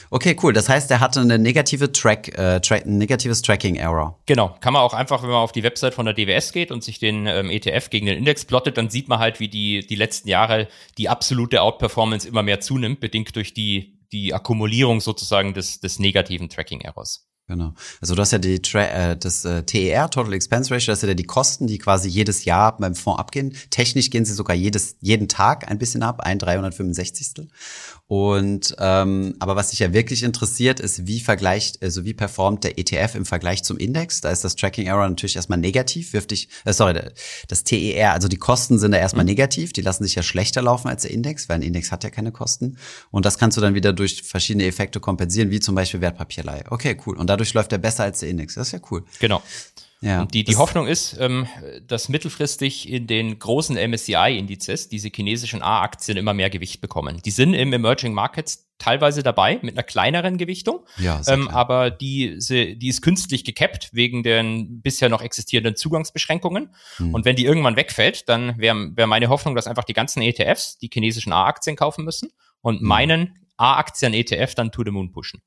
Okay, 0.09 0.35
cool. 0.41 0.53
Das 0.53 0.69
heißt, 0.69 0.89
er 0.91 0.99
hatte 0.99 1.21
eine 1.21 1.39
negative 1.39 1.91
Track, 1.91 2.37
äh, 2.37 2.59
tra 2.59 2.75
ein 2.75 2.97
negatives 2.97 3.41
Tracking 3.41 3.75
Error. 3.75 4.19
Genau, 4.25 4.55
kann 4.59 4.73
man 4.73 4.81
auch 4.81 4.93
einfach, 4.93 5.23
wenn 5.23 5.29
man 5.29 5.39
auf 5.39 5.51
die 5.51 5.63
Website 5.63 5.93
von 5.93 6.05
der 6.05 6.13
DWS 6.13 6.51
geht 6.51 6.71
und 6.71 6.83
sich 6.83 6.99
den 6.99 7.27
ähm, 7.27 7.49
ETF 7.49 7.89
gegen 7.89 8.05
den 8.05 8.17
Index 8.17 8.45
plottet, 8.45 8.77
dann 8.77 8.89
sieht 8.89 9.07
man 9.07 9.19
halt, 9.19 9.39
wie 9.39 9.47
die, 9.47 9.85
die 9.85 9.95
letzten 9.95 10.29
Jahre 10.29 10.67
die 10.97 11.09
absolute 11.09 11.61
Outperformance 11.61 12.27
immer 12.27 12.43
mehr 12.43 12.59
zunimmt, 12.59 12.99
bedingt 12.99 13.35
durch 13.35 13.53
die, 13.53 13.99
die 14.11 14.33
Akkumulierung 14.33 15.01
sozusagen 15.01 15.53
des, 15.53 15.79
des 15.79 15.99
negativen 15.99 16.49
Tracking-Errors. 16.49 17.27
Genau. 17.47 17.73
Also 18.01 18.15
du 18.15 18.21
hast 18.21 18.31
ja 18.31 18.39
die 18.39 18.59
Tra 18.59 18.85
äh, 18.85 19.17
das 19.17 19.45
äh, 19.45 19.61
TER, 19.61 20.09
Total 20.09 20.33
Expense 20.33 20.73
Ratio, 20.73 20.93
das 20.93 21.01
sind 21.01 21.09
ja 21.09 21.13
die 21.13 21.25
Kosten, 21.25 21.67
die 21.67 21.77
quasi 21.77 22.09
jedes 22.09 22.43
Jahr 22.43 22.75
beim 22.75 22.95
Fonds 22.95 23.19
abgehen. 23.19 23.55
Technisch 23.69 24.09
gehen 24.09 24.25
sie 24.25 24.33
sogar 24.33 24.55
jedes 24.55 24.95
jeden 24.99 25.27
Tag 25.27 25.69
ein 25.69 25.77
bisschen 25.77 26.01
ab, 26.01 26.21
ein 26.21 26.39
365. 26.39 27.47
Und 28.07 28.75
ähm, 28.77 29.35
aber 29.39 29.55
was 29.55 29.71
dich 29.71 29.79
ja 29.79 29.91
wirklich 29.91 30.21
interessiert, 30.21 30.79
ist, 30.79 31.07
wie 31.07 31.19
vergleicht, 31.19 31.81
also 31.81 32.05
wie 32.05 32.13
performt 32.13 32.63
der 32.63 32.77
ETF 32.77 33.15
im 33.15 33.25
Vergleich 33.25 33.63
zum 33.63 33.77
Index? 33.77 34.21
Da 34.21 34.29
ist 34.29 34.43
das 34.43 34.55
Tracking 34.55 34.85
Error 34.85 35.07
natürlich 35.07 35.35
erstmal 35.35 35.57
negativ, 35.57 36.13
wirft 36.13 36.29
dich, 36.29 36.49
äh, 36.65 36.73
sorry, 36.73 36.99
das 37.47 37.63
TER, 37.63 38.13
also 38.13 38.27
die 38.27 38.37
Kosten 38.37 38.77
sind 38.77 38.91
da 38.91 38.99
erstmal 38.99 39.25
negativ, 39.25 39.73
die 39.73 39.81
lassen 39.81 40.03
sich 40.03 40.13
ja 40.13 40.21
schlechter 40.21 40.61
laufen 40.61 40.87
als 40.87 41.01
der 41.01 41.11
Index, 41.11 41.49
weil 41.49 41.55
ein 41.55 41.61
Index 41.63 41.91
hat 41.91 42.03
ja 42.03 42.11
keine 42.11 42.31
Kosten. 42.31 42.77
Und 43.09 43.25
das 43.25 43.39
kannst 43.39 43.57
du 43.57 43.61
dann 43.61 43.73
wieder 43.73 43.91
durch 43.91 44.21
verschiedene 44.21 44.67
Effekte 44.67 44.99
kompensieren, 44.99 45.49
wie 45.49 45.59
zum 45.59 45.73
Beispiel 45.73 46.01
Wertpapierleihe. 46.01 46.65
Okay, 46.69 46.95
cool. 47.07 47.17
Und 47.17 47.27
dadurch 47.27 47.55
läuft 47.55 47.71
er 47.71 47.79
besser 47.79 48.03
als 48.03 48.19
der 48.19 48.29
Index. 48.29 48.53
Das 48.53 48.67
ist 48.67 48.73
ja 48.73 48.79
cool. 48.91 49.03
Genau. 49.19 49.41
Ja. 50.05 50.21
Und 50.21 50.33
die, 50.35 50.43
die 50.43 50.55
Hoffnung 50.55 50.85
ist, 50.85 51.17
ähm, 51.19 51.47
dass 51.87 52.09
mittelfristig 52.09 52.87
in 52.87 53.07
den 53.07 53.39
großen 53.39 53.75
MSCI-Indizes 53.75 54.87
diese 54.87 55.09
chinesischen 55.09 55.63
A-Aktien 55.63 56.15
immer 56.17 56.35
mehr 56.35 56.51
Gewicht 56.51 56.79
bekommen. 56.79 57.21
Die 57.25 57.31
sind 57.31 57.55
im 57.55 57.73
Emerging 57.73 58.13
Markets 58.13 58.67
teilweise 58.77 59.23
dabei 59.23 59.57
mit 59.63 59.73
einer 59.75 59.83
kleineren 59.83 60.37
Gewichtung, 60.37 60.85
Ja, 60.97 61.21
ähm, 61.27 61.47
aber 61.47 61.89
die, 61.89 62.35
sie- 62.37 62.77
die 62.77 62.89
ist 62.89 63.01
künstlich 63.01 63.43
gekappt 63.45 63.89
wegen 63.93 64.21
den 64.21 64.81
bisher 64.81 65.09
noch 65.09 65.21
existierenden 65.21 65.75
Zugangsbeschränkungen. 65.75 66.69
Hm. 66.97 67.13
Und 67.13 67.25
wenn 67.25 67.35
die 67.35 67.45
irgendwann 67.45 67.75
wegfällt, 67.75 68.29
dann 68.29 68.59
wäre 68.59 68.91
wär 68.95 69.07
meine 69.07 69.29
Hoffnung, 69.29 69.55
dass 69.55 69.65
einfach 69.65 69.85
die 69.85 69.93
ganzen 69.93 70.21
ETFs 70.21 70.77
die 70.77 70.89
chinesischen 70.93 71.33
A-Aktien 71.33 71.75
kaufen 71.75 72.05
müssen 72.05 72.29
und 72.61 72.79
Hm. 72.81 72.87
meinen 72.87 73.39
A-Aktien-ETF 73.57 74.53
dann 74.55 74.71
to 74.71 74.83
the 74.85 74.91
moon 74.91 75.11
pushen. 75.11 75.41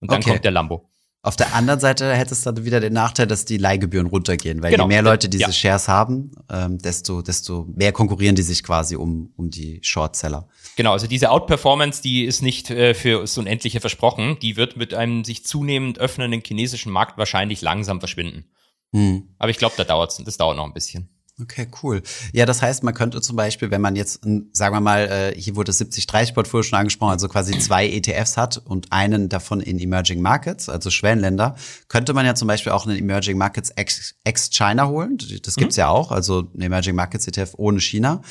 Und 0.00 0.10
dann 0.12 0.20
Okay. 0.20 0.30
kommt 0.30 0.44
der 0.44 0.52
Lambo. 0.52 0.90
Auf 1.24 1.36
der 1.36 1.54
anderen 1.54 1.80
Seite 1.80 2.12
hätte 2.14 2.32
es 2.34 2.42
dann 2.42 2.64
wieder 2.66 2.80
den 2.80 2.92
Nachteil, 2.92 3.26
dass 3.26 3.46
die 3.46 3.56
Leihgebühren 3.56 4.06
runtergehen, 4.06 4.62
weil 4.62 4.70
Genau. 4.72 4.84
je 4.84 4.88
mehr 4.88 5.00
Leute 5.00 5.30
diese 5.30 5.44
Ja. 5.44 5.52
Shares 5.52 5.88
haben, 5.88 6.32
ähm, 6.52 6.76
desto, 6.78 7.22
desto 7.22 7.66
mehr 7.74 7.92
konkurrieren 7.92 8.36
die 8.36 8.42
sich 8.42 8.62
quasi 8.62 8.94
um, 8.96 9.32
um 9.34 9.48
die 9.48 9.78
Shortseller. 9.82 10.46
Genau, 10.76 10.92
also 10.92 11.06
diese 11.06 11.30
Outperformance, 11.30 12.02
die 12.02 12.24
ist 12.26 12.42
nicht 12.42 12.68
äh, 12.70 12.92
für 12.92 13.22
das 13.22 13.38
Unendliche 13.38 13.80
versprochen. 13.80 14.36
Die 14.42 14.56
wird 14.58 14.76
mit 14.76 14.92
einem 14.92 15.24
sich 15.24 15.46
zunehmend 15.46 15.98
öffnenden 15.98 16.42
chinesischen 16.44 16.92
Markt 16.92 17.16
wahrscheinlich 17.16 17.62
langsam 17.62 18.00
verschwinden. 18.00 18.44
Hm. 18.92 19.22
Aber 19.38 19.48
ich 19.48 19.56
glaube, 19.56 19.74
da 19.78 19.84
dauert's, 19.84 20.22
das 20.22 20.36
dauert 20.36 20.58
noch 20.58 20.66
ein 20.66 20.74
bisschen. 20.74 21.08
Okay, 21.42 21.66
cool. 21.82 22.00
Ja, 22.32 22.46
das 22.46 22.62
heißt, 22.62 22.84
man 22.84 22.94
könnte 22.94 23.20
zum 23.20 23.34
Beispiel, 23.34 23.72
wenn 23.72 23.80
man 23.80 23.96
jetzt, 23.96 24.20
sagen 24.52 24.74
wir 24.76 24.80
mal, 24.80 25.08
äh, 25.08 25.34
hier 25.40 25.56
wurde 25.56 25.66
das 25.72 25.80
70-30-Portfolio 25.80 26.62
schon 26.62 26.78
angesprochen, 26.78 27.10
also 27.10 27.28
quasi 27.28 27.58
zwei 27.58 27.88
ETFs 27.88 28.36
hat 28.36 28.58
und 28.64 28.92
einen 28.92 29.28
davon 29.28 29.60
in 29.60 29.80
Emerging 29.80 30.22
Markets, 30.22 30.68
also 30.68 30.90
Schwellenländer, 30.90 31.56
könnte 31.88 32.12
man 32.12 32.24
ja 32.24 32.36
zum 32.36 32.46
Beispiel 32.46 32.70
auch 32.70 32.86
einen 32.86 32.96
Emerging 32.98 33.36
Markets 33.36 33.70
ex- 33.70 34.14
ex-China 34.22 34.86
holen. 34.86 35.18
Das 35.42 35.56
gibt's 35.56 35.74
ja 35.74 35.88
auch, 35.88 36.12
also 36.12 36.44
ein 36.54 36.60
Emerging 36.60 36.94
Markets 36.94 37.26
ETF 37.26 37.54
ohne 37.56 37.80
China 37.80 38.22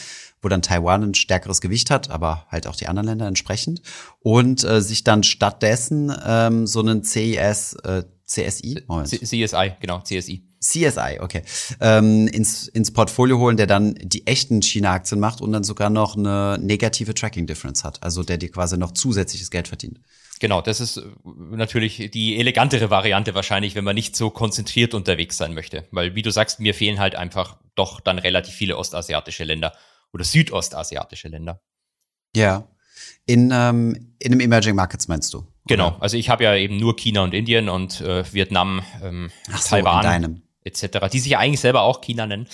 wo 0.44 0.50
dann 0.50 0.62
Taiwan 0.62 1.04
ein 1.04 1.13
stärkeres 1.13 1.62
Gewicht 1.62 1.89
hat, 1.89 2.10
aber 2.10 2.46
halt 2.50 2.68
auch 2.68 2.76
die 2.76 2.88
anderen 2.88 3.08
Länder 3.08 3.28
entsprechend. 3.28 3.82
Und 4.20 4.63
äh, 4.66 4.82
sich 4.82 5.06
dann 5.06 5.24
stattdessen 5.24 6.13
ähm, 6.26 6.68
so 6.68 6.82
einen 6.82 7.02
CIS, 7.06 7.78
äh, 7.86 8.04
CSI, 8.26 8.84
Moment. 8.88 9.08
C 9.08 9.20
CSI, 9.20 9.72
genau, 9.80 10.02
CSI. 10.02 10.44
CSI, 10.63 11.19
okay, 11.19 11.43
ähm, 11.82 12.28
ins, 12.28 12.67
ins 12.69 12.91
Portfolio 12.91 13.38
holen, 13.38 13.58
der 13.58 13.67
dann 13.67 13.95
die 14.02 14.26
echten 14.26 14.62
China-Aktien 14.62 15.19
macht 15.19 15.41
und 15.41 15.52
dann 15.52 15.63
sogar 15.63 15.89
noch 15.89 16.15
eine 16.15 16.58
negative 16.60 17.13
Tracking 17.13 17.45
Difference 17.45 17.84
hat. 17.84 18.02
Also 18.02 18.23
der 18.23 18.38
dir 18.38 18.49
quasi 18.49 18.78
noch 18.78 18.91
zusätzliches 18.91 19.52
Geld 19.52 19.67
verdient. 19.67 19.99
Genau, 20.39 20.62
das 20.62 20.80
ist 20.80 20.97
äh, 20.97 21.04
natürlich 21.52 22.10
die 22.12 22.38
elegantere 22.38 22.89
Variante 22.89 23.36
wahrscheinlich, 23.36 23.76
wenn 23.76 23.84
man 23.84 23.95
nicht 23.95 24.15
so 24.15 24.30
konzentriert 24.30 24.93
unterwegs 24.93 25.38
sein 25.38 25.54
möchte. 25.54 25.86
Weil, 25.91 26.15
wie 26.15 26.21
du 26.21 26.32
sagst, 26.32 26.60
mir 26.60 26.73
fehlen 26.73 26.99
halt 26.99 27.15
einfach 27.15 27.58
doch 27.76 27.99
dann 27.99 28.19
relativ 28.19 28.54
viele 28.54 28.78
ostasiatische 28.78 29.43
Länder 29.43 29.73
oder 30.13 30.23
südostasiatische 30.23 31.28
Länder. 31.28 31.62
Ja. 32.36 32.67
In, 33.26 33.52
ähm, 33.54 34.15
in 34.19 34.32
einem 34.32 34.39
Emerging 34.39 34.76
Markets 34.76 35.08
meinst 35.08 35.34
du? 35.34 35.45
Genau, 35.65 35.95
also 35.99 36.17
ich 36.17 36.30
habe 36.30 36.43
ja 36.43 36.56
eben 36.56 36.78
nur 36.78 36.95
China 36.95 37.23
und 37.23 37.34
Indien 37.34 37.69
und 37.69 38.02
äh, 38.02 38.23
Vietnam, 38.34 38.82
ähm, 39.02 39.32
Ach 39.52 39.62
so, 39.62 39.78
in 39.78 39.86
Taiwan. 39.86 40.04
deinem. 40.04 40.41
Etc., 40.65 41.08
die 41.12 41.19
sich 41.19 41.32
ja 41.32 41.39
eigentlich 41.39 41.60
selber 41.60 41.82
auch 41.82 42.02
China 42.02 42.26
nennen, 42.28 42.47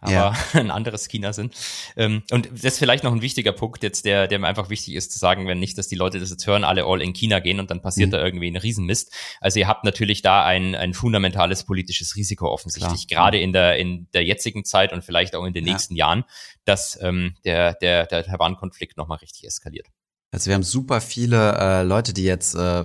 aber 0.00 0.12
Ja. 0.12 0.34
ein 0.54 0.70
anderes 0.70 1.08
China 1.08 1.32
sind. 1.32 1.54
Ähm, 1.96 2.22
und 2.30 2.48
das 2.52 2.64
ist 2.64 2.78
vielleicht 2.78 3.04
noch 3.04 3.12
ein 3.12 3.22
wichtiger 3.22 3.52
Punkt 3.52 3.82
jetzt, 3.82 4.04
der, 4.04 4.26
der 4.28 4.38
mir 4.38 4.46
einfach 4.48 4.70
wichtig 4.70 4.94
ist 4.94 5.12
zu 5.12 5.18
sagen, 5.18 5.46
wenn 5.46 5.58
nicht, 5.58 5.76
dass 5.78 5.88
die 5.88 5.94
Leute 5.96 6.20
das 6.20 6.30
jetzt 6.30 6.46
hören, 6.46 6.64
alle 6.64 6.84
all 6.84 7.00
in 7.02 7.12
China 7.12 7.40
gehen 7.40 7.60
und 7.60 7.70
dann 7.70 7.80
passiert 7.82 8.08
Mhm. 8.08 8.12
da 8.12 8.24
irgendwie 8.24 8.50
ein 8.50 8.56
Riesenmist. 8.56 9.12
Also 9.40 9.58
ihr 9.58 9.68
habt 9.68 9.84
natürlich 9.84 10.22
da 10.22 10.44
ein, 10.44 10.74
ein 10.74 10.94
fundamentales 10.94 11.64
politisches 11.64 12.16
Risiko 12.16 12.48
offensichtlich, 12.48 13.08
Klar. 13.08 13.24
gerade 13.24 13.38
in 13.40 13.52
der, 13.52 13.76
in 13.78 14.08
der 14.14 14.24
jetzigen 14.24 14.64
Zeit 14.64 14.92
und 14.92 15.04
vielleicht 15.04 15.34
auch 15.34 15.44
in 15.44 15.52
den 15.54 15.66
Ja. 15.66 15.72
nächsten 15.72 15.96
Jahren, 15.96 16.24
dass 16.64 16.98
ähm, 17.02 17.34
der, 17.44 17.74
der, 17.74 18.06
der 18.06 18.24
Taiwan-Konflikt 18.24 18.96
nochmal 18.96 19.18
richtig 19.18 19.44
eskaliert. 19.46 19.86
Also 20.34 20.48
wir 20.48 20.54
haben 20.56 20.64
super 20.64 21.00
viele 21.00 21.56
äh, 21.60 21.82
Leute, 21.84 22.12
die 22.12 22.24
jetzt 22.24 22.56
äh, 22.56 22.82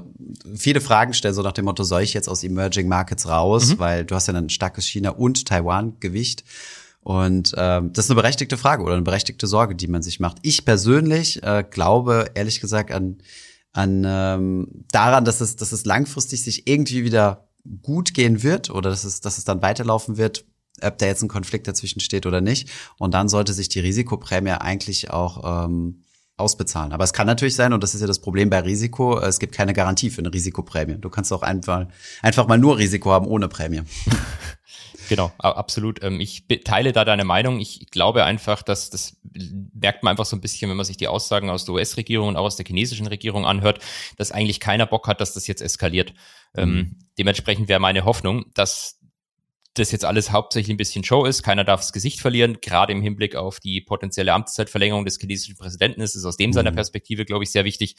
viele 0.55 0.81
Fragen 0.81 1.15
stellen, 1.15 1.33
so 1.33 1.41
nach 1.41 1.51
dem 1.51 1.65
Motto, 1.65 1.83
soll 1.83 2.03
ich 2.03 2.13
jetzt 2.13 2.29
aus 2.29 2.43
Emerging 2.43 2.88
Markets 2.88 3.27
raus? 3.27 3.69
Mhm. 3.69 3.79
Weil 3.79 4.05
du 4.05 4.13
hast 4.13 4.27
ja 4.27 4.35
ein 4.35 4.51
starkes 4.51 4.85
China- 4.85 5.09
und 5.09 5.47
Taiwan-Gewicht. 5.47 6.43
Und 7.01 7.55
ähm, 7.57 7.91
das 7.91 8.05
ist 8.05 8.12
eine 8.12 8.21
berechtigte 8.21 8.55
Frage 8.55 8.83
oder 8.83 8.93
eine 8.93 9.01
berechtigte 9.01 9.47
Sorge, 9.47 9.73
die 9.73 9.88
man 9.88 10.03
sich 10.03 10.19
macht. 10.19 10.38
Ich 10.43 10.63
persönlich 10.63 11.41
äh, 11.41 11.65
glaube, 11.67 12.29
ehrlich 12.35 12.62
gesagt, 12.62 12.91
an, 12.91 13.17
an 13.73 14.03
ähm, 14.05 14.85
daran, 14.91 15.25
dass 15.25 15.41
es, 15.41 15.55
dass 15.55 15.71
es 15.71 15.85
langfristig 15.85 16.43
sich 16.43 16.67
irgendwie 16.67 17.03
wieder 17.03 17.47
gut 17.81 18.13
gehen 18.13 18.43
wird 18.43 18.69
oder 18.69 18.91
dass 18.91 19.05
es, 19.05 19.21
dass 19.21 19.39
es 19.39 19.43
dann 19.43 19.63
weiterlaufen 19.63 20.17
wird, 20.17 20.45
ob 20.83 20.99
da 20.99 21.07
jetzt 21.07 21.23
ein 21.23 21.29
Konflikt 21.29 21.67
dazwischen 21.67 21.99
steht 21.99 22.27
oder 22.27 22.41
nicht. 22.41 22.69
Und 22.99 23.15
dann 23.15 23.27
sollte 23.27 23.53
sich 23.53 23.69
die 23.69 23.79
Risikoprämie 23.79 24.51
eigentlich 24.51 25.09
auch 25.09 25.65
ähm, 25.65 26.03
ausbezahlen. 26.39 26.93
Aber 26.93 27.04
es 27.04 27.13
kann 27.13 27.28
natürlich 27.28 27.56
sein, 27.56 27.73
und 27.73 27.84
das 27.84 27.95
ist 27.95 28.02
ja 28.02 28.08
das 28.08 28.19
Problem 28.19 28.49
bei 28.49 28.60
Risiko, 28.60 29.19
es 29.19 29.39
gibt 29.39 29.54
keine 29.54 29.73
Garantie 29.73 30.10
für 30.10 30.19
eine 30.19 30.34
Risikoprämie. 30.34 30.95
Du 30.99 31.10
kannst 31.10 31.32
auch 31.34 31.41
einfach, 31.41 31.88
einfach 32.21 32.47
mal 32.47 32.58
nur 32.58 32.78
Risiko 32.78 33.12
haben 33.12 33.28
ohne 33.28 33.47
Prämie. 33.47 33.82
Genau, 35.10 35.32
absolut. 35.39 36.04
Ähm, 36.04 36.21
ich 36.21 36.45
teile 36.63 36.93
da 36.93 37.04
deine 37.04 37.25
Meinung. 37.25 37.60
Ich 37.60 37.89
glaube 37.89 38.23
einfach, 38.25 38.62
dass 38.62 38.91
das 38.91 39.17
merkt 39.73 40.04
man 40.04 40.12
einfach 40.12 40.25
so 40.25 40.38
ein 40.38 40.41
bisschen, 40.41 40.69
wenn 40.69 40.78
man 40.78 40.86
sich 40.86 40.97
die 40.97 41.08
Aussagen 41.08 41.49
aus 41.49 41.65
der 41.65 41.73
US-Regierung 41.73 42.30
und 42.30 42.38
auch 42.38 42.45
aus 42.45 42.58
der 42.58 42.65
chinesischen 42.65 43.08
Regierung 43.08 43.43
anhört, 43.45 43.80
dass 44.17 44.32
eigentlich 44.32 44.60
keiner 44.60 44.86
Bock 44.86 45.08
hat, 45.08 45.19
dass 45.19 45.34
das 45.34 45.47
jetzt 45.47 45.62
eskaliert. 45.62 46.13
Ähm, 46.56 46.69
mhm. 46.69 46.95
dementsprechend 47.17 47.69
wäre 47.69 47.80
meine 47.80 48.06
Hoffnung, 48.06 48.45
dass 48.54 48.98
das 49.75 49.91
jetzt 49.91 50.05
alles 50.05 50.32
hauptsächlich 50.32 50.73
ein 50.73 50.77
bisschen 50.77 51.03
Show 51.03 51.25
ist. 51.25 51.43
Keiner 51.43 51.63
darf 51.63 51.82
das 51.82 51.93
Gesicht 51.93 52.19
verlieren. 52.19 52.58
Gerade 52.62 52.91
im 52.91 53.01
Hinblick 53.01 53.36
auf 53.36 53.60
die 53.60 53.82
potenzielle 53.82 54.34
Amtszeitverlängerung 54.34 55.05
des 55.05 55.19
chinesischen 55.19 55.58
Präsidenten 55.58 56.01
ist 56.01 56.15
es 56.15 56.25
aus 56.25 56.38
dem 56.38 56.49
mhm. 56.49 56.53
seiner 56.53 56.71
Perspektive, 56.71 57.25
glaube 57.25 57.43
ich, 57.43 57.51
sehr 57.51 57.65
wichtig. 57.65 57.95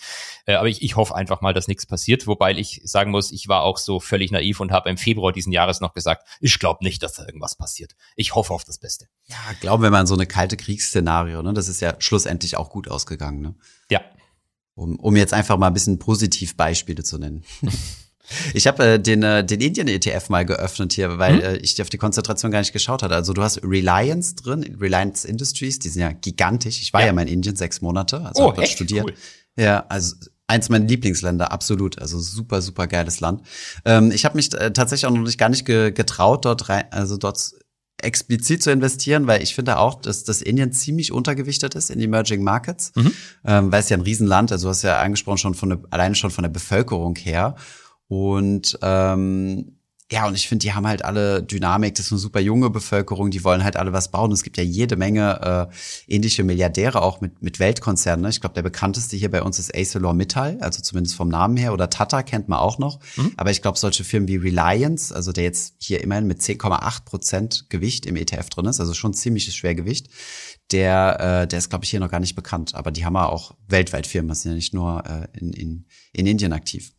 Äh, 0.46 0.54
aber 0.54 0.68
ich, 0.68 0.82
ich 0.82 0.96
hoffe 0.96 1.14
einfach 1.14 1.40
mal, 1.40 1.54
dass 1.54 1.68
nichts 1.68 1.86
passiert. 1.86 2.26
Wobei 2.26 2.52
ich 2.52 2.80
sagen 2.84 3.10
muss, 3.10 3.30
ich 3.30 3.48
war 3.48 3.62
auch 3.62 3.78
so 3.78 4.00
völlig 4.00 4.30
naiv 4.30 4.60
und 4.60 4.72
habe 4.72 4.90
im 4.90 4.96
Februar 4.96 5.32
diesen 5.32 5.52
Jahres 5.52 5.80
noch 5.80 5.94
gesagt, 5.94 6.26
ich 6.40 6.58
glaube 6.58 6.84
nicht, 6.84 7.02
dass 7.02 7.14
da 7.14 7.24
irgendwas 7.24 7.56
passiert. 7.56 7.94
Ich 8.16 8.34
hoffe 8.34 8.52
auf 8.52 8.64
das 8.64 8.78
Beste. 8.78 9.06
Ja, 9.26 9.36
glauben 9.60 9.82
wir 9.82 9.90
mal 9.90 10.00
an 10.00 10.06
so 10.06 10.14
eine 10.14 10.26
kalte 10.26 10.56
Kriegsszenario. 10.56 11.42
Ne? 11.42 11.54
Das 11.54 11.68
ist 11.68 11.80
ja 11.80 11.94
schlussendlich 11.98 12.56
auch 12.56 12.70
gut 12.70 12.88
ausgegangen. 12.88 13.40
Ne? 13.40 13.54
Ja. 13.90 14.00
Um, 14.74 14.98
um 14.98 15.16
jetzt 15.16 15.34
einfach 15.34 15.56
mal 15.56 15.68
ein 15.68 15.74
bisschen 15.74 15.98
positiv 15.98 16.56
Beispiele 16.56 17.04
zu 17.04 17.18
nennen. 17.18 17.44
Ich 18.54 18.66
habe 18.66 18.84
äh, 18.84 19.00
den, 19.00 19.22
äh, 19.22 19.44
den 19.44 19.60
Indien-ETF 19.60 20.28
mal 20.28 20.44
geöffnet 20.44 20.92
hier, 20.92 21.18
weil 21.18 21.36
mhm. 21.36 21.40
äh, 21.40 21.56
ich 21.56 21.80
auf 21.80 21.88
die 21.88 21.98
Konzentration 21.98 22.50
gar 22.50 22.60
nicht 22.60 22.72
geschaut 22.72 23.02
hatte. 23.02 23.14
Also 23.14 23.32
du 23.32 23.42
hast 23.42 23.62
Reliance 23.62 24.34
drin, 24.36 24.76
Reliance 24.80 25.26
Industries, 25.26 25.78
die 25.78 25.88
sind 25.88 26.02
ja 26.02 26.12
gigantisch. 26.12 26.80
Ich 26.82 26.92
war 26.92 27.00
ja, 27.00 27.08
ja 27.08 27.12
mal 27.12 27.22
in 27.22 27.28
Indien 27.28 27.56
sechs 27.56 27.80
Monate, 27.80 28.24
also 28.24 28.42
oh, 28.42 28.46
habe 28.48 28.56
dort 28.56 28.68
studiert. 28.68 29.06
Cool. 29.06 29.14
Ja, 29.56 29.84
also 29.88 30.16
eins 30.46 30.68
meiner 30.68 30.86
Lieblingsländer, 30.86 31.52
absolut. 31.52 31.98
Also 32.00 32.18
super, 32.18 32.60
super 32.62 32.86
geiles 32.86 33.20
Land. 33.20 33.42
Ähm, 33.84 34.10
ich 34.10 34.24
habe 34.24 34.36
mich 34.36 34.52
äh, 34.54 34.72
tatsächlich 34.72 35.06
auch 35.06 35.14
noch 35.14 35.22
nicht 35.22 35.38
gar 35.38 35.48
nicht 35.48 35.64
ge 35.64 35.92
getraut, 35.92 36.44
dort 36.44 36.68
rein, 36.68 36.84
also 36.90 37.16
dort 37.16 37.52
explizit 38.02 38.62
zu 38.62 38.70
investieren, 38.70 39.26
weil 39.26 39.42
ich 39.42 39.54
finde 39.54 39.78
auch, 39.78 40.00
dass 40.00 40.24
das 40.24 40.42
Indien 40.42 40.72
ziemlich 40.72 41.12
untergewichtet 41.12 41.74
ist 41.74 41.90
in 41.90 42.00
Emerging 42.00 42.42
Markets, 42.42 42.92
mhm. 42.94 43.12
ähm, 43.44 43.72
weil 43.72 43.80
es 43.80 43.88
ja 43.88 43.96
ein 43.96 44.02
Riesenland, 44.02 44.52
also 44.52 44.66
du 44.66 44.70
hast 44.70 44.82
ja 44.82 45.00
angesprochen 45.00 45.38
schon 45.38 45.54
von 45.54 45.68
der, 45.70 45.80
alleine 45.90 46.14
schon 46.14 46.30
von 46.30 46.42
der 46.42 46.50
Bevölkerung 46.50 47.16
her. 47.16 47.56
Und 48.10 48.76
ähm, 48.82 49.76
ja, 50.10 50.26
und 50.26 50.34
ich 50.34 50.48
finde, 50.48 50.64
die 50.64 50.72
haben 50.72 50.88
halt 50.88 51.04
alle 51.04 51.44
Dynamik, 51.44 51.94
das 51.94 52.06
ist 52.06 52.12
eine 52.12 52.18
super 52.18 52.40
junge 52.40 52.68
Bevölkerung, 52.68 53.30
die 53.30 53.44
wollen 53.44 53.62
halt 53.62 53.76
alle 53.76 53.92
was 53.92 54.10
bauen. 54.10 54.32
es 54.32 54.42
gibt 54.42 54.56
ja 54.56 54.64
jede 54.64 54.96
Menge 54.96 55.68
äh, 55.70 56.12
ähnliche 56.12 56.42
Milliardäre 56.42 57.02
auch 57.02 57.20
mit, 57.20 57.40
mit 57.40 57.60
Weltkonzernen. 57.60 58.22
Ne? 58.22 58.30
Ich 58.30 58.40
glaube, 58.40 58.54
der 58.54 58.62
bekannteste 58.62 59.16
hier 59.16 59.30
bei 59.30 59.42
uns 59.42 59.60
ist 59.60 59.72
ArcelorMittal, 59.72 60.58
also 60.60 60.82
zumindest 60.82 61.14
vom 61.14 61.28
Namen 61.28 61.56
her, 61.56 61.72
oder 61.72 61.88
Tata 61.88 62.24
kennt 62.24 62.48
man 62.48 62.58
auch 62.58 62.78
noch. 62.78 62.98
Mhm. 63.14 63.34
Aber 63.36 63.52
ich 63.52 63.62
glaube, 63.62 63.78
solche 63.78 64.02
Firmen 64.02 64.26
wie 64.28 64.38
Reliance, 64.38 65.14
also 65.14 65.30
der 65.30 65.44
jetzt 65.44 65.74
hier 65.78 66.02
immerhin 66.02 66.26
mit 66.26 66.40
10,8 66.40 67.04
Prozent 67.04 67.66
Gewicht 67.70 68.06
im 68.06 68.16
ETF 68.16 68.48
drin 68.48 68.66
ist, 68.66 68.80
also 68.80 68.92
schon 68.92 69.14
ziemliches 69.14 69.54
Schwergewicht, 69.54 70.08
der, 70.72 71.42
äh, 71.42 71.46
der 71.46 71.60
ist, 71.60 71.70
glaube 71.70 71.84
ich, 71.84 71.90
hier 71.90 72.00
noch 72.00 72.10
gar 72.10 72.18
nicht 72.18 72.34
bekannt. 72.34 72.74
Aber 72.74 72.90
die 72.90 73.04
haben 73.04 73.14
ja 73.14 73.26
auch 73.26 73.54
weltweit 73.68 74.08
Firmen, 74.08 74.30
das 74.30 74.42
sind 74.42 74.50
ja 74.50 74.56
nicht 74.56 74.74
nur 74.74 75.04
äh, 75.06 75.38
in, 75.38 75.52
in, 75.52 75.86
in 76.12 76.26
Indien 76.26 76.52
aktiv. 76.52 76.90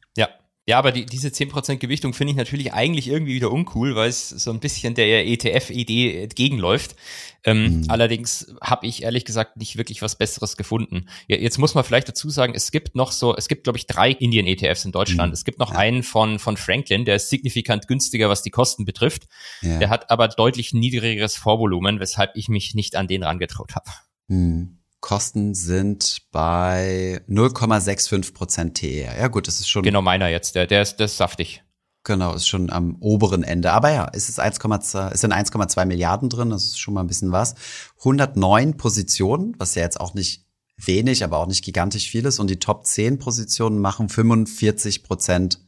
Ja, 0.72 0.80
aber 0.80 0.94
die, 0.94 1.06
diese 1.06 1.28
10% 1.28 1.80
Gewichtung 1.80 2.14
finde 2.14 2.32
ich 2.32 2.38
natürlich 2.38 2.72
eigentlich 2.72 3.10
irgendwie 3.10 3.34
wieder 3.34 3.52
uncool, 3.52 3.94
weil 3.94 4.08
es 4.08 4.30
so 4.30 4.52
ein 4.52 4.62
bisschen 4.62 4.96
der 4.96 5.28
ETF-Idee 5.28 6.24
entgegenläuft. 6.24 6.96
Ähm, 7.44 7.82
mhm. 7.82 7.86
Allerdings 7.90 8.56
habe 8.62 8.88
ich 8.88 9.04
ehrlich 9.04 9.26
gesagt 9.26 9.58
nicht 9.58 9.78
wirklich 9.78 10.02
was 10.02 10.16
Besseres 10.16 10.56
gefunden. 10.56 11.08
Ja, 11.28 11.36
jetzt 11.36 11.58
muss 11.58 11.76
man 11.76 11.84
vielleicht 11.84 12.08
dazu 12.08 12.30
sagen, 12.30 12.54
es 12.56 12.72
gibt 12.72 12.96
noch 12.96 13.12
so, 13.12 13.36
es 13.36 13.50
gibt 13.50 13.66
glaube 13.66 13.80
ich 13.80 13.86
drei 13.86 14.12
Indien-ETFs 14.12 14.86
in 14.86 14.94
Deutschland. 14.94 15.32
Mhm. 15.32 15.34
Es 15.34 15.44
gibt 15.44 15.60
noch 15.60 15.74
ja. 15.74 15.78
einen 15.78 16.04
von, 16.04 16.40
von 16.40 16.56
Franklin, 16.56 17.04
der 17.04 17.18
ist 17.18 17.30
signifikant 17.30 17.90
günstiger, 17.90 18.30
was 18.30 18.42
die 18.42 18.50
Kosten 18.50 18.86
betrifft. 18.86 19.24
Ja. 19.62 19.78
Der 19.78 19.90
hat 19.90 20.10
aber 20.10 20.30
deutlich 20.30 20.72
niedrigeres 20.72 21.36
Vorvolumen, 21.36 22.00
weshalb 22.00 22.38
ich 22.38 22.48
mich 22.48 22.76
nicht 22.76 22.96
an 22.96 23.10
den 23.10 23.24
rangetraut 23.24 23.76
habe. 23.76 23.92
Mhm. 24.30 24.78
Kosten 25.02 25.56
sind 25.56 26.22
bei 26.32 27.22
0,65 27.28 28.34
Prozent 28.34 28.76
TER. 28.76 29.18
Ja 29.18 29.28
gut, 29.28 29.48
das 29.48 29.60
ist 29.60 29.68
schon. 29.68 29.84
Genau 29.84 30.02
meiner 30.02 30.30
jetzt, 30.30 30.56
der, 30.56 30.68
der 30.68 30.84
ist, 30.84 30.98
der 30.98 31.06
ist 31.06 31.18
saftig. 31.18 31.64
Genau, 32.04 32.34
ist 32.34 32.48
schon 32.48 32.72
am 32.72 32.96
oberen 33.00 33.44
Ende. 33.44 33.74
Aber 33.74 33.92
ja, 33.92 34.10
es 34.14 34.30
ist 34.30 34.40
1,2, 34.40 35.12
es 35.12 35.22
sind 35.22 35.34
1,2 35.34 35.86
Milliarden 35.86 36.30
drin, 36.30 36.50
das 36.50 36.66
ist 36.66 36.80
schon 36.80 36.96
mal 36.96 37.02
ein 37.02 37.08
bisschen 37.08 37.32
was. 37.32 37.56
109 38.00 38.78
Positionen, 38.78 39.56
was 39.60 39.76
ja 39.76 39.84
jetzt 39.84 40.00
auch 40.00 40.16
nicht 40.16 40.46
wenig, 40.78 41.24
aber 41.24 41.38
auch 41.38 41.48
nicht 41.48 41.64
gigantisch 41.64 42.10
viel 42.10 42.26
ist. 42.26 42.40
Und 42.40 42.50
die 42.50 42.60
Top 42.60 42.86
10 42.86 43.20
Positionen 43.20 43.80
machen 43.80 44.10
45 44.10 45.04
Prozent 45.04 45.60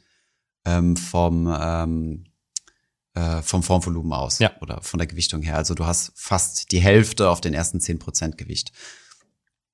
ähm, 0.65 0.96
vom, 0.96 1.54
ähm, 1.56 2.24
äh, 3.13 3.41
vom 3.43 3.62
Formvolumen 3.62 4.13
aus. 4.13 4.39
Ja. 4.39 4.52
Oder 4.62 4.82
von 4.82 4.98
der 4.98 5.08
Gewichtung 5.08 5.43
her. 5.43 5.58
Also 5.58 5.76
du 5.76 5.86
hast 5.86 6.13
fast 6.15 6.72
die 6.72 6.80
Hälfte 6.80 7.30
auf 7.30 7.41
den 7.41 7.54
ersten 7.54 7.80
10 7.80 8.00
Prozent 8.00 8.38
Gewicht. 8.39 8.72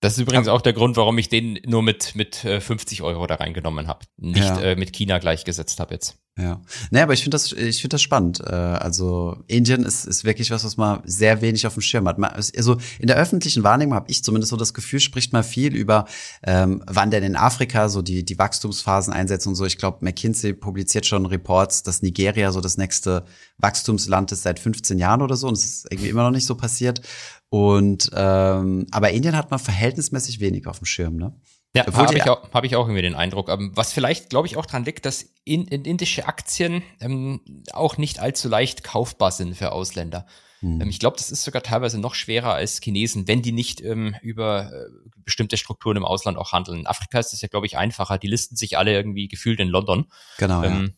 Das 0.02 0.14
ist 0.14 0.20
übrigens 0.20 0.48
auch 0.48 0.62
der 0.62 0.74
Grund, 0.74 0.96
warum 0.96 1.18
ich 1.18 1.28
den 1.28 1.60
nur 1.66 1.84
mit, 1.84 2.16
mit 2.16 2.36
50 2.36 3.00
äh, 3.00 3.04
Euro 3.04 3.28
da 3.28 3.36
reingenommen 3.36 3.88
habe. 3.88 4.06
Nicht 4.18 4.46
ja. 4.46 4.62
äh, 4.62 4.76
mit 4.76 4.94
China 4.94 5.18
gleichgesetzt 5.20 5.80
habe 5.80 5.94
jetzt. 5.94 6.18
Ja. 6.38 6.62
Naja, 6.90 7.04
aber 7.04 7.14
ich 7.14 7.22
finde 7.22 7.36
das, 7.36 7.52
ich 7.52 7.82
finde 7.82 7.96
das 7.96 8.02
spannend. 8.02 8.40
Äh, 8.40 8.54
also 8.54 9.38
Indien 9.48 9.84
ist, 9.84 10.06
ist 10.06 10.24
wirklich 10.24 10.52
was, 10.52 10.64
was 10.64 10.78
man 10.78 11.02
sehr 11.04 11.42
wenig 11.42 11.68
auf 11.68 11.74
dem 11.74 11.82
Schirm 11.82 12.08
hat. 12.08 12.18
Also 12.24 12.78
in 12.98 13.08
der 13.08 13.18
öffentlichen 13.18 13.64
Wahrnehmung 13.64 13.96
habe 13.96 14.10
ich 14.10 14.24
zumindest 14.24 14.52
so 14.52 14.56
das 14.56 14.74
Gefühl, 14.74 15.02
spricht 15.02 15.34
man 15.34 15.44
viel 15.44 15.76
über, 15.76 16.06
ähm, 16.44 16.82
wann 16.88 17.12
denn 17.12 17.24
in 17.24 17.36
Afrika 17.36 17.90
so 17.90 18.02
die, 18.02 18.24
die 18.24 18.40
Wachstumsphasen 18.40 19.12
einsetzen 19.12 19.50
und 19.50 19.56
so. 19.56 19.66
Ich 19.66 19.78
glaube, 19.78 19.98
McKinsey 20.02 20.54
publiziert 20.54 21.06
schon 21.06 21.26
Reports, 21.26 21.84
dass 21.84 22.02
Nigeria 22.02 22.54
so 22.54 22.62
das 22.62 22.78
nächste 22.78 23.26
Wachstumsland 23.58 24.32
ist 24.32 24.44
seit 24.44 24.60
15 24.60 24.98
Jahren 24.98 25.22
oder 25.22 25.36
so 25.36 25.48
und 25.48 25.58
es 25.58 25.66
ist 25.66 25.88
irgendwie 25.92 26.10
immer 26.10 26.24
noch 26.24 26.32
nicht 26.32 26.46
so 26.46 26.56
passiert. 26.56 27.02
Und 27.50 28.12
ähm, 28.14 28.86
aber 28.92 29.12
Indien 29.12 29.36
hat 29.36 29.52
man 29.52 29.60
verhältnismäßig 29.60 30.40
wenig 30.40 30.68
auf 30.68 30.80
dem 30.80 30.86
Schirm, 30.86 31.18
ne? 31.18 31.34
Ja, 31.76 31.86
habe 31.94 32.16
ich, 32.16 32.28
auch, 32.28 32.52
hab 32.52 32.64
ich 32.64 32.76
auch 32.76 32.86
irgendwie 32.86 33.04
den 33.04 33.14
Eindruck. 33.14 33.50
Ähm, 33.50 33.72
was 33.76 33.94
vielleicht, 33.94 34.30
glaube 34.30 34.48
ich, 34.48 34.58
auch 34.58 34.66
dran 34.66 34.86
liegt, 34.86 35.06
dass 35.06 35.34
in, 35.44 35.66
in 35.68 35.86
indische 35.86 36.26
Aktien 36.26 36.82
ähm, 37.00 37.42
auch 37.74 37.98
nicht 37.98 38.20
allzu 38.20 38.50
leicht 38.50 38.84
kaufbar 38.84 39.32
sind 39.32 39.56
für 39.56 39.72
Ausländer. 39.72 40.26
Hm. 40.62 40.82
Ähm, 40.82 40.90
ich 40.90 41.00
glaube, 41.00 41.18
das 41.18 41.30
ist 41.30 41.44
sogar 41.44 41.62
teilweise 41.62 42.00
noch 42.00 42.16
schwerer 42.16 42.54
als 42.54 42.82
Chinesen, 42.82 43.28
wenn 43.28 43.44
die 43.44 43.52
nicht 43.52 43.82
ähm, 43.82 44.16
über 44.24 44.72
äh, 44.74 44.86
bestimmte 45.18 45.58
Strukturen 45.58 45.98
im 45.98 46.06
Ausland 46.06 46.40
auch 46.40 46.54
handeln. 46.54 46.80
In 46.80 46.88
Afrika 46.88 47.20
ist 47.20 47.34
das 47.34 47.42
ja, 47.42 47.48
glaube 47.48 47.68
ich, 47.68 47.78
einfacher. 47.78 48.18
Die 48.18 48.28
listen 48.28 48.56
sich 48.56 48.78
alle 48.78 48.94
irgendwie 48.94 49.28
gefühlt 49.28 49.60
in 49.60 49.68
London. 49.68 50.08
Genau. 50.40 50.64
Ähm, 50.64 50.82
ja 50.82 50.90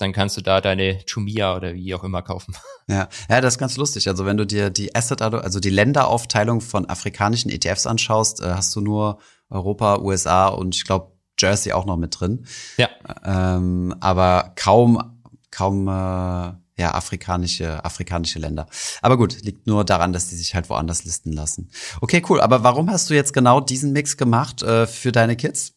dann 0.00 0.12
kannst 0.12 0.36
du 0.36 0.40
da 0.40 0.60
deine 0.60 1.00
Chumia 1.06 1.54
oder 1.54 1.74
wie 1.74 1.94
auch 1.94 2.04
immer 2.04 2.22
kaufen. 2.22 2.56
Ja, 2.88 3.08
ja, 3.28 3.40
das 3.40 3.54
ist 3.54 3.58
ganz 3.58 3.76
lustig. 3.76 4.08
Also 4.08 4.26
wenn 4.26 4.36
du 4.36 4.44
dir 4.44 4.68
die 4.68 4.96
Asset, 4.96 5.22
also 5.22 5.60
die 5.60 5.70
Länderaufteilung 5.70 6.60
von 6.60 6.86
afrikanischen 6.90 7.48
ETFs 7.48 7.86
anschaust, 7.86 8.40
äh, 8.40 8.46
hast 8.46 8.74
du 8.74 8.80
nur 8.80 9.20
Europa, 9.50 9.98
USA 9.98 10.48
und 10.48 10.74
ich 10.74 10.84
glaube 10.84 11.12
Jersey 11.38 11.72
auch 11.72 11.86
noch 11.86 11.96
mit 11.96 12.18
drin. 12.20 12.46
Ja. 12.76 12.88
Ähm, 13.24 13.94
aber 14.00 14.52
kaum, 14.56 15.20
kaum 15.50 15.88
äh, 15.88 16.52
ja, 16.80 16.94
afrikanische, 16.94 17.84
afrikanische 17.84 18.38
Länder. 18.38 18.66
Aber 19.02 19.16
gut, 19.16 19.42
liegt 19.42 19.66
nur 19.66 19.84
daran, 19.84 20.12
dass 20.12 20.28
die 20.28 20.36
sich 20.36 20.54
halt 20.54 20.70
woanders 20.70 21.04
listen 21.04 21.32
lassen. 21.32 21.70
Okay, 22.00 22.22
cool. 22.28 22.40
Aber 22.40 22.62
warum 22.62 22.90
hast 22.90 23.10
du 23.10 23.14
jetzt 23.14 23.32
genau 23.32 23.60
diesen 23.60 23.92
Mix 23.92 24.16
gemacht 24.16 24.62
äh, 24.62 24.86
für 24.86 25.12
deine 25.12 25.36
Kids? 25.36 25.74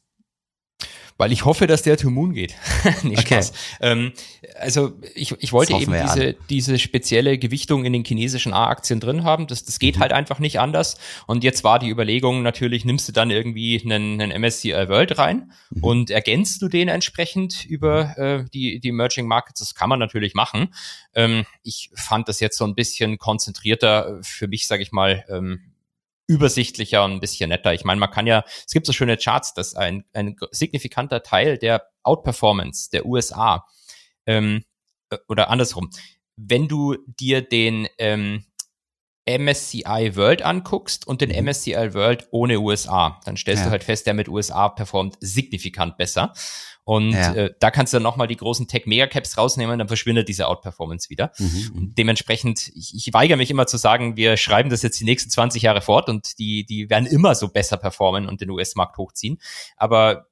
Weil 1.18 1.32
ich 1.32 1.46
hoffe, 1.46 1.68
dass 1.68 1.84
der 1.84 1.98
to 1.98 2.10
Moon 2.10 2.34
geht. 2.34 2.56
Nicht 3.04 3.20
okay. 3.20 3.36
Spaß. 3.36 3.54
Ähm, 3.82 4.14
also 4.60 4.94
ich, 5.16 5.34
ich 5.40 5.54
wollte 5.54 5.74
eben 5.74 5.94
diese, 5.94 6.36
diese 6.50 6.80
spezielle 6.80 7.38
Gewichtung 7.38 7.86
in 7.86 7.94
den 7.94 8.04
chinesischen 8.04 8.54
A-Aktien 8.54 9.00
drin 9.00 9.24
haben. 9.24 9.48
Das, 9.48 9.64
das 9.64 9.80
geht 9.80 9.98
mhm. 9.98 10.02
halt 10.02 10.14
einfach 10.14 10.40
nicht 10.40 10.60
anders. 10.60 10.98
Und 11.28 11.44
jetzt 11.44 11.64
war 11.64 11.80
die 11.80 11.90
Überlegung 11.90 12.44
natürlich, 12.44 12.86
nimmst 12.86 13.08
du 13.08 13.12
dann 13.12 13.32
irgendwie 13.32 13.82
einen, 13.84 14.22
einen 14.22 14.42
MSCI 14.42 14.88
World 14.88 15.18
rein 15.18 15.52
mhm. 15.70 15.84
und 15.84 16.10
ergänzt 16.10 16.62
du 16.62 16.68
den 16.68 16.88
entsprechend 16.88 17.66
über 17.66 18.18
äh, 18.18 18.46
die, 18.54 18.80
die 18.80 18.90
Emerging 18.90 19.28
Markets. 19.28 19.60
Das 19.60 19.76
kann 19.76 19.90
man 19.90 20.00
natürlich 20.00 20.34
machen. 20.34 20.74
Ähm, 21.16 21.46
ich 21.64 21.90
fand 21.96 22.28
das 22.28 22.40
jetzt 22.40 22.58
so 22.58 22.66
ein 22.66 22.76
bisschen 22.76 23.18
konzentrierter 23.18 24.20
für 24.22 24.48
mich, 24.48 24.68
sage 24.68 24.84
ich 24.84 24.92
mal, 24.92 25.24
ähm, 25.30 25.73
übersichtlicher 26.34 27.04
und 27.04 27.12
ein 27.12 27.20
bisschen 27.20 27.50
netter. 27.50 27.74
Ich 27.74 27.84
meine, 27.84 28.00
man 28.00 28.10
kann 28.10 28.28
ja, 28.28 28.44
es 28.48 28.74
gibt 28.74 28.88
so 28.88 28.94
schöne 28.94 29.18
Charts, 29.18 29.54
dass 29.54 29.76
ein, 29.76 30.04
ein 30.14 30.36
signifikanter 30.52 31.22
Teil 31.22 31.58
der 31.58 31.88
Outperformance 32.04 32.90
der 32.92 33.06
USA 33.06 33.66
ähm, 34.26 34.64
äh, 35.10 35.18
oder 35.28 35.50
andersrum, 35.50 35.90
wenn 36.36 36.68
du 36.68 36.98
dir 37.06 37.42
den 37.42 37.88
ähm, 38.00 38.46
MSCI 39.30 40.16
World 40.16 40.42
anguckst 40.42 41.08
und 41.08 41.22
den 41.22 41.30
MSCI 41.30 41.90
mhm. 41.90 41.94
World 41.94 42.28
ohne 42.32 42.60
USA, 42.60 43.22
dann 43.26 43.38
stellst 43.38 43.62
ja. 43.62 43.66
du 43.68 43.72
halt 43.72 43.84
fest, 43.84 44.08
der 44.08 44.14
mit 44.14 44.28
USA 44.28 44.70
performt 44.70 45.18
signifikant 45.22 45.98
besser. 45.98 46.34
Und 46.86 47.12
ja. 47.12 47.34
äh, 47.34 47.54
da 47.60 47.72
kannst 47.72 47.94
du 47.94 47.96
dann 47.96 48.04
nochmal 48.04 48.28
die 48.28 48.36
großen 48.36 48.68
Tech-Megacaps 48.68 49.38
rausnehmen, 49.38 49.80
dann 49.80 49.88
verschwindet 49.88 50.28
diese 50.28 50.48
Outperformance 50.48 51.10
wieder. 51.10 51.32
Mhm. 51.38 51.46
mhm. 51.46 51.96
Dementsprechend, 51.96 52.70
ich, 52.76 52.94
ich 52.96 53.14
weigere 53.14 53.38
mich 53.38 53.52
immer 53.52 53.68
zu 53.68 53.78
sagen, 53.78 54.18
wir 54.18 54.36
schreiben 54.36 54.70
das 54.70 54.82
jetzt 54.82 55.00
die 55.00 55.06
nächsten 55.06 55.30
20 55.30 55.62
Jahre 55.64 55.82
fort 55.82 56.10
und 56.10 56.38
die, 56.40 56.66
die 56.66 56.90
werden 56.90 57.06
immer 57.06 57.36
so 57.36 57.48
besser 57.48 57.78
performen 57.78 58.28
und 58.28 58.42
den 58.42 58.50
US-Markt 58.50 58.98
hochziehen. 58.98 59.40
Aber 59.78 60.28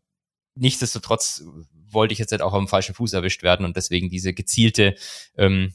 nichtsdestotrotz 0.56 1.44
wollte 1.90 2.14
ich 2.14 2.20
jetzt 2.20 2.32
halt 2.32 2.42
auch 2.42 2.54
am 2.54 2.68
falschen 2.68 2.96
Fuß 2.96 3.14
erwischt 3.14 3.44
werden 3.44 3.66
und 3.66 3.78
deswegen 3.78 4.10
diese 4.10 4.34
gezielte 4.34 4.96
ähm, 5.38 5.74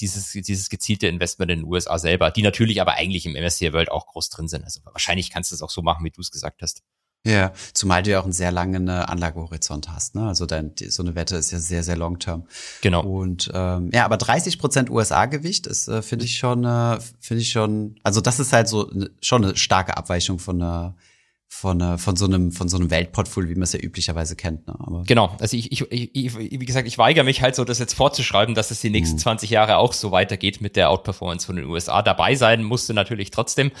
dieses, 0.00 0.32
dieses 0.32 0.70
gezielte 0.70 1.06
Investment 1.06 1.50
in 1.50 1.60
den 1.60 1.68
USA 1.68 1.98
selber, 1.98 2.30
die 2.30 2.42
natürlich 2.42 2.80
aber 2.80 2.94
eigentlich 2.94 3.26
im 3.26 3.32
MSCI 3.32 3.72
World 3.72 3.90
auch 3.90 4.06
groß 4.06 4.30
drin 4.30 4.48
sind. 4.48 4.64
Also 4.64 4.80
wahrscheinlich 4.84 5.30
kannst 5.30 5.50
du 5.50 5.54
es 5.54 5.62
auch 5.62 5.70
so 5.70 5.82
machen, 5.82 6.04
wie 6.04 6.10
du 6.10 6.20
es 6.20 6.30
gesagt 6.30 6.62
hast. 6.62 6.82
Ja, 7.26 7.52
zumal 7.74 8.02
du 8.02 8.10
ja 8.10 8.20
auch 8.20 8.24
einen 8.24 8.32
sehr 8.32 8.50
langen 8.50 8.88
äh, 8.88 8.92
Anlagehorizont 8.92 9.90
hast. 9.90 10.14
Ne? 10.14 10.26
Also 10.26 10.46
dein, 10.46 10.72
so 10.88 11.02
eine 11.02 11.14
Wette 11.14 11.36
ist 11.36 11.50
ja 11.50 11.58
sehr, 11.58 11.82
sehr 11.82 11.96
long 11.96 12.18
term. 12.18 12.46
Genau. 12.80 13.02
Und 13.02 13.50
ähm, 13.52 13.90
ja, 13.92 14.06
aber 14.06 14.16
30 14.16 14.58
Prozent 14.58 14.88
USA-Gewicht 14.88 15.66
ist, 15.66 15.88
äh, 15.88 16.00
finde 16.00 16.24
ich 16.24 16.38
schon, 16.38 16.64
äh, 16.64 16.98
finde 17.20 17.42
ich 17.42 17.50
schon, 17.50 17.96
also 18.02 18.22
das 18.22 18.40
ist 18.40 18.54
halt 18.54 18.68
so 18.68 18.88
ne, 18.90 19.10
schon 19.20 19.44
eine 19.44 19.56
starke 19.56 19.98
Abweichung 19.98 20.38
von 20.38 20.62
einer 20.62 20.94
äh, 20.96 21.09
von 21.52 22.16
so 22.16 22.24
einem 22.24 22.52
von 22.52 22.68
so 22.68 22.76
einem 22.76 22.90
Weltportfolio, 22.90 23.50
wie 23.50 23.54
man 23.54 23.64
es 23.64 23.72
ja 23.72 23.80
üblicherweise 23.80 24.36
kennt. 24.36 24.66
Ne? 24.68 24.74
Aber 24.78 25.02
genau, 25.02 25.36
also 25.40 25.56
ich, 25.56 25.72
ich, 25.72 25.84
ich, 25.90 26.38
wie 26.38 26.64
gesagt, 26.64 26.86
ich 26.86 26.96
weigere 26.96 27.24
mich 27.24 27.42
halt 27.42 27.56
so, 27.56 27.64
das 27.64 27.80
jetzt 27.80 27.94
vorzuschreiben, 27.94 28.54
dass 28.54 28.70
es 28.70 28.80
die 28.80 28.88
nächsten 28.88 29.16
mhm. 29.16 29.20
20 29.20 29.50
Jahre 29.50 29.76
auch 29.76 29.92
so 29.92 30.12
weitergeht 30.12 30.60
mit 30.60 30.76
der 30.76 30.90
Outperformance 30.90 31.44
von 31.44 31.56
den 31.56 31.66
USA. 31.66 32.02
Dabei 32.02 32.36
sein 32.36 32.62
musste 32.62 32.94
natürlich 32.94 33.30
trotzdem. 33.30 33.72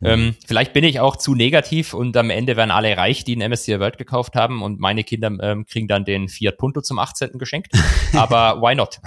Mhm. 0.00 0.08
Ähm, 0.08 0.34
vielleicht 0.46 0.72
bin 0.72 0.84
ich 0.84 1.00
auch 1.00 1.16
zu 1.16 1.34
negativ 1.34 1.92
und 1.92 2.16
am 2.16 2.30
Ende 2.30 2.56
werden 2.56 2.70
alle 2.70 2.96
reich, 2.96 3.24
die 3.24 3.36
ein 3.36 3.50
MSCI 3.50 3.78
World 3.78 3.98
gekauft 3.98 4.34
haben 4.34 4.62
und 4.62 4.80
meine 4.80 5.04
Kinder 5.04 5.30
ähm, 5.40 5.66
kriegen 5.66 5.86
dann 5.86 6.04
den 6.04 6.28
Fiat 6.28 6.56
Punto 6.56 6.80
zum 6.80 6.98
18. 6.98 7.38
geschenkt. 7.38 7.72
Aber 8.14 8.62
why 8.62 8.74
not? 8.74 9.00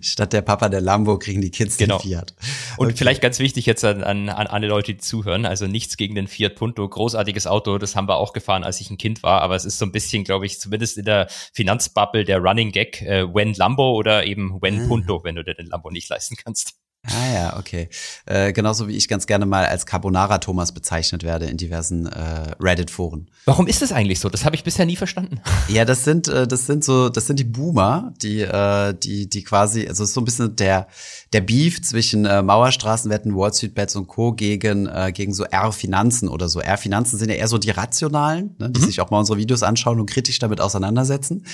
Statt 0.00 0.32
der 0.32 0.42
Papa 0.42 0.68
der 0.68 0.80
Lambo 0.80 1.18
kriegen 1.18 1.40
die 1.40 1.50
Kids 1.50 1.76
genau. 1.76 1.98
den 1.98 2.10
Fiat. 2.10 2.34
Und 2.76 2.88
okay. 2.88 2.96
vielleicht 2.96 3.20
ganz 3.20 3.38
wichtig 3.38 3.66
jetzt 3.66 3.84
an, 3.84 4.02
an, 4.02 4.28
an 4.28 4.46
alle 4.48 4.66
Leute, 4.66 4.94
die 4.94 4.98
zuhören, 4.98 5.46
also 5.46 5.66
nichts 5.66 5.96
gegen 5.96 6.14
den 6.14 6.26
Fiat 6.26 6.56
Punto, 6.56 6.88
großartiges 6.88 7.46
Auto, 7.46 7.78
das 7.78 7.94
haben 7.94 8.08
wir 8.08 8.16
auch 8.16 8.32
gefahren, 8.32 8.64
als 8.64 8.80
ich 8.80 8.90
ein 8.90 8.98
Kind 8.98 9.22
war, 9.22 9.42
aber 9.42 9.54
es 9.54 9.64
ist 9.64 9.78
so 9.78 9.86
ein 9.86 9.92
bisschen, 9.92 10.24
glaube 10.24 10.46
ich, 10.46 10.58
zumindest 10.58 10.98
in 10.98 11.04
der 11.04 11.28
Finanzbubble 11.52 12.24
der 12.24 12.38
Running 12.38 12.72
Gag, 12.72 13.02
äh, 13.02 13.32
when 13.32 13.54
Lambo 13.54 13.92
oder 13.92 14.26
eben 14.26 14.60
when 14.60 14.82
ah. 14.82 14.88
Punto, 14.88 15.22
wenn 15.22 15.36
du 15.36 15.44
dir 15.44 15.54
den 15.54 15.66
Lambo 15.66 15.90
nicht 15.90 16.08
leisten 16.08 16.36
kannst. 16.36 16.74
Ah 17.06 17.32
ja, 17.34 17.58
okay. 17.58 17.88
Äh, 18.24 18.54
genauso 18.54 18.88
wie 18.88 18.96
ich 18.96 19.08
ganz 19.08 19.26
gerne 19.26 19.44
mal 19.44 19.66
als 19.66 19.84
Carbonara 19.84 20.38
Thomas 20.38 20.72
bezeichnet 20.72 21.22
werde 21.22 21.46
in 21.46 21.58
diversen 21.58 22.06
äh, 22.06 22.54
Reddit-Foren. 22.58 23.28
Warum 23.44 23.66
ist 23.66 23.82
das 23.82 23.92
eigentlich 23.92 24.20
so? 24.20 24.30
Das 24.30 24.46
habe 24.46 24.56
ich 24.56 24.64
bisher 24.64 24.86
nie 24.86 24.96
verstanden. 24.96 25.40
Ja, 25.68 25.84
das 25.86 26.04
sind 26.04 26.28
äh, 26.28 26.46
das 26.46 26.66
sind 26.66 26.84
so 26.84 27.08
das 27.08 27.26
sind 27.26 27.38
die 27.38 27.44
Boomer, 27.44 28.12
die 28.22 28.42
äh, 28.42 28.92
die 28.94 29.28
die 29.28 29.42
quasi 29.42 29.88
also 29.88 30.04
es 30.04 30.10
ist 30.10 30.14
so 30.14 30.20
ein 30.20 30.24
bisschen 30.24 30.54
der 30.56 30.86
der 31.32 31.40
Beef 31.40 31.82
zwischen 31.82 32.26
äh, 32.26 32.42
Mauerstraßenwetten, 32.42 33.34
Wall 33.34 33.52
Street 33.52 33.74
Bets 33.74 33.96
und 33.96 34.06
Co. 34.06 34.32
gegen 34.32 34.86
äh, 34.86 35.10
gegen 35.12 35.32
so 35.32 35.44
R-Finanzen 35.44 36.28
oder 36.28 36.48
so. 36.48 36.60
R-Finanzen 36.60 37.18
sind 37.18 37.30
ja 37.30 37.36
eher 37.36 37.48
so 37.48 37.56
die 37.56 37.70
rationalen, 37.70 38.54
ne, 38.58 38.70
die 38.70 38.80
mhm. 38.80 38.84
sich 38.84 39.00
auch 39.00 39.10
mal 39.10 39.18
unsere 39.18 39.38
Videos 39.38 39.62
anschauen 39.62 39.98
und 39.98 40.06
kritisch 40.10 40.38
damit 40.38 40.60
auseinandersetzen. 40.60 41.44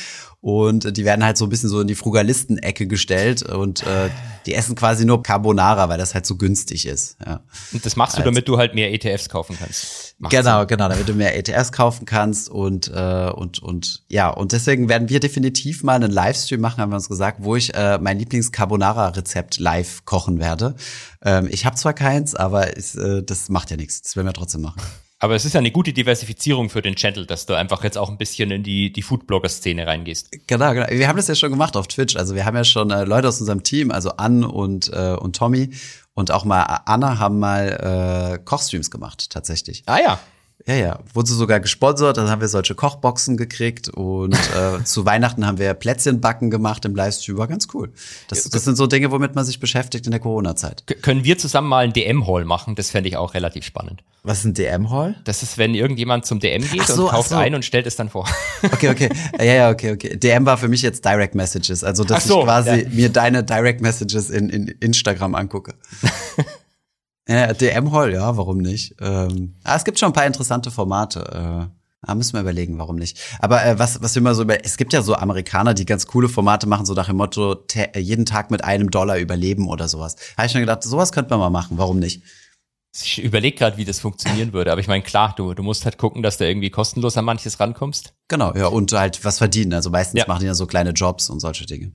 Und 0.41 0.87
äh, 0.87 0.93
die 0.93 1.05
werden 1.05 1.25
halt 1.25 1.37
so 1.39 1.47
ein 1.47 1.51
bisschen 1.51 1.69
so 1.69 1.81
in 1.81 1.87
die 1.87 1.95
Frugalisten-Ecke 1.95 2.87
gestellt 2.87 3.43
und 3.43 3.83
äh, 3.85 4.11
die 4.47 4.55
essen 4.55 4.75
quasi 4.75 5.05
nur 5.05 5.23
Carbonara 5.23 5.40
Carbonara, 5.41 5.89
weil 5.89 5.99
das 5.99 6.15
halt 6.15 6.27
so 6.27 6.37
günstig 6.37 6.87
ist. 6.87 7.17
Ja. 7.25 7.41
Und 7.73 7.85
das 7.85 7.97
machst 7.97 8.19
du, 8.19 8.23
damit 8.23 8.47
du 8.47 8.59
halt 8.59 8.75
mehr 8.75 8.93
ETFs 8.93 9.29
kaufen 9.29 9.57
kannst. 9.59 10.15
Macht's 10.19 10.37
genau, 10.37 10.67
genau, 10.67 10.89
damit 10.89 11.09
du 11.09 11.15
mehr 11.15 11.37
ETFs 11.37 11.73
kaufen 11.73 12.05
kannst 12.05 12.51
und 12.51 12.89
äh, 12.89 13.31
und 13.31 13.59
und 13.61 14.05
ja 14.09 14.29
und 14.29 14.53
deswegen 14.53 14.89
werden 14.89 15.09
wir 15.09 15.21
definitiv 15.21 15.83
mal 15.83 15.95
einen 15.95 16.11
Livestream 16.11 16.61
machen, 16.61 16.81
haben 16.81 16.91
wir 16.91 16.97
uns 16.97 17.09
gesagt, 17.09 17.39
wo 17.41 17.57
ich 17.57 17.75
äh, 17.75 17.99
mein 17.99 18.19
Lieblings 18.19 18.53
Carbonara 18.53 19.09
Rezept 19.09 19.59
live 19.59 20.05
kochen 20.05 20.39
werde. 20.39 20.75
Ähm, 21.23 21.49
ich 21.51 21.65
habe 21.65 21.77
zwar 21.77 21.95
keins, 21.95 22.35
aber 22.35 22.77
ist, 22.77 22.97
äh, 22.97 23.23
das 23.23 23.49
macht 23.49 23.71
ja 23.71 23.77
nichts. 23.77 24.03
Das 24.03 24.17
werden 24.17 24.27
wir 24.27 24.35
trotzdem 24.35 24.61
machen. 24.61 24.81
Aber 25.23 25.35
es 25.35 25.45
ist 25.45 25.53
ja 25.53 25.61
eine 25.61 25.71
gute 25.71 25.93
Diversifizierung 25.93 26.71
für 26.71 26.81
den 26.81 26.97
Channel, 26.97 27.27
dass 27.27 27.45
du 27.45 27.55
einfach 27.55 27.85
jetzt 27.85 27.99
auch 27.99 28.09
ein 28.09 28.17
bisschen 28.17 28.51
in 28.51 28.63
die, 28.63 28.91
die 28.91 29.03
Foodblogger-Szene 29.03 29.87
reingehst. 29.87 30.31
Genau, 30.47 30.73
genau. 30.73 30.87
Wir 30.89 31.09
haben 31.09 31.17
das 31.17 31.29
ja 31.29 31.35
schon 31.35 31.51
gemacht 31.51 31.77
auf 31.77 31.89
Twitch. 31.89 32.17
Also 32.17 32.35
wir 32.35 32.47
haben 32.47 32.57
ja 32.57 32.65
schon 32.65 32.91
äh, 32.91 33.05
Leute 33.05 33.29
aus 33.29 33.39
unserem 33.39 33.63
Team, 33.63 33.91
also 33.91 34.13
Ann 34.17 34.45
und, 34.45 34.91
äh, 34.93 35.15
und 35.15 35.37
Tommy 35.37 35.71
und 36.15 36.31
auch 36.31 36.47
mal 36.47 36.63
Anna 36.87 37.19
haben 37.19 37.39
mal 37.39 38.39
äh, 38.39 38.43
Kochstreams 38.43 38.91
gemacht, 38.91 39.29
tatsächlich. 39.31 39.83
Ah 39.87 39.99
ja. 40.01 40.21
Ja, 40.71 40.77
ja. 40.77 40.99
Wurde 41.15 41.33
sogar 41.33 41.59
gesponsert, 41.59 42.17
dann 42.17 42.31
haben 42.31 42.41
wir 42.41 42.47
solche 42.47 42.77
Kochboxen 42.77 43.37
gekriegt 43.37 43.89
und 43.89 44.35
äh, 44.35 44.81
zu 44.85 45.05
Weihnachten 45.05 45.45
haben 45.45 45.59
wir 45.59 45.75
Plätzchenbacken 45.75 46.49
gemacht 46.49 46.85
im 46.85 46.95
Livestream. 46.95 47.39
War 47.39 47.49
ganz 47.49 47.67
cool. 47.75 47.91
Das, 48.29 48.49
das 48.49 48.65
sind 48.65 48.77
so 48.77 48.87
Dinge, 48.87 49.11
womit 49.11 49.35
man 49.35 49.45
sich 49.45 49.59
beschäftigt 49.59 50.07
in 50.07 50.13
der 50.13 50.21
Corona-Zeit. 50.21 50.85
Können 51.03 51.25
wir 51.25 51.39
zusammen 51.39 51.69
mal 51.69 51.85
ein 51.85 51.93
DM-Haul 51.93 52.45
machen? 52.45 52.77
Das 52.77 52.91
fände 52.91 53.09
ich 53.09 53.17
auch 53.17 53.35
relativ 53.35 53.65
spannend. 53.65 54.05
Was 54.23 54.41
ist 54.41 54.45
ein 54.45 54.55
DM-Haul? 54.55 55.17
Das 55.25 55.43
ist, 55.43 55.59
wenn 55.59 55.75
irgendjemand 55.75 56.25
zum 56.25 56.39
DM 56.39 56.63
geht 56.63 56.87
so, 56.87 57.07
und 57.07 57.11
kauft 57.11 57.31
so. 57.31 57.37
ein 57.37 57.57
und 57.57 57.65
stellt 57.65 57.89
es 57.89 57.97
dann 57.97 58.09
vor. 58.09 58.29
Okay, 58.73 58.91
okay. 58.91 59.09
Ja, 59.39 59.45
ja, 59.45 59.71
okay, 59.71 59.93
okay. 59.93 60.17
DM 60.17 60.45
war 60.47 60.59
für 60.59 60.69
mich 60.69 60.83
jetzt 60.83 61.05
Direct 61.05 61.35
Messages. 61.35 61.83
Also, 61.83 62.05
dass 62.05 62.25
so, 62.25 62.41
ich 62.41 62.45
quasi 62.45 62.83
ja. 62.83 62.89
mir 62.91 63.09
deine 63.09 63.43
Direct 63.43 63.81
Messages 63.81 64.31
in, 64.31 64.51
in 64.51 64.69
Instagram 64.69 65.35
angucke. 65.35 65.75
Ja, 67.29 67.53
DM-Hall, 67.53 68.13
ja, 68.13 68.37
warum 68.37 68.59
nicht? 68.59 68.97
Ähm, 69.01 69.57
ah, 69.63 69.77
es 69.77 69.85
gibt 69.85 69.99
schon 69.99 70.11
ein 70.11 70.15
paar 70.15 70.27
interessante 70.27 70.71
Formate. 70.71 71.21
Äh, 71.21 71.81
da 72.07 72.15
müssen 72.15 72.33
wir 72.33 72.41
überlegen, 72.41 72.79
warum 72.79 72.97
nicht. 72.97 73.19
Aber 73.41 73.65
äh, 73.65 73.79
was, 73.79 74.03
was 74.03 74.15
wir 74.15 74.21
immer 74.21 74.35
so 74.35 74.43
über, 74.43 74.65
es 74.65 74.77
gibt 74.79 74.93
ja 74.93 75.03
so 75.03 75.15
Amerikaner, 75.15 75.75
die 75.75 75.85
ganz 75.85 76.07
coole 76.07 76.29
Formate 76.29 76.67
machen, 76.67 76.87
so 76.87 76.95
nach 76.95 77.07
dem 77.07 77.17
Motto, 77.17 77.57
jeden 77.95 78.25
Tag 78.25 78.51
mit 78.51 78.65
einem 78.65 78.91
Dollar 78.91 79.19
überleben 79.19 79.69
oder 79.69 79.87
sowas. 79.87 80.17
Habe 80.37 80.47
ich 80.47 80.53
schon 80.53 80.63
gedacht, 80.63 80.83
sowas 80.83 81.13
könnte 81.13 81.31
man 81.31 81.41
mal 81.41 81.51
machen, 81.51 81.77
warum 81.79 81.99
nicht? 81.99 82.23
Ich 82.93 83.23
überlege 83.23 83.57
gerade, 83.57 83.77
wie 83.77 83.85
das 83.85 84.01
funktionieren 84.01 84.53
würde, 84.53 84.73
aber 84.73 84.81
ich 84.81 84.89
meine, 84.89 85.05
klar, 85.05 85.33
du, 85.37 85.55
du 85.55 85.63
musst 85.63 85.85
halt 85.85 85.97
gucken, 85.97 86.25
dass 86.25 86.39
du 86.39 86.49
irgendwie 86.49 86.71
kostenlos 86.71 87.17
an 87.17 87.25
manches 87.25 87.61
rankommst. 87.61 88.15
Genau, 88.27 88.53
ja, 88.57 88.67
und 88.67 88.93
halt 88.93 89.25
was 89.25 89.39
verdienen. 89.39 89.75
Also 89.75 89.91
meistens 89.91 90.19
ja. 90.19 90.25
machen 90.27 90.41
die 90.41 90.47
ja 90.47 90.55
so 90.55 90.67
kleine 90.67 90.91
Jobs 90.91 91.31
und 91.31 91.39
solche 91.39 91.67
Dinge. 91.67 91.93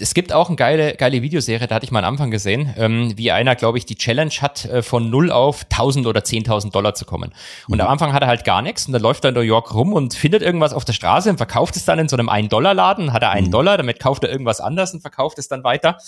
Es 0.00 0.14
gibt 0.14 0.32
auch 0.32 0.48
eine 0.48 0.56
geile, 0.56 0.94
geile 0.96 1.22
Videoserie, 1.22 1.66
da 1.66 1.76
hatte 1.76 1.84
ich 1.84 1.92
mal 1.92 2.04
am 2.04 2.14
Anfang 2.14 2.30
gesehen, 2.30 2.74
ähm, 2.76 3.12
wie 3.16 3.30
einer, 3.30 3.54
glaube 3.54 3.78
ich, 3.78 3.86
die 3.86 3.94
Challenge 3.94 4.32
hat, 4.40 4.64
äh, 4.64 4.82
von 4.82 5.08
null 5.08 5.30
auf 5.30 5.64
1000 5.70 6.06
oder 6.06 6.20
10.000 6.20 6.72
Dollar 6.72 6.94
zu 6.94 7.04
kommen. 7.04 7.32
Und 7.68 7.76
mhm. 7.76 7.82
am 7.82 7.88
Anfang 7.88 8.12
hat 8.12 8.22
er 8.22 8.28
halt 8.28 8.44
gar 8.44 8.62
nichts 8.62 8.86
und 8.86 8.92
dann 8.92 9.02
läuft 9.02 9.24
er 9.24 9.28
in 9.28 9.34
New 9.34 9.40
York 9.40 9.72
rum 9.74 9.92
und 9.92 10.14
findet 10.14 10.42
irgendwas 10.42 10.72
auf 10.72 10.84
der 10.84 10.94
Straße 10.94 11.30
und 11.30 11.36
verkauft 11.36 11.76
es 11.76 11.84
dann 11.84 11.98
in 11.98 12.08
so 12.08 12.16
einem 12.16 12.28
1-Dollar-Laden, 12.28 13.12
hat 13.12 13.22
er 13.22 13.30
einen 13.30 13.46
mhm. 13.46 13.52
Dollar, 13.52 13.76
damit 13.76 14.00
kauft 14.00 14.24
er 14.24 14.30
irgendwas 14.30 14.60
anders 14.60 14.92
und 14.94 15.00
verkauft 15.00 15.38
es 15.38 15.48
dann 15.48 15.62
weiter. 15.62 15.98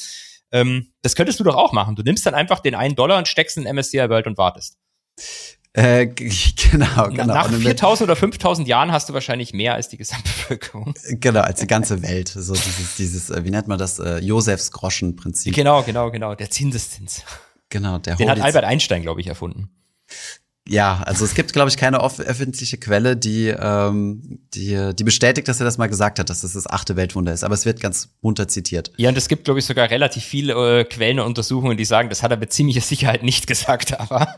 Ähm, 0.52 0.92
das 1.02 1.14
könntest 1.14 1.38
du 1.40 1.44
doch 1.44 1.56
auch 1.56 1.72
machen. 1.72 1.96
Du 1.96 2.02
nimmst 2.02 2.26
dann 2.26 2.34
einfach 2.34 2.60
den 2.60 2.74
einen 2.74 2.96
Dollar 2.96 3.18
und 3.18 3.28
steckst 3.28 3.56
in 3.56 3.64
MSCI 3.64 4.08
World 4.08 4.26
und 4.26 4.38
wartest. 4.38 4.78
Äh, 5.76 6.06
genau, 6.70 7.08
genau. 7.10 7.26
Nach 7.26 7.52
4000 7.52 8.08
oder 8.08 8.16
5000 8.16 8.66
Jahren 8.66 8.92
hast 8.92 9.10
du 9.10 9.12
wahrscheinlich 9.12 9.52
mehr 9.52 9.74
als 9.74 9.88
die 9.88 9.98
Gesamtbevölkerung. 9.98 10.94
Genau, 11.20 11.40
als 11.40 11.60
die 11.60 11.66
ganze 11.66 12.02
Welt. 12.02 12.28
So 12.28 12.54
dieses, 12.54 12.96
dieses, 12.96 13.30
äh, 13.30 13.44
wie 13.44 13.50
nennt 13.50 13.68
man 13.68 13.78
das, 13.78 13.98
äh, 13.98 14.18
Josefs 14.18 14.70
Groschen-Prinzip. 14.70 15.54
Genau, 15.54 15.82
genau, 15.82 16.10
genau. 16.10 16.34
Der 16.34 16.50
Zinseszins. 16.50 17.24
Genau, 17.68 17.98
der 17.98 18.16
Den 18.16 18.30
hat 18.30 18.40
Albert 18.40 18.64
Einstein, 18.64 19.02
glaube 19.02 19.20
ich, 19.20 19.26
erfunden. 19.26 19.70
Ja, 20.68 21.00
also 21.04 21.24
es 21.24 21.34
gibt, 21.34 21.52
glaube 21.52 21.68
ich, 21.68 21.76
keine 21.76 22.02
öffentliche 22.02 22.76
Quelle, 22.76 23.16
die, 23.16 23.48
ähm, 23.48 24.40
die, 24.52 24.94
die 24.94 25.04
bestätigt, 25.04 25.46
dass 25.46 25.60
er 25.60 25.64
das 25.64 25.78
mal 25.78 25.86
gesagt 25.86 26.18
hat, 26.18 26.28
dass 26.28 26.40
das 26.40 26.54
das 26.54 26.66
achte 26.66 26.96
Weltwunder 26.96 27.32
ist. 27.32 27.44
Aber 27.44 27.54
es 27.54 27.64
wird 27.66 27.80
ganz 27.80 28.08
munter 28.20 28.48
zitiert. 28.48 28.90
Ja, 28.96 29.08
und 29.08 29.16
es 29.16 29.28
gibt, 29.28 29.44
glaube 29.44 29.60
ich, 29.60 29.66
sogar 29.66 29.90
relativ 29.90 30.24
viele 30.24 30.80
äh, 30.80 30.84
Quellen 30.84 31.20
und 31.20 31.26
Untersuchungen, 31.26 31.76
die 31.76 31.84
sagen, 31.84 32.08
das 32.08 32.22
hat 32.22 32.32
er 32.32 32.36
mit 32.36 32.52
ziemlicher 32.52 32.80
Sicherheit 32.80 33.22
nicht 33.22 33.46
gesagt, 33.46 33.98
aber 33.98 34.36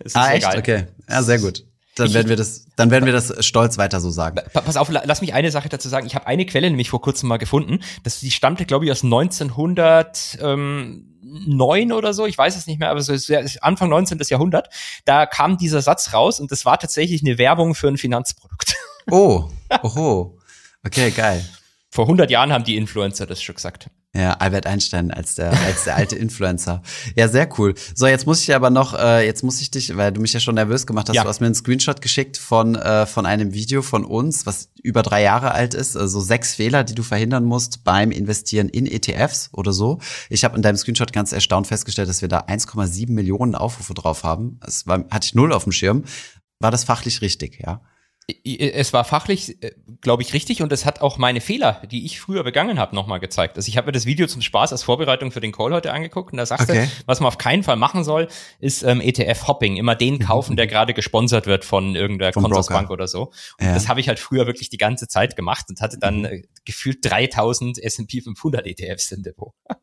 es 0.00 0.06
ist 0.06 0.16
ah, 0.16 0.32
echt? 0.32 0.42
Egal. 0.44 0.58
Okay, 0.58 0.86
ja, 1.08 1.22
sehr 1.22 1.38
gut. 1.38 1.64
Dann 1.96 2.08
ich, 2.08 2.14
werden 2.14 2.28
wir 2.28 2.36
das, 2.36 2.66
dann 2.76 2.90
werden 2.90 3.04
wir 3.04 3.12
das 3.12 3.44
stolz 3.44 3.76
weiter 3.78 4.00
so 4.00 4.10
sagen. 4.10 4.40
Pass 4.52 4.76
auf, 4.76 4.88
lass 4.90 5.20
mich 5.20 5.34
eine 5.34 5.50
Sache 5.50 5.68
dazu 5.68 5.88
sagen. 5.88 6.06
Ich 6.06 6.14
habe 6.14 6.26
eine 6.26 6.46
Quelle 6.46 6.68
nämlich 6.68 6.88
vor 6.88 7.00
kurzem 7.00 7.28
mal 7.28 7.36
gefunden. 7.36 7.80
Das, 8.04 8.20
die 8.20 8.30
stammte, 8.30 8.64
glaube 8.64 8.86
ich, 8.86 8.90
aus 8.92 9.04
1900. 9.04 10.38
Ähm, 10.40 11.09
neun 11.30 11.92
oder 11.92 12.12
so, 12.14 12.26
ich 12.26 12.36
weiß 12.36 12.56
es 12.56 12.66
nicht 12.66 12.78
mehr, 12.78 12.90
aber 12.90 13.00
so 13.02 13.12
ist 13.12 13.30
Anfang 13.62 13.88
19. 13.90 14.18
Jahrhundert, 14.28 14.68
da 15.04 15.26
kam 15.26 15.56
dieser 15.56 15.82
Satz 15.82 16.12
raus 16.12 16.40
und 16.40 16.50
das 16.50 16.64
war 16.64 16.78
tatsächlich 16.78 17.22
eine 17.22 17.38
Werbung 17.38 17.74
für 17.74 17.88
ein 17.88 17.98
Finanzprodukt. 17.98 18.74
Oh, 19.10 19.50
oho. 19.82 20.38
Okay, 20.84 21.10
geil. 21.10 21.44
Vor 21.90 22.04
100 22.04 22.30
Jahren 22.30 22.52
haben 22.52 22.64
die 22.64 22.76
Influencer 22.76 23.26
das 23.26 23.42
schon 23.42 23.54
gesagt. 23.54 23.90
Ja, 24.12 24.32
Albert 24.32 24.66
Einstein 24.66 25.12
als 25.12 25.36
der, 25.36 25.52
als 25.52 25.84
der 25.84 25.94
alte 25.94 26.16
Influencer. 26.16 26.82
Ja, 27.14 27.28
sehr 27.28 27.48
cool. 27.60 27.74
So, 27.94 28.08
jetzt 28.08 28.26
muss 28.26 28.42
ich 28.42 28.52
aber 28.56 28.68
noch, 28.68 28.92
äh, 28.98 29.24
jetzt 29.24 29.44
muss 29.44 29.60
ich 29.60 29.70
dich, 29.70 29.96
weil 29.96 30.10
du 30.10 30.20
mich 30.20 30.32
ja 30.32 30.40
schon 30.40 30.56
nervös 30.56 30.84
gemacht 30.84 31.08
hast, 31.08 31.14
Ja. 31.14 31.22
du 31.22 31.28
hast 31.28 31.38
mir 31.38 31.46
einen 31.46 31.54
Screenshot 31.54 32.02
geschickt 32.02 32.36
von, 32.36 32.74
äh, 32.74 33.06
von 33.06 33.24
einem 33.24 33.52
Video 33.54 33.82
von 33.82 34.04
uns, 34.04 34.46
was 34.46 34.70
über 34.82 35.02
drei 35.02 35.22
Jahre 35.22 35.52
alt 35.52 35.74
ist, 35.74 35.96
also 35.96 36.18
sechs 36.20 36.56
Fehler, 36.56 36.82
die 36.82 36.96
du 36.96 37.04
verhindern 37.04 37.44
musst 37.44 37.84
beim 37.84 38.10
Investieren 38.10 38.68
in 38.68 38.86
ETFs 38.86 39.50
oder 39.52 39.72
so. 39.72 40.00
Ich 40.28 40.42
habe 40.42 40.56
in 40.56 40.62
deinem 40.62 40.76
Screenshot 40.76 41.12
ganz 41.12 41.30
erstaunt 41.30 41.68
festgestellt, 41.68 42.08
dass 42.08 42.20
wir 42.20 42.28
da 42.28 42.40
1,7 42.48 43.12
Millionen 43.14 43.54
Aufrufe 43.54 43.94
drauf 43.94 44.24
haben. 44.24 44.58
Das 44.60 44.88
war, 44.88 45.04
hatte 45.12 45.26
ich 45.26 45.36
null 45.36 45.52
auf 45.52 45.62
dem 45.62 45.72
Schirm. 45.72 46.02
War 46.58 46.72
das 46.72 46.82
fachlich 46.82 47.20
richtig, 47.22 47.60
ja? 47.64 47.80
Es 48.44 48.92
war 48.92 49.04
fachlich, 49.04 49.56
glaube 50.00 50.22
ich, 50.22 50.32
richtig 50.34 50.62
und 50.62 50.72
es 50.72 50.84
hat 50.84 51.00
auch 51.00 51.18
meine 51.18 51.40
Fehler, 51.40 51.82
die 51.90 52.04
ich 52.04 52.20
früher 52.20 52.42
begangen 52.44 52.78
habe, 52.78 52.94
nochmal 52.94 53.20
gezeigt. 53.20 53.56
Also 53.56 53.68
ich 53.68 53.76
habe 53.76 53.86
mir 53.86 53.92
das 53.92 54.06
Video 54.06 54.26
zum 54.26 54.42
Spaß 54.42 54.72
als 54.72 54.82
Vorbereitung 54.82 55.30
für 55.32 55.40
den 55.40 55.52
Call 55.52 55.72
heute 55.72 55.92
angeguckt 55.92 56.32
und 56.32 56.38
da 56.38 56.46
sagst 56.46 56.68
Okay. 56.70 56.86
du, 56.86 57.02
was 57.06 57.20
man 57.20 57.28
auf 57.28 57.38
keinen 57.38 57.62
Fall 57.62 57.76
machen 57.76 58.04
soll, 58.04 58.28
ist 58.58 58.82
ähm, 58.82 59.00
ETF-Hopping. 59.00 59.76
Immer 59.76 59.94
den 59.96 60.18
kaufen, 60.18 60.56
der 60.56 60.66
gerade 60.66 60.94
gesponsert 60.94 61.46
wird 61.46 61.64
von 61.64 61.94
irgendeiner 61.94 62.32
Broker. 62.32 62.44
Consorsbank 62.44 62.90
oder 62.90 63.08
so. 63.08 63.32
Und 63.58 63.66
Ja. 63.66 63.74
das 63.74 63.88
habe 63.88 64.00
ich 64.00 64.08
halt 64.08 64.18
früher 64.18 64.46
wirklich 64.46 64.70
die 64.70 64.78
ganze 64.78 65.08
Zeit 65.08 65.36
gemacht 65.36 65.66
und 65.68 65.80
hatte 65.80 65.98
dann 65.98 66.24
äh, 66.24 66.42
gefühlt 66.64 66.98
3000 67.02 67.82
S&P 67.82 68.20
500 68.22 68.66
ETFs 68.66 69.12
im 69.12 69.22
Depot. 69.22 69.52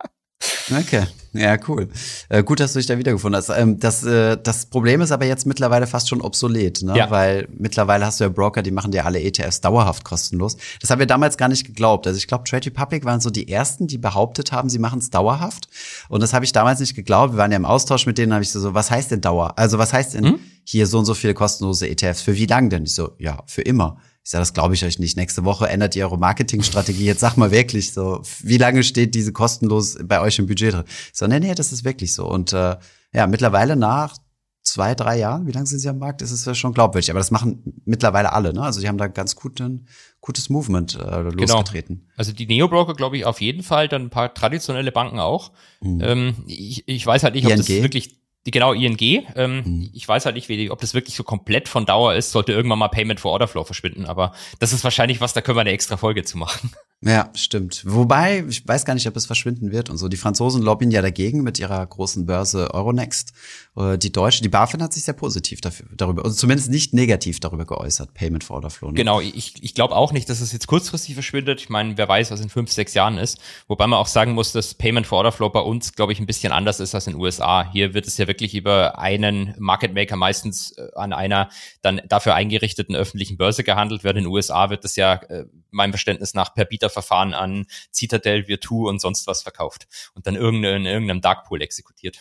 Okay, 0.69 1.03
ja, 1.33 1.57
cool. 1.67 1.88
Äh, 2.29 2.43
gut, 2.43 2.59
dass 2.59 2.73
du 2.73 2.79
dich 2.79 2.85
da 2.88 2.97
wiedergefunden 2.97 3.38
hast. 3.38 3.49
Ähm, 3.49 3.79
das, 3.79 4.03
äh, 4.03 4.38
das 4.41 4.65
Problem 4.65 5.01
ist 5.01 5.11
aber 5.11 5.25
jetzt 5.25 5.45
mittlerweile 5.45 5.88
fast 5.88 6.09
schon 6.09 6.21
obsolet, 6.21 6.83
ne? 6.83 6.95
Ja. 6.95 7.09
weil 7.09 7.47
mittlerweile 7.57 8.05
hast 8.05 8.19
du 8.19 8.25
ja 8.25 8.29
Broker, 8.29 8.61
die 8.61 8.71
machen 8.71 8.91
dir 8.91 9.05
alle 9.05 9.21
ETFs 9.21 9.61
dauerhaft 9.61 10.03
kostenlos. 10.03 10.57
Das 10.81 10.89
haben 10.89 10.99
wir 10.99 11.05
damals 11.07 11.38
gar 11.38 11.47
nicht 11.47 11.65
geglaubt. 11.65 12.05
Also 12.05 12.17
ich 12.17 12.27
glaube, 12.27 12.43
Trade 12.43 12.65
Republic 12.67 13.05
waren 13.05 13.21
so 13.21 13.29
die 13.29 13.49
ersten, 13.49 13.88
die 13.88 13.97
behauptet 13.97 14.51
haben, 14.51 14.69
sie 14.69 14.79
machen 14.79 14.99
es 14.99 15.09
dauerhaft. 15.09 15.69
Und 16.09 16.21
das 16.21 16.33
habe 16.33 16.43
ich 16.45 16.51
damals 16.51 16.79
nicht 16.81 16.95
geglaubt. 16.95 17.33
Wir 17.33 17.38
waren 17.38 17.51
ja 17.51 17.57
im 17.57 17.65
Austausch 17.65 18.05
mit 18.05 18.17
denen, 18.17 18.33
habe 18.33 18.43
ich 18.43 18.51
so, 18.51 18.59
so, 18.59 18.73
was 18.73 18.91
heißt 18.91 19.11
denn 19.11 19.21
Dauer? 19.21 19.57
Also 19.57 19.77
was 19.77 19.93
heißt 19.93 20.15
denn 20.15 20.25
Hm? 20.25 20.39
hier 20.65 20.85
so 20.85 20.99
und 20.99 21.05
so 21.05 21.13
viele 21.13 21.33
kostenlose 21.33 21.88
ETFs? 21.89 22.21
Für 22.21 22.35
wie 22.35 22.45
lang 22.45 22.69
denn? 22.69 22.83
Ich 22.83 22.93
so, 22.93 23.11
ja, 23.19 23.41
für 23.47 23.61
immer. 23.61 23.97
Ich 24.28 24.32
sage, 24.32 24.41
das 24.41 24.53
glaube 24.53 24.73
ich 24.73 24.84
euch 24.84 24.99
nicht. 24.99 25.15
Nächste 25.15 25.45
Woche 25.45 25.69
ändert 25.69 25.95
ihr 25.95 26.03
eure 26.03 26.17
Marketingstrategie. 26.17 27.05
Jetzt 27.05 27.21
sag 27.21 27.38
mal 27.38 27.49
wirklich 27.49 27.93
so, 27.93 28.21
wie 28.43 28.57
lange 28.57 28.84
steht 28.84 29.15
diese 29.15 29.32
kostenlos 29.32 29.97
bei 30.03 30.19
euch 30.19 30.38
im 30.38 30.47
Budget 30.47 30.73
drin? 30.73 30.84
Ich 30.86 31.17
so, 31.17 31.28
nee, 31.28 31.39
nee, 31.39 31.55
das 31.55 31.71
ist 31.71 31.86
wirklich 31.86 32.13
so. 32.13 32.30
Und 32.30 32.51
äh, 32.51 32.75
ja, 33.13 33.25
mittlerweile 33.25 33.78
nach 33.78 34.17
zwei, 34.63 34.95
drei 34.95 35.17
Jahren, 35.17 35.47
wie 35.47 35.53
lange 35.53 35.65
sind 35.65 35.80
sie 35.80 35.88
am 35.88 35.99
Markt, 35.99 36.21
ist 36.21 36.32
es 36.32 36.43
ja 36.43 36.53
schon 36.53 36.73
glaubwürdig. 36.73 37.09
Aber 37.09 37.21
das 37.21 37.32
machen 37.32 37.82
mittlerweile 37.86 38.34
alle, 38.34 38.53
ne? 38.53 38.63
Also 38.63 38.82
die 38.82 38.89
haben 38.89 38.97
da 38.97 39.07
ganz 39.07 39.38
guten, 39.38 39.88
gutes 40.19 40.49
Movement 40.49 40.99
äh, 40.99 41.21
losgetreten. 41.21 42.09
Also 42.17 42.34
die 42.34 42.47
Neo-Broker, 42.47 42.95
glaube 42.95 43.15
ich, 43.15 43.23
auf 43.23 43.39
jeden 43.39 43.63
Fall, 43.63 43.88
dann 43.88 44.01
ein 44.01 44.09
paar 44.09 44.34
traditionelle 44.34 44.91
Banken 44.91 45.19
auch. 45.19 45.53
Ähm, 45.82 46.36
ich, 46.47 46.86
ich 46.86 47.05
weiß 47.05 47.23
halt 47.23 47.36
nicht, 47.36 47.47
ob 47.47 47.55
das 47.55 47.69
ING? 47.69 47.82
wirklich, 47.82 48.19
die, 48.47 48.51
genau, 48.51 48.73
ING, 48.73 48.97
ähm, 49.35 49.61
Mhm. 49.65 49.89
ich 49.93 50.07
weiß 50.07 50.25
halt 50.25 50.35
nicht, 50.35 50.49
wie, 50.49 50.71
ob 50.71 50.79
das 50.81 50.93
wirklich 50.95 51.15
so 51.15 51.23
komplett 51.23 51.67
von 51.67 51.85
Dauer 51.85 52.15
ist, 52.15 52.31
sollte 52.31 52.53
irgendwann 52.53 52.79
mal 52.79 52.87
Payment 52.87 53.19
for 53.19 53.31
Order 53.33 53.47
Flow 53.47 53.63
verschwinden, 53.65 54.05
aber 54.05 54.31
das 54.59 54.73
ist 54.73 54.83
wahrscheinlich 54.83 55.21
was, 55.21 55.33
da 55.33 55.41
können 55.41 55.57
wir 55.57 55.61
eine 55.61 55.71
extra 55.71 55.97
Folge 55.97 56.23
zu 56.23 56.37
machen. 56.37 56.71
Ja, 57.03 57.29
stimmt. 57.35 57.83
Wobei, 57.85 58.43
ich 58.49 58.67
weiß 58.67 58.83
gar 58.83 58.95
nicht, 58.95 59.07
ob 59.07 59.15
es 59.15 59.27
verschwinden 59.27 59.71
wird 59.71 59.91
und 59.91 59.97
so. 59.97 60.07
Die 60.07 60.17
Franzosen 60.17 60.63
lobbyen 60.63 60.89
ja 60.89 61.03
dagegen 61.03 61.43
mit 61.43 61.59
ihrer 61.59 61.85
großen 61.85 62.25
Börse 62.25 62.73
Euronext. 62.73 63.33
Äh, 63.77 63.99
Die 63.99 64.11
deutsche, 64.11 64.41
die 64.41 64.49
BaFin 64.49 64.81
hat 64.81 64.93
sich 64.93 65.03
sehr 65.03 65.13
positiv 65.13 65.61
dafür, 65.61 65.85
darüber, 65.95 66.25
also 66.25 66.35
zumindest 66.35 66.71
nicht 66.71 66.95
negativ 66.95 67.39
darüber 67.39 67.65
geäußert, 67.65 68.15
Payment 68.15 68.43
for 68.43 68.55
Order 68.55 68.71
Flow. 68.71 68.87
ne? 68.87 68.95
Genau, 68.95 69.21
ich, 69.21 69.53
ich 69.61 69.75
glaube 69.75 69.95
auch 69.95 70.11
nicht, 70.11 70.27
dass 70.27 70.41
es 70.41 70.51
jetzt 70.51 70.65
kurzfristig 70.65 71.13
verschwindet. 71.13 71.61
Ich 71.61 71.69
meine, 71.69 71.95
wer 71.99 72.09
weiß, 72.09 72.31
was 72.31 72.41
in 72.41 72.49
fünf, 72.49 72.71
sechs 72.71 72.95
Jahren 72.95 73.19
ist. 73.19 73.37
Wobei 73.67 73.85
man 73.85 73.99
auch 73.99 74.07
sagen 74.07 74.31
muss, 74.31 74.51
dass 74.51 74.73
Payment 74.73 75.05
for 75.05 75.19
Order 75.19 75.31
Flow 75.31 75.49
bei 75.51 75.59
uns, 75.61 75.93
glaube 75.93 76.13
ich, 76.13 76.19
ein 76.19 76.25
bisschen 76.25 76.51
anders 76.51 76.79
ist 76.79 76.95
als 76.95 77.05
in 77.05 77.13
den 77.13 77.21
USA. 77.21 77.69
Hier 77.71 77.93
wird 77.93 78.07
es 78.07 78.17
ja 78.17 78.25
wirklich 78.25 78.55
über 78.55 78.97
einen 78.97 79.53
Market 79.59 79.93
Maker 79.93 80.15
meistens 80.15 80.71
äh, 80.71 80.87
an 80.95 81.13
einer 81.13 81.49
dann 81.83 82.01
dafür 82.09 82.33
eingerichteten 82.33 82.95
öffentlichen 82.95 83.37
Börse 83.37 83.63
gehandelt. 83.63 84.03
Während 84.03 84.17
in 84.17 84.23
den 84.23 84.31
USA 84.33 84.71
wird 84.71 84.83
es 84.83 84.95
ja 84.95 85.13
äh, 85.29 85.45
meinem 85.72 85.91
Verständnis 85.91 86.34
nach 86.34 86.53
per 86.53 86.65
Bieterverfahren 86.65 87.34
an 87.34 87.65
Citadel, 87.93 88.47
Virtu 88.47 88.88
und 88.88 88.99
sonst 88.99 89.28
was 89.28 89.41
verkauft 89.43 89.88
und 90.13 90.28
dann 90.28 90.36
irgendein, 90.36 90.82
in 90.82 90.86
irgendeinem 90.86 91.22
Darkpool 91.22 91.61
exekutiert. 91.61 92.20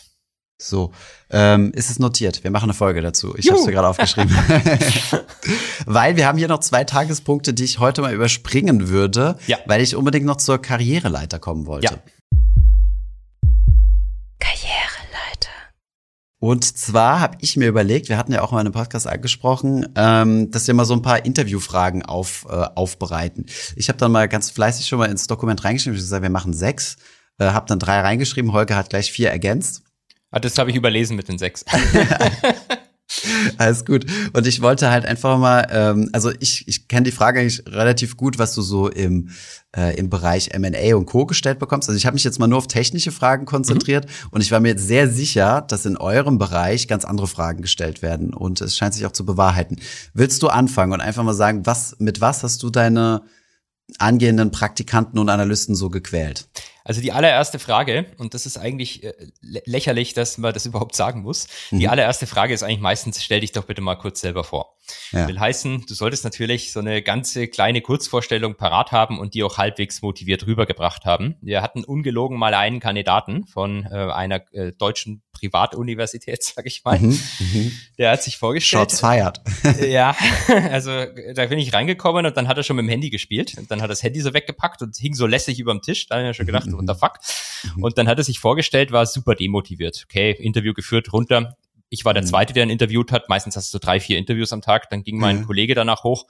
So, 0.58 0.92
ähm, 1.28 1.72
ist 1.74 1.90
es 1.90 1.98
notiert. 1.98 2.42
Wir 2.42 2.50
machen 2.50 2.64
eine 2.64 2.72
Folge 2.74 3.02
dazu. 3.02 3.36
Ich 3.36 3.48
habe 3.50 3.58
es 3.60 3.66
mir 3.66 3.72
gerade 3.72 3.88
aufgeschrieben. 3.88 4.30
weil 5.86 6.16
wir 6.16 6.26
haben 6.26 6.38
hier 6.38 6.48
noch 6.48 6.60
zwei 6.60 6.84
Tagespunkte, 6.84 7.52
die 7.52 7.64
ich 7.64 7.78
heute 7.78 8.00
mal 8.00 8.14
überspringen 8.14 8.88
würde, 8.88 9.36
Ja. 9.46 9.58
weil 9.66 9.82
ich 9.82 9.94
unbedingt 9.96 10.24
noch 10.24 10.38
zur 10.38 10.56
Karriereleiter 10.60 11.38
kommen 11.38 11.66
wollte. 11.66 11.92
Ja. 11.92 11.98
Karriereleiter. 14.38 15.05
Und 16.46 16.62
zwar 16.62 17.18
habe 17.18 17.38
ich 17.40 17.56
mir 17.56 17.66
überlegt, 17.66 18.08
wir 18.08 18.16
hatten 18.16 18.32
ja 18.32 18.40
auch 18.40 18.52
mal 18.52 18.60
in 18.60 18.68
einem 18.68 18.72
Podcast 18.72 19.08
angesprochen, 19.08 19.88
ähm, 19.96 20.48
dass 20.52 20.68
wir 20.68 20.74
mal 20.74 20.84
so 20.84 20.94
ein 20.94 21.02
paar 21.02 21.24
Interviewfragen 21.24 22.04
auf, 22.04 22.46
äh, 22.48 22.52
aufbereiten. 22.52 23.46
Ich 23.74 23.88
habe 23.88 23.98
dann 23.98 24.12
mal 24.12 24.28
ganz 24.28 24.52
fleißig 24.52 24.86
schon 24.86 25.00
mal 25.00 25.10
ins 25.10 25.26
Dokument 25.26 25.64
reingeschrieben, 25.64 25.96
ich 25.96 26.04
gesagt, 26.04 26.22
wir 26.22 26.30
machen 26.30 26.54
sechs, 26.54 26.98
äh, 27.40 27.46
habe 27.46 27.66
dann 27.66 27.80
drei 27.80 28.00
reingeschrieben, 28.00 28.52
Holger 28.52 28.76
hat 28.76 28.90
gleich 28.90 29.10
vier 29.10 29.28
ergänzt. 29.28 29.82
Ah, 30.30 30.38
das 30.38 30.56
habe 30.56 30.70
ich 30.70 30.76
überlesen 30.76 31.16
mit 31.16 31.26
den 31.26 31.36
sechs. 31.36 31.64
Alles 33.58 33.84
gut. 33.84 34.06
Und 34.32 34.46
ich 34.46 34.62
wollte 34.62 34.90
halt 34.90 35.06
einfach 35.06 35.38
mal, 35.38 35.66
ähm, 35.70 36.10
also 36.12 36.30
ich, 36.40 36.66
ich 36.68 36.88
kenne 36.88 37.04
die 37.04 37.12
Frage 37.12 37.40
eigentlich 37.40 37.62
relativ 37.66 38.16
gut, 38.16 38.38
was 38.38 38.54
du 38.54 38.62
so 38.62 38.88
im, 38.88 39.30
äh, 39.76 39.96
im 39.96 40.10
Bereich 40.10 40.50
M&A 40.52 40.96
und 40.96 41.06
Co. 41.06 41.26
gestellt 41.26 41.58
bekommst. 41.58 41.88
Also 41.88 41.96
ich 41.96 42.06
habe 42.06 42.14
mich 42.14 42.24
jetzt 42.24 42.38
mal 42.38 42.46
nur 42.46 42.58
auf 42.58 42.66
technische 42.66 43.12
Fragen 43.12 43.46
konzentriert 43.46 44.06
und 44.30 44.40
ich 44.40 44.50
war 44.50 44.60
mir 44.60 44.68
jetzt 44.68 44.86
sehr 44.86 45.08
sicher, 45.08 45.62
dass 45.62 45.86
in 45.86 45.96
eurem 45.96 46.38
Bereich 46.38 46.88
ganz 46.88 47.04
andere 47.04 47.26
Fragen 47.26 47.62
gestellt 47.62 48.02
werden 48.02 48.32
und 48.32 48.60
es 48.60 48.76
scheint 48.76 48.94
sich 48.94 49.06
auch 49.06 49.12
zu 49.12 49.24
bewahrheiten. 49.24 49.76
Willst 50.14 50.42
du 50.42 50.48
anfangen 50.48 50.92
und 50.92 51.00
einfach 51.00 51.22
mal 51.22 51.34
sagen, 51.34 51.66
was, 51.66 51.96
mit 51.98 52.20
was 52.20 52.42
hast 52.42 52.62
du 52.62 52.70
deine 52.70 53.22
angehenden 53.98 54.50
Praktikanten 54.50 55.18
und 55.18 55.28
Analysten 55.28 55.74
so 55.74 55.88
gequält? 55.90 56.48
Also 56.84 57.00
die 57.00 57.10
allererste 57.10 57.58
Frage, 57.58 58.06
und 58.18 58.32
das 58.32 58.46
ist 58.46 58.58
eigentlich 58.58 59.02
äh, 59.02 59.12
lä- 59.42 59.62
lächerlich, 59.64 60.14
dass 60.14 60.38
man 60.38 60.54
das 60.54 60.66
überhaupt 60.66 60.94
sagen 60.94 61.22
muss. 61.22 61.48
Die 61.72 61.84
Mhm. 61.84 61.88
allererste 61.88 62.28
Frage 62.28 62.54
ist 62.54 62.62
eigentlich 62.62 62.78
meistens, 62.78 63.22
stell 63.24 63.40
dich 63.40 63.50
doch 63.50 63.64
bitte 63.64 63.80
mal 63.80 63.96
kurz 63.96 64.20
selber 64.20 64.44
vor. 64.44 64.76
Ja. 65.10 65.26
Will 65.26 65.40
heißen, 65.40 65.84
du 65.88 65.94
solltest 65.94 66.22
natürlich 66.22 66.72
so 66.72 66.78
eine 66.78 67.02
ganze 67.02 67.48
kleine 67.48 67.80
Kurzvorstellung 67.80 68.54
parat 68.54 68.92
haben 68.92 69.18
und 69.18 69.34
die 69.34 69.42
auch 69.42 69.58
halbwegs 69.58 70.00
motiviert 70.00 70.46
rübergebracht 70.46 71.04
haben. 71.04 71.34
Wir 71.40 71.60
hatten 71.60 71.82
ungelogen 71.84 72.38
mal 72.38 72.54
einen 72.54 72.78
Kandidaten 72.78 73.48
von 73.48 73.84
äh, 73.90 73.94
einer 74.12 74.42
äh, 74.52 74.70
deutschen 74.70 75.22
Privatuniversität, 75.38 76.42
sag 76.56 76.66
ich 76.66 76.84
mal. 76.84 76.98
Mhm, 76.98 77.20
mhm. 77.38 77.72
Der 77.98 78.10
hat 78.12 78.22
sich 78.22 78.36
vorgestellt. 78.38 78.90
Shots 78.90 79.00
fired. 79.00 79.40
Ja, 79.86 80.16
also 80.70 80.90
da 81.34 81.46
bin 81.46 81.58
ich 81.58 81.72
reingekommen 81.72 82.26
und 82.26 82.36
dann 82.36 82.48
hat 82.48 82.56
er 82.56 82.62
schon 82.62 82.76
mit 82.76 82.84
dem 82.84 82.88
Handy 82.90 83.10
gespielt. 83.10 83.54
Und 83.58 83.70
dann 83.70 83.80
hat 83.80 83.86
er 83.86 83.88
das 83.88 84.02
Handy 84.02 84.20
so 84.20 84.32
weggepackt 84.34 84.82
und 84.82 84.96
hing 84.96 85.14
so 85.14 85.26
lässig 85.26 85.58
über 85.58 85.72
dem 85.72 85.82
Tisch. 85.82 86.06
Da 86.06 86.16
habe 86.18 86.30
ich 86.30 86.36
schon 86.36 86.46
gedacht, 86.46 86.70
what 86.72 86.84
the 86.86 86.94
fuck. 86.94 87.18
Und 87.82 87.98
dann 87.98 88.08
hat 88.08 88.18
er 88.18 88.24
sich 88.24 88.38
vorgestellt, 88.38 88.92
war 88.92 89.06
super 89.06 89.34
demotiviert. 89.34 90.04
Okay, 90.08 90.32
Interview 90.32 90.72
geführt, 90.74 91.12
runter. 91.12 91.56
Ich 91.88 92.04
war 92.04 92.14
der 92.14 92.24
Mhm. 92.24 92.26
Zweite, 92.28 92.52
der 92.52 92.64
ihn 92.64 92.70
interviewt 92.70 93.12
hat. 93.12 93.28
Meistens 93.28 93.56
hast 93.56 93.72
du 93.72 93.78
drei, 93.78 94.00
vier 94.00 94.18
Interviews 94.18 94.52
am 94.52 94.60
Tag. 94.60 94.90
Dann 94.90 95.04
ging 95.04 95.18
mein 95.18 95.40
Mhm. 95.40 95.46
Kollege 95.46 95.74
danach 95.74 96.02
hoch. 96.02 96.26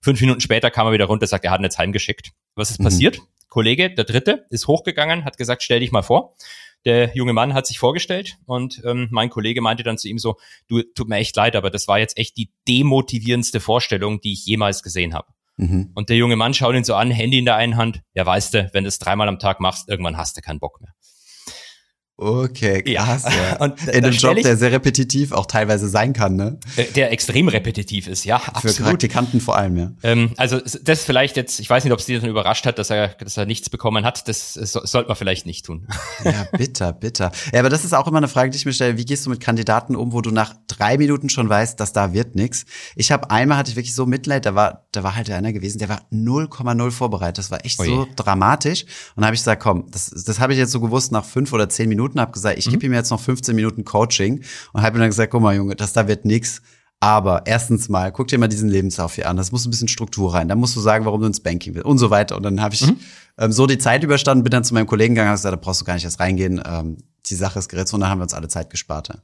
Fünf 0.00 0.20
Minuten 0.20 0.40
später 0.40 0.70
kam 0.70 0.86
er 0.86 0.92
wieder 0.92 1.06
runter, 1.06 1.26
sagt, 1.26 1.44
er 1.44 1.50
hat 1.50 1.60
ihn 1.60 1.64
jetzt 1.64 1.78
heimgeschickt. 1.78 2.30
Was 2.54 2.70
ist 2.70 2.78
Mhm. 2.80 2.84
passiert? 2.84 3.18
Kollege, 3.48 3.90
der 3.92 4.04
Dritte, 4.04 4.46
ist 4.50 4.68
hochgegangen, 4.68 5.24
hat 5.24 5.36
gesagt, 5.36 5.64
stell 5.64 5.80
dich 5.80 5.90
mal 5.90 6.02
vor. 6.02 6.36
Der 6.84 7.14
junge 7.14 7.32
Mann 7.32 7.52
hat 7.52 7.66
sich 7.66 7.78
vorgestellt 7.78 8.38
und 8.46 8.82
ähm, 8.84 9.08
mein 9.10 9.28
Kollege 9.28 9.60
meinte 9.60 9.82
dann 9.82 9.98
zu 9.98 10.08
ihm 10.08 10.18
so, 10.18 10.36
du, 10.66 10.82
tut 10.82 11.08
mir 11.08 11.16
echt 11.16 11.36
leid, 11.36 11.54
aber 11.56 11.70
das 11.70 11.88
war 11.88 11.98
jetzt 11.98 12.16
echt 12.16 12.36
die 12.36 12.50
demotivierendste 12.66 13.60
Vorstellung, 13.60 14.20
die 14.20 14.32
ich 14.32 14.46
jemals 14.46 14.82
gesehen 14.82 15.12
habe. 15.12 15.28
Mhm. 15.56 15.90
Und 15.94 16.08
der 16.08 16.16
junge 16.16 16.36
Mann 16.36 16.54
schaut 16.54 16.74
ihn 16.74 16.84
so 16.84 16.94
an, 16.94 17.10
Handy 17.10 17.38
in 17.38 17.44
der 17.44 17.56
einen 17.56 17.76
Hand. 17.76 18.00
Ja, 18.14 18.24
weißt 18.24 18.54
du, 18.54 18.70
wenn 18.72 18.84
du 18.84 18.88
es 18.88 18.98
dreimal 18.98 19.28
am 19.28 19.38
Tag 19.38 19.60
machst, 19.60 19.88
irgendwann 19.90 20.16
hast 20.16 20.36
du 20.36 20.40
keinen 20.40 20.58
Bock 20.58 20.80
mehr. 20.80 20.94
Okay, 22.20 22.82
krass. 22.82 23.24
Ja. 23.24 23.30
Ja. 23.30 23.56
Und 23.60 23.88
In 23.88 24.04
einem 24.04 24.12
Job, 24.12 24.36
der 24.42 24.56
sehr 24.56 24.72
repetitiv 24.72 25.32
auch 25.32 25.46
teilweise 25.46 25.88
sein 25.88 26.12
kann, 26.12 26.36
ne? 26.36 26.58
Äh, 26.76 26.84
Der 26.94 27.12
extrem 27.12 27.48
repetitiv 27.48 28.06
ist, 28.08 28.24
ja, 28.24 28.38
Für 28.38 28.54
absolut. 28.56 28.90
Praktikanten 28.90 29.40
vor 29.40 29.56
allem, 29.56 29.76
ja. 29.76 29.92
Ähm, 30.02 30.32
also 30.36 30.60
das 30.82 31.04
vielleicht 31.04 31.36
jetzt, 31.36 31.60
ich 31.60 31.70
weiß 31.70 31.82
nicht, 31.84 31.92
ob 31.94 31.98
es 31.98 32.04
dir 32.06 32.20
dann 32.20 32.28
überrascht 32.28 32.66
hat, 32.66 32.78
dass 32.78 32.90
er, 32.90 33.08
dass 33.08 33.36
er 33.38 33.46
nichts 33.46 33.70
bekommen 33.70 34.04
hat. 34.04 34.28
Das 34.28 34.56
äh, 34.56 34.66
so, 34.66 34.80
sollte 34.84 35.08
man 35.08 35.16
vielleicht 35.16 35.46
nicht 35.46 35.64
tun. 35.66 35.86
Ja, 36.24 36.46
bitter, 36.56 36.92
bitter. 36.92 37.32
Ja, 37.52 37.60
aber 37.60 37.70
das 37.70 37.84
ist 37.84 37.94
auch 37.94 38.06
immer 38.06 38.18
eine 38.18 38.28
Frage, 38.28 38.50
die 38.50 38.56
ich 38.56 38.66
mir 38.66 38.74
stelle. 38.74 38.98
Wie 38.98 39.06
gehst 39.06 39.24
du 39.24 39.30
mit 39.30 39.40
Kandidaten 39.40 39.96
um, 39.96 40.12
wo 40.12 40.20
du 40.20 40.30
nach 40.30 40.54
drei 40.68 40.98
Minuten 40.98 41.30
schon 41.30 41.48
weißt, 41.48 41.80
dass 41.80 41.94
da 41.94 42.12
wird 42.12 42.34
nix? 42.36 42.66
Ich 42.94 43.10
habe 43.10 43.30
einmal 43.30 43.56
hatte 43.56 43.70
ich 43.70 43.76
wirklich 43.76 43.94
so 43.94 44.04
Mitleid, 44.04 44.44
da 44.44 44.54
war, 44.54 44.86
da 44.92 45.02
war 45.02 45.16
halt 45.16 45.30
einer 45.30 45.52
gewesen, 45.54 45.78
der 45.78 45.88
war 45.88 46.02
0,0 46.12 46.90
vorbereitet. 46.90 47.38
Das 47.38 47.50
war 47.50 47.64
echt 47.64 47.80
Oje. 47.80 47.88
so 47.90 48.08
dramatisch. 48.16 48.84
Und 49.16 49.22
da 49.22 49.26
habe 49.28 49.34
ich 49.34 49.40
gesagt, 49.40 49.62
komm, 49.62 49.86
das, 49.90 50.10
das 50.10 50.40
habe 50.40 50.52
ich 50.52 50.58
jetzt 50.58 50.72
so 50.72 50.80
gewusst 50.80 51.10
nach 51.12 51.24
fünf 51.24 51.52
oder 51.54 51.68
zehn 51.70 51.88
Minuten, 51.88 52.09
habe 52.18 52.32
gesagt, 52.32 52.58
ich 52.58 52.68
gebe 52.68 52.84
ihm 52.86 52.94
jetzt 52.94 53.10
noch 53.10 53.20
15 53.20 53.54
Minuten 53.54 53.84
Coaching 53.84 54.42
und 54.72 54.82
habe 54.82 54.96
ihm 54.96 55.00
dann 55.00 55.10
gesagt, 55.10 55.30
guck 55.30 55.42
mal, 55.42 55.54
Junge, 55.54 55.76
das 55.76 55.92
da 55.92 56.08
wird 56.08 56.24
nix. 56.24 56.62
Aber 57.02 57.42
erstens 57.46 57.88
mal, 57.88 58.12
guck 58.12 58.28
dir 58.28 58.38
mal 58.38 58.48
diesen 58.48 58.68
Lebenslauf 58.68 59.14
hier 59.14 59.28
an. 59.28 59.36
Das 59.38 59.52
muss 59.52 59.64
ein 59.64 59.70
bisschen 59.70 59.88
Struktur 59.88 60.34
rein. 60.34 60.48
Da 60.48 60.54
musst 60.54 60.76
du 60.76 60.80
sagen, 60.80 61.06
warum 61.06 61.20
du 61.22 61.26
ins 61.26 61.40
Banking 61.40 61.74
willst 61.74 61.86
und 61.86 61.98
so 61.98 62.10
weiter. 62.10 62.36
Und 62.36 62.42
dann 62.42 62.60
habe 62.60 62.74
ich 62.74 62.86
mhm. 62.86 62.96
ähm, 63.38 63.52
so 63.52 63.66
die 63.66 63.78
Zeit 63.78 64.04
überstanden, 64.04 64.44
bin 64.44 64.50
dann 64.50 64.64
zu 64.64 64.74
meinem 64.74 64.86
Kollegen 64.86 65.14
gegangen 65.14 65.30
und 65.30 65.36
gesagt, 65.36 65.52
da 65.54 65.56
brauchst 65.56 65.80
du 65.80 65.86
gar 65.86 65.94
nicht 65.94 66.04
erst 66.04 66.20
reingehen. 66.20 66.60
Ähm, 66.64 66.98
die 67.26 67.34
Sache 67.34 67.58
ist 67.58 67.68
geritzt 67.68 67.94
und 67.94 68.00
dann 68.00 68.10
haben 68.10 68.18
wir 68.18 68.24
uns 68.24 68.34
alle 68.34 68.48
Zeit 68.48 68.68
gespart. 68.68 69.08
Ja. 69.08 69.14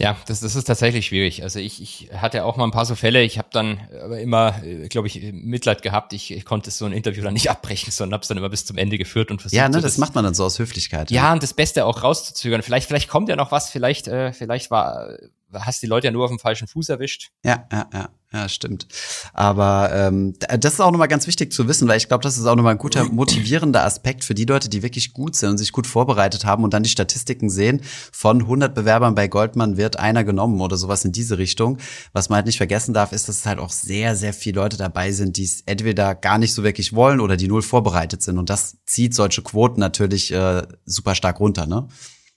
Ja, 0.00 0.16
das, 0.26 0.40
das 0.40 0.56
ist 0.56 0.64
tatsächlich 0.64 1.06
schwierig. 1.06 1.44
Also 1.44 1.60
ich, 1.60 1.80
ich 1.80 2.10
hatte 2.12 2.44
auch 2.44 2.56
mal 2.56 2.64
ein 2.64 2.72
paar 2.72 2.84
so 2.84 2.96
Fälle. 2.96 3.22
Ich 3.22 3.38
habe 3.38 3.48
dann 3.52 3.80
aber 4.02 4.18
immer, 4.18 4.60
äh, 4.64 4.88
glaube 4.88 5.06
ich, 5.06 5.32
Mitleid 5.32 5.82
gehabt. 5.82 6.12
Ich, 6.12 6.32
ich 6.32 6.44
konnte 6.44 6.72
so 6.72 6.84
ein 6.84 6.92
Interview 6.92 7.22
dann 7.22 7.34
nicht 7.34 7.48
abbrechen, 7.50 7.92
sondern 7.92 8.14
habe 8.14 8.22
es 8.22 8.28
dann 8.28 8.36
immer 8.36 8.48
bis 8.48 8.64
zum 8.64 8.76
Ende 8.76 8.98
geführt 8.98 9.30
und 9.30 9.40
versucht. 9.40 9.56
Ja, 9.56 9.68
ne, 9.68 9.74
so, 9.74 9.80
das, 9.80 9.92
das 9.92 9.98
macht 9.98 10.16
man 10.16 10.24
dann 10.24 10.34
so 10.34 10.44
aus 10.44 10.58
Höflichkeit. 10.58 11.12
Ja, 11.12 11.24
ja, 11.24 11.32
und 11.32 11.42
das 11.42 11.54
Beste 11.54 11.84
auch 11.86 12.02
rauszuzögern. 12.02 12.62
Vielleicht, 12.62 12.88
vielleicht 12.88 13.08
kommt 13.08 13.28
ja 13.28 13.36
noch 13.36 13.52
was. 13.52 13.70
Vielleicht, 13.70 14.08
äh, 14.08 14.32
vielleicht 14.32 14.72
war 14.72 15.16
hast 15.60 15.82
die 15.82 15.86
Leute 15.86 16.06
ja 16.06 16.10
nur 16.10 16.24
auf 16.24 16.30
dem 16.30 16.38
falschen 16.38 16.68
Fuß 16.68 16.88
erwischt. 16.88 17.30
Ja, 17.44 17.66
ja, 17.70 17.88
ja, 17.92 18.08
ja, 18.32 18.48
stimmt. 18.48 18.88
Aber 19.32 19.90
ähm, 19.92 20.34
das 20.38 20.74
ist 20.74 20.80
auch 20.80 20.90
nochmal 20.90 21.08
ganz 21.08 21.26
wichtig 21.28 21.52
zu 21.52 21.68
wissen, 21.68 21.86
weil 21.86 21.98
ich 21.98 22.08
glaube, 22.08 22.22
das 22.22 22.36
ist 22.36 22.46
auch 22.46 22.56
nochmal 22.56 22.72
ein 22.72 22.78
guter 22.78 23.04
motivierender 23.04 23.84
Aspekt 23.84 24.24
für 24.24 24.34
die 24.34 24.44
Leute, 24.44 24.68
die 24.68 24.82
wirklich 24.82 25.12
gut 25.12 25.36
sind 25.36 25.50
und 25.50 25.58
sich 25.58 25.70
gut 25.70 25.86
vorbereitet 25.86 26.44
haben 26.44 26.64
und 26.64 26.74
dann 26.74 26.82
die 26.82 26.88
Statistiken 26.88 27.48
sehen, 27.48 27.80
von 28.12 28.40
100 28.40 28.74
Bewerbern 28.74 29.14
bei 29.14 29.28
Goldman 29.28 29.76
wird 29.76 29.98
einer 30.00 30.24
genommen 30.24 30.60
oder 30.60 30.76
sowas 30.76 31.04
in 31.04 31.12
diese 31.12 31.38
Richtung. 31.38 31.78
Was 32.12 32.28
man 32.28 32.38
halt 32.38 32.46
nicht 32.46 32.56
vergessen 32.56 32.92
darf, 32.92 33.12
ist, 33.12 33.28
dass 33.28 33.38
es 33.38 33.46
halt 33.46 33.60
auch 33.60 33.70
sehr, 33.70 34.16
sehr 34.16 34.32
viele 34.32 34.60
Leute 34.60 34.76
dabei 34.76 35.12
sind, 35.12 35.36
die 35.36 35.44
es 35.44 35.60
entweder 35.66 36.16
gar 36.16 36.38
nicht 36.38 36.54
so 36.54 36.64
wirklich 36.64 36.92
wollen 36.92 37.20
oder 37.20 37.36
die 37.36 37.46
null 37.46 37.62
vorbereitet 37.62 38.22
sind. 38.22 38.38
Und 38.38 38.50
das 38.50 38.78
zieht 38.84 39.14
solche 39.14 39.42
Quoten 39.42 39.78
natürlich 39.78 40.32
äh, 40.32 40.62
super 40.84 41.14
stark 41.14 41.38
runter, 41.38 41.66
ne? 41.66 41.88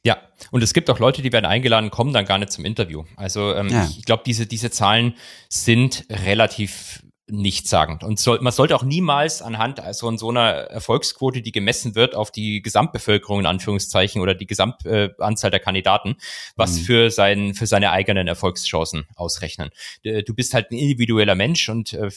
Ja, 0.08 0.20
und 0.52 0.64
es 0.64 0.74
gibt 0.74 0.90
auch 0.90 1.00
Leute, 1.00 1.22
die 1.22 1.34
werden 1.34 1.44
eingeladen, 1.44 1.92
kommen 1.92 2.14
dann 2.14 2.24
gar 2.24 2.38
nicht 2.38 2.54
zum 2.54 2.64
Interview. 2.64 3.04
Also 3.18 3.54
ähm, 3.54 3.68
ja. 3.68 3.84
ich, 3.84 4.00
ich 4.00 4.06
glaube, 4.06 4.24
diese, 4.26 4.46
diese 4.46 4.72
Zahlen 4.72 5.16
sind 5.50 6.06
relativ 6.10 7.04
nichtssagend. 7.30 8.06
Und 8.06 8.18
soll, 8.18 8.40
man 8.40 8.54
sollte 8.54 8.74
auch 8.78 8.84
niemals 8.84 9.42
anhand 9.42 9.82
so, 9.92 10.16
so 10.16 10.30
einer 10.30 10.50
Erfolgsquote, 10.70 11.42
die 11.42 11.52
gemessen 11.52 11.94
wird 11.94 12.16
auf 12.16 12.32
die 12.32 12.62
Gesamtbevölkerung 12.62 13.42
in 13.42 13.46
Anführungszeichen 13.48 14.22
oder 14.22 14.34
die 14.34 14.48
Gesamtanzahl 14.48 15.50
äh, 15.50 15.52
der 15.52 15.60
Kandidaten, 15.60 16.16
was 16.56 16.78
mhm. 16.78 16.84
für, 16.84 17.12
sein, 17.12 17.54
für 17.54 17.68
seine 17.68 17.92
eigenen 17.92 18.30
Erfolgschancen 18.30 19.08
ausrechnen. 19.18 19.72
Du 20.06 20.34
bist 20.34 20.54
halt 20.54 20.72
ein 20.72 20.78
individueller 20.78 21.36
Mensch 21.36 21.68
und 21.68 21.92
äh, 21.92 22.12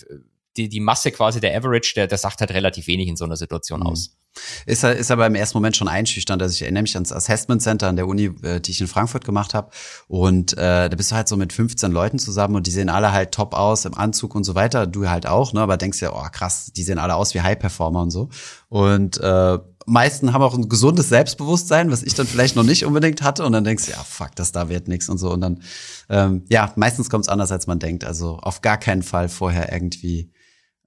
die, 0.57 0.69
die 0.69 0.79
Masse 0.79 1.11
quasi 1.11 1.41
der 1.41 1.57
Average, 1.57 1.95
der, 1.97 2.07
der 2.07 2.19
sagt 2.19 2.39
halt 2.39 2.53
relativ 2.53 2.87
wenig 2.87 3.09
in 3.09 3.17
so 3.17 3.25
einer 3.25 3.37
Situation 3.37 3.81
mhm. 3.81 3.87
aus. 3.87 4.17
Ist, 4.65 4.85
ist 4.85 5.11
aber 5.11 5.27
im 5.27 5.35
ersten 5.35 5.59
Moment 5.59 5.77
schon 5.77 5.89
einschüchternd. 5.89 6.41
Also 6.41 6.55
ich 6.55 6.63
erinnere 6.63 6.83
mich 6.83 6.95
ans 6.95 7.13
Assessment 7.13 7.63
Center 7.63 7.89
an 7.89 7.97
der 7.97 8.07
Uni, 8.07 8.31
äh, 8.43 8.61
die 8.61 8.71
ich 8.71 8.81
in 8.81 8.87
Frankfurt 8.87 9.25
gemacht 9.25 9.55
habe. 9.55 9.71
Und 10.07 10.53
äh, 10.53 10.89
da 10.89 10.97
bist 10.97 11.11
du 11.11 11.17
halt 11.17 11.29
so 11.29 11.37
mit 11.37 11.53
15 11.53 11.91
Leuten 11.91 12.19
zusammen 12.19 12.55
und 12.55 12.67
die 12.67 12.71
sehen 12.71 12.89
alle 12.89 13.13
halt 13.13 13.33
top 13.33 13.55
aus 13.55 13.85
im 13.85 13.95
Anzug 13.95 14.35
und 14.35 14.45
so 14.45 14.55
weiter. 14.55 14.87
Du 14.87 15.09
halt 15.09 15.27
auch, 15.27 15.53
ne? 15.53 15.61
Aber 15.61 15.77
denkst 15.77 16.01
ja, 16.01 16.13
oh 16.13 16.27
krass, 16.31 16.71
die 16.75 16.83
sehen 16.83 16.99
alle 16.99 17.17
aus 17.17 17.35
wie 17.35 17.41
High-Performer 17.41 18.03
und 18.03 18.11
so. 18.11 18.29
Und 18.69 19.19
äh, 19.19 19.59
meisten 19.87 20.33
haben 20.33 20.43
auch 20.43 20.55
ein 20.55 20.69
gesundes 20.69 21.09
Selbstbewusstsein, 21.09 21.91
was 21.91 22.03
ich 22.03 22.15
dann 22.15 22.27
vielleicht 22.27 22.55
noch 22.55 22.63
nicht 22.63 22.85
unbedingt 22.85 23.23
hatte. 23.23 23.45
Und 23.45 23.53
dann 23.53 23.65
denkst 23.65 23.87
du, 23.87 23.91
ja, 23.93 23.99
fuck, 23.99 24.35
das 24.37 24.53
da 24.53 24.69
wird 24.69 24.89
nichts 24.89 25.09
und 25.09 25.19
so. 25.19 25.33
Und 25.33 25.41
dann, 25.41 25.63
ähm, 26.09 26.45
ja, 26.49 26.73
meistens 26.77 27.11
kommt 27.11 27.25
es 27.25 27.29
anders, 27.29 27.51
als 27.51 27.67
man 27.67 27.79
denkt. 27.79 28.05
Also 28.05 28.37
auf 28.37 28.63
gar 28.63 28.79
keinen 28.79 29.03
Fall 29.03 29.29
vorher 29.29 29.73
irgendwie 29.73 30.31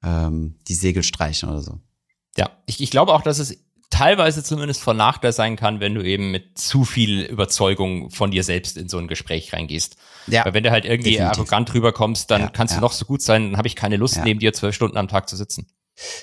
ähm, 0.02 0.56
die 0.68 0.76
Segel 0.76 1.04
streichen 1.04 1.50
oder 1.50 1.62
so. 1.62 1.80
Ja, 2.38 2.50
ich, 2.66 2.82
ich 2.82 2.92
glaube 2.92 3.14
auch, 3.14 3.22
dass 3.22 3.40
es 3.40 3.58
teilweise 3.94 4.44
zumindest 4.44 4.82
von 4.82 4.98
Nachteil 4.98 5.34
sein 5.34 5.56
kann, 5.56 5.80
wenn 5.80 5.94
du 5.94 6.04
eben 6.04 6.32
mit 6.32 6.58
zu 6.58 6.84
viel 6.84 7.22
Überzeugung 7.22 8.10
von 8.10 8.32
dir 8.32 8.44
selbst 8.44 8.76
in 8.76 8.90
so 8.90 8.98
ein 8.98 9.08
Gespräch 9.08 9.54
reingehst. 9.54 9.98
Ja, 10.28 10.46
Weil 10.46 10.56
wenn 10.56 10.64
du 10.64 10.72
halt 10.72 10.86
irgendwie 10.86 11.12
definitiv. 11.12 11.38
arrogant 11.38 11.74
rüberkommst, 11.74 12.32
dann 12.32 12.42
ja, 12.42 12.48
kannst 12.48 12.74
ja. 12.74 12.80
du 12.80 12.86
noch 12.86 12.92
so 12.92 13.06
gut 13.06 13.22
sein, 13.22 13.52
dann 13.52 13.58
habe 13.58 13.68
ich 13.68 13.76
keine 13.76 13.98
Lust, 13.98 14.16
ja. 14.16 14.24
neben 14.24 14.40
dir 14.40 14.52
zwölf 14.54 14.74
Stunden 14.74 14.98
am 14.98 15.08
Tag 15.08 15.30
zu 15.30 15.36
sitzen. 15.36 15.68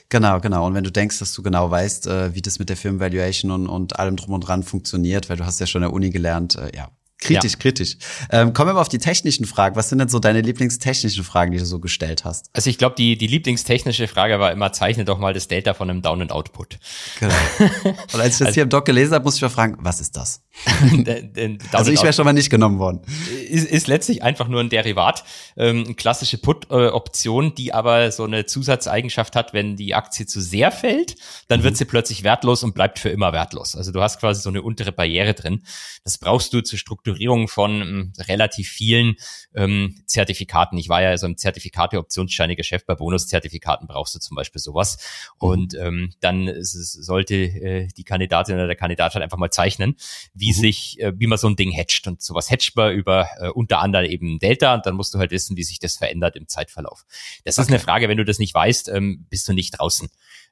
Genau, 0.08 0.40
genau. 0.40 0.66
Und 0.66 0.74
wenn 0.74 0.82
du 0.82 0.90
denkst, 0.90 1.20
dass 1.20 1.32
du 1.32 1.44
genau 1.44 1.70
weißt, 1.70 2.08
äh, 2.08 2.34
wie 2.34 2.42
das 2.42 2.58
mit 2.58 2.68
der 2.68 2.76
Firmenvaluation 2.76 3.52
und, 3.52 3.68
und 3.68 3.98
allem 4.00 4.16
drum 4.16 4.34
und 4.34 4.40
dran 4.40 4.64
funktioniert, 4.64 5.28
weil 5.28 5.36
du 5.36 5.46
hast 5.46 5.60
ja 5.60 5.66
schon 5.66 5.82
in 5.82 5.88
der 5.88 5.94
Uni 5.94 6.10
gelernt, 6.10 6.56
äh, 6.56 6.76
ja, 6.76 6.90
Kritisch, 7.20 7.52
ja. 7.52 7.58
kritisch. 7.58 7.96
Ähm, 8.30 8.54
kommen 8.54 8.70
wir 8.70 8.74
mal 8.74 8.80
auf 8.80 8.88
die 8.88 8.98
technischen 8.98 9.44
Fragen. 9.44 9.76
Was 9.76 9.90
sind 9.90 9.98
denn 9.98 10.08
so 10.08 10.18
deine 10.18 10.40
lieblingstechnischen 10.40 11.22
Fragen, 11.22 11.52
die 11.52 11.58
du 11.58 11.66
so 11.66 11.78
gestellt 11.78 12.24
hast? 12.24 12.46
Also 12.54 12.70
ich 12.70 12.78
glaube, 12.78 12.94
die, 12.96 13.18
die 13.18 13.26
lieblingstechnische 13.26 14.08
Frage 14.08 14.40
war 14.40 14.52
immer, 14.52 14.72
zeichne 14.72 15.04
doch 15.04 15.18
mal 15.18 15.34
das 15.34 15.46
Delta 15.46 15.74
von 15.74 15.90
einem 15.90 16.00
Down- 16.00 16.22
and 16.22 16.32
Output. 16.32 16.78
Genau. 17.18 17.34
Und 17.84 18.20
als 18.20 18.34
ich 18.34 18.38
das 18.38 18.40
also, 18.40 18.54
hier 18.54 18.62
im 18.62 18.70
Doc 18.70 18.86
gelesen 18.86 19.12
habe, 19.12 19.24
muss 19.24 19.36
ich 19.36 19.42
mal 19.42 19.50
fragen, 19.50 19.76
was 19.80 20.00
ist 20.00 20.16
das? 20.16 20.42
also 21.72 21.92
ich 21.92 22.02
wäre 22.02 22.12
schon 22.12 22.24
mal 22.24 22.32
nicht 22.32 22.50
genommen 22.50 22.78
worden. 22.78 23.02
Ist, 23.48 23.68
ist 23.70 23.86
letztlich 23.86 24.22
einfach 24.22 24.48
nur 24.48 24.60
ein 24.60 24.70
Derivat, 24.70 25.24
ähm, 25.56 25.96
klassische 25.96 26.38
Put-Option, 26.38 27.54
die 27.54 27.74
aber 27.74 28.10
so 28.12 28.24
eine 28.24 28.46
Zusatzeigenschaft 28.46 29.36
hat, 29.36 29.52
wenn 29.52 29.76
die 29.76 29.94
Aktie 29.94 30.26
zu 30.26 30.40
sehr 30.40 30.72
fällt, 30.72 31.16
dann 31.48 31.60
mhm. 31.60 31.64
wird 31.64 31.76
sie 31.76 31.84
plötzlich 31.84 32.22
wertlos 32.22 32.62
und 32.62 32.74
bleibt 32.74 32.98
für 32.98 33.10
immer 33.10 33.32
wertlos. 33.32 33.76
Also 33.76 33.92
du 33.92 34.00
hast 34.00 34.20
quasi 34.20 34.40
so 34.40 34.48
eine 34.48 34.62
untere 34.62 34.92
Barriere 34.92 35.34
drin. 35.34 35.62
Das 36.04 36.18
brauchst 36.18 36.52
du 36.52 36.62
zur 36.62 36.78
Struktur 36.78 37.09
Strukturierung 37.10 37.48
von 37.48 37.82
ähm, 37.82 38.12
relativ 38.18 38.68
vielen 38.68 39.16
ähm, 39.54 40.00
Zertifikaten. 40.06 40.78
Ich 40.78 40.88
war 40.88 41.02
ja 41.02 41.16
so 41.18 41.26
im 41.26 41.36
Zertifikate 41.36 41.98
Optionsscheine 41.98 42.56
Geschäft. 42.56 42.86
Bei 42.86 42.94
Bonuszertifikaten 42.94 43.86
brauchst 43.86 44.14
du 44.14 44.20
zum 44.20 44.36
Beispiel 44.36 44.60
sowas. 44.60 44.98
Mhm. 45.40 45.48
Und 45.48 45.74
ähm, 45.74 46.12
dann 46.20 46.48
es, 46.48 46.72
sollte 46.72 47.34
äh, 47.34 47.88
die 47.96 48.04
Kandidatin 48.04 48.54
oder 48.54 48.66
der 48.66 48.76
Kandidat 48.76 49.14
halt 49.14 49.22
einfach 49.22 49.38
mal 49.38 49.50
zeichnen, 49.50 49.96
wie 50.34 50.50
mhm. 50.50 50.54
sich, 50.54 51.00
äh, 51.00 51.12
wie 51.16 51.26
man 51.26 51.38
so 51.38 51.48
ein 51.48 51.56
Ding 51.56 51.76
hatcht. 51.76 52.06
Und 52.06 52.22
sowas 52.22 52.50
hatcht 52.50 52.76
man 52.76 52.94
über 52.94 53.28
äh, 53.38 53.48
unter 53.48 53.80
anderem 53.80 54.06
eben 54.06 54.38
Delta. 54.38 54.74
Und 54.74 54.86
dann 54.86 54.94
musst 54.94 55.12
du 55.14 55.18
halt 55.18 55.30
wissen, 55.30 55.56
wie 55.56 55.64
sich 55.64 55.78
das 55.78 55.96
verändert 55.96 56.36
im 56.36 56.48
Zeitverlauf. 56.48 57.04
Das 57.44 57.58
okay. 57.58 57.62
ist 57.62 57.68
eine 57.70 57.80
Frage, 57.80 58.08
wenn 58.08 58.18
du 58.18 58.24
das 58.24 58.38
nicht 58.38 58.54
weißt, 58.54 58.88
ähm, 58.88 59.26
bist 59.28 59.48
du 59.48 59.52
nicht 59.52 59.78
draußen. 59.78 60.08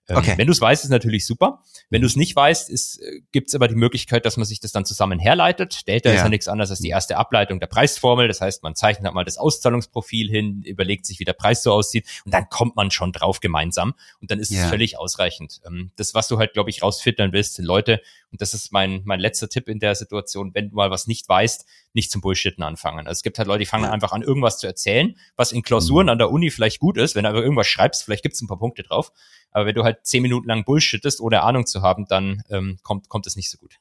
Ähm, 0.08 0.16
okay. 0.16 0.34
Wenn 0.36 0.46
du 0.46 0.52
es 0.52 0.60
weißt, 0.60 0.84
ist 0.84 0.90
natürlich 0.90 1.26
super. 1.26 1.62
Wenn 1.90 2.00
du 2.00 2.06
es 2.06 2.16
nicht 2.16 2.34
weißt, 2.34 2.70
äh, 2.70 3.20
gibt 3.32 3.48
es 3.48 3.54
aber 3.54 3.68
die 3.68 3.74
Möglichkeit, 3.74 4.24
dass 4.24 4.36
man 4.36 4.46
sich 4.46 4.60
das 4.60 4.72
dann 4.72 4.84
zusammen 4.84 5.18
herleitet. 5.18 5.86
Delta 5.86 6.08
ja. 6.08 6.16
ist 6.16 6.22
ja 6.22 6.28
nichts 6.28 6.48
anderes 6.48 6.70
als 6.70 6.80
die 6.80 6.88
erste 6.88 7.16
Ableitung 7.16 7.60
der 7.60 7.66
Preisformel. 7.66 8.28
Das 8.28 8.40
heißt, 8.40 8.62
man 8.62 8.74
zeichnet 8.74 9.12
mal 9.12 9.24
das 9.24 9.36
Auszahlungsprofil 9.36 10.28
hin, 10.28 10.62
überlegt 10.62 11.06
sich, 11.06 11.20
wie 11.20 11.24
der 11.24 11.34
Preis 11.34 11.62
so 11.62 11.72
aussieht 11.72 12.06
und 12.24 12.32
dann 12.32 12.48
kommt 12.48 12.76
man 12.76 12.90
schon 12.90 13.12
drauf 13.12 13.40
gemeinsam 13.40 13.94
und 14.20 14.30
dann 14.30 14.38
ist 14.38 14.50
ja. 14.50 14.64
es 14.64 14.70
völlig 14.70 14.98
ausreichend. 14.98 15.60
Ähm, 15.66 15.90
das, 15.96 16.14
was 16.14 16.28
du 16.28 16.38
halt, 16.38 16.54
glaube 16.54 16.70
ich, 16.70 16.82
rausfiltern 16.82 17.32
willst, 17.32 17.54
sind 17.54 17.66
Leute, 17.66 18.00
und 18.30 18.40
das 18.40 18.54
ist 18.54 18.72
mein, 18.72 19.02
mein 19.04 19.20
letzter 19.20 19.48
Tipp 19.48 19.68
in 19.68 19.78
der 19.78 19.94
Situation, 19.94 20.52
wenn 20.54 20.70
du 20.70 20.76
mal 20.76 20.90
was 20.90 21.06
nicht 21.06 21.28
weißt, 21.28 21.64
nicht 21.94 22.10
zum 22.10 22.20
Bullshitten 22.20 22.62
anfangen. 22.62 23.06
Also 23.06 23.18
es 23.18 23.22
gibt 23.22 23.38
halt 23.38 23.48
Leute, 23.48 23.60
die 23.60 23.66
fangen 23.66 23.86
einfach 23.86 24.12
an, 24.12 24.22
irgendwas 24.22 24.58
zu 24.58 24.66
erzählen, 24.66 25.16
was 25.36 25.52
in 25.52 25.62
Klausuren 25.62 26.06
mhm. 26.06 26.10
an 26.10 26.18
der 26.18 26.30
Uni 26.30 26.50
vielleicht 26.50 26.78
gut 26.78 26.98
ist. 26.98 27.14
Wenn 27.14 27.24
du 27.24 27.30
aber 27.30 27.42
irgendwas 27.42 27.66
schreibst, 27.66 28.04
vielleicht 28.04 28.22
gibt 28.22 28.34
es 28.34 28.42
ein 28.42 28.48
paar 28.48 28.58
Punkte 28.58 28.82
drauf. 28.82 29.12
Aber 29.50 29.66
wenn 29.66 29.74
du 29.74 29.84
halt 29.84 30.06
zehn 30.06 30.22
Minuten 30.22 30.46
lang 30.48 30.64
bullshittest, 30.64 31.20
ohne 31.20 31.42
Ahnung 31.42 31.66
zu 31.66 31.80
haben, 31.82 32.06
dann 32.06 32.42
ähm, 32.50 32.78
kommt, 32.82 33.08
kommt 33.08 33.26
es 33.26 33.36
nicht 33.36 33.50
so 33.50 33.56
gut. 33.58 33.78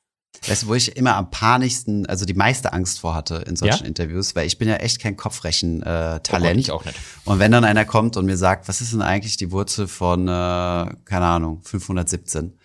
Weißt 0.47 0.63
du, 0.63 0.67
wo 0.67 0.75
ich 0.75 0.95
immer 0.95 1.15
am 1.15 1.31
panischsten, 1.31 2.05
also 2.05 2.25
die 2.25 2.35
meiste 2.35 2.71
Angst 2.71 2.99
vor 2.99 3.15
hatte 3.15 3.43
in 3.47 3.55
solchen 3.55 3.83
ja? 3.83 3.87
Interviews, 3.87 4.35
weil 4.35 4.45
ich 4.45 4.57
bin 4.57 4.67
ja 4.67 4.75
echt 4.75 4.99
kein 4.99 5.17
Kopfrechen-Talent. 5.17 6.57
Äh, 6.57 6.59
ich 6.59 6.71
auch 6.71 6.85
nicht. 6.85 6.97
Und 7.25 7.39
wenn 7.39 7.51
dann 7.51 7.63
einer 7.63 7.85
kommt 7.85 8.17
und 8.17 8.25
mir 8.25 8.37
sagt, 8.37 8.67
was 8.67 8.79
ist 8.79 8.93
denn 8.93 9.01
eigentlich 9.01 9.37
die 9.37 9.51
Wurzel 9.51 9.87
von, 9.87 10.27
äh, 10.27 10.31
keine 10.31 11.25
Ahnung, 11.25 11.61
517? 11.63 12.57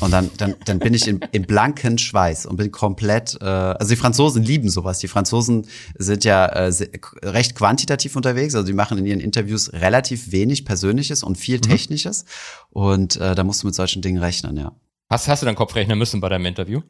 Und 0.00 0.10
dann, 0.10 0.30
dann, 0.36 0.54
dann 0.64 0.78
bin 0.78 0.94
ich 0.94 1.08
im, 1.08 1.20
im 1.32 1.42
blanken 1.42 1.98
Schweiß 1.98 2.46
und 2.46 2.56
bin 2.56 2.70
komplett, 2.70 3.38
äh, 3.40 3.44
also 3.44 3.90
die 3.90 3.96
Franzosen 3.96 4.42
lieben 4.42 4.68
sowas. 4.68 4.98
Die 4.98 5.08
Franzosen 5.08 5.66
sind 5.96 6.24
ja 6.24 6.46
äh, 6.46 6.72
recht 7.22 7.54
quantitativ 7.54 8.16
unterwegs, 8.16 8.54
also 8.54 8.66
die 8.66 8.72
machen 8.72 8.98
in 8.98 9.06
ihren 9.06 9.20
Interviews 9.20 9.72
relativ 9.72 10.32
wenig 10.32 10.64
Persönliches 10.64 11.22
und 11.22 11.36
viel 11.36 11.56
mhm. 11.56 11.62
Technisches. 11.62 12.24
Und 12.70 13.16
äh, 13.16 13.34
da 13.34 13.44
musst 13.44 13.62
du 13.62 13.66
mit 13.66 13.74
solchen 13.74 14.02
Dingen 14.02 14.18
rechnen, 14.18 14.56
ja. 14.56 14.72
Hast, 15.08 15.28
hast 15.28 15.42
du 15.42 15.46
dann 15.46 15.54
Kopf 15.54 15.74
rechnen 15.74 15.98
müssen 15.98 16.20
bei 16.20 16.28
deinem 16.28 16.46
Interview? 16.46 16.82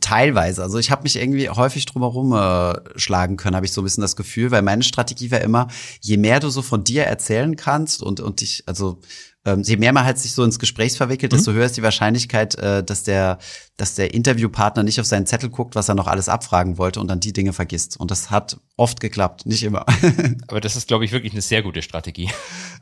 teilweise. 0.00 0.62
Also 0.62 0.78
ich 0.78 0.90
habe 0.90 1.02
mich 1.02 1.16
irgendwie 1.16 1.48
häufig 1.48 1.86
drumherum 1.86 2.32
äh, 2.32 2.98
schlagen 2.98 3.36
können, 3.36 3.56
habe 3.56 3.66
ich 3.66 3.72
so 3.72 3.80
ein 3.80 3.84
bisschen 3.84 4.02
das 4.02 4.16
Gefühl, 4.16 4.50
weil 4.50 4.62
meine 4.62 4.82
Strategie 4.82 5.30
war 5.30 5.40
immer, 5.40 5.68
je 6.00 6.16
mehr 6.18 6.40
du 6.40 6.50
so 6.50 6.62
von 6.62 6.84
dir 6.84 7.04
erzählen 7.04 7.56
kannst 7.56 8.02
und 8.02 8.20
und 8.20 8.40
dich, 8.40 8.64
also 8.66 9.00
ähm, 9.44 9.62
je 9.62 9.76
mehr 9.76 9.92
man 9.92 10.04
halt 10.04 10.18
sich 10.18 10.32
so 10.32 10.44
ins 10.44 10.58
Gespräch 10.58 10.96
verwickelt, 10.96 11.32
mhm. 11.32 11.36
desto 11.36 11.52
höher 11.52 11.66
ist 11.66 11.76
die 11.76 11.82
Wahrscheinlichkeit, 11.82 12.54
äh, 12.56 12.84
dass 12.84 13.02
der, 13.02 13.38
dass 13.76 13.96
der 13.96 14.14
Interviewpartner 14.14 14.82
nicht 14.84 15.00
auf 15.00 15.06
seinen 15.06 15.26
Zettel 15.26 15.50
guckt, 15.50 15.74
was 15.74 15.88
er 15.88 15.96
noch 15.96 16.06
alles 16.06 16.28
abfragen 16.28 16.78
wollte 16.78 17.00
und 17.00 17.08
dann 17.08 17.18
die 17.18 17.32
Dinge 17.32 17.52
vergisst. 17.52 17.98
Und 17.98 18.10
das 18.10 18.30
hat 18.30 18.58
oft 18.76 19.00
geklappt, 19.00 19.44
nicht 19.46 19.64
immer. 19.64 19.84
Aber 20.46 20.60
das 20.60 20.76
ist, 20.76 20.86
glaube 20.86 21.04
ich, 21.04 21.12
wirklich 21.12 21.32
eine 21.32 21.42
sehr 21.42 21.62
gute 21.62 21.82
Strategie. 21.82 22.30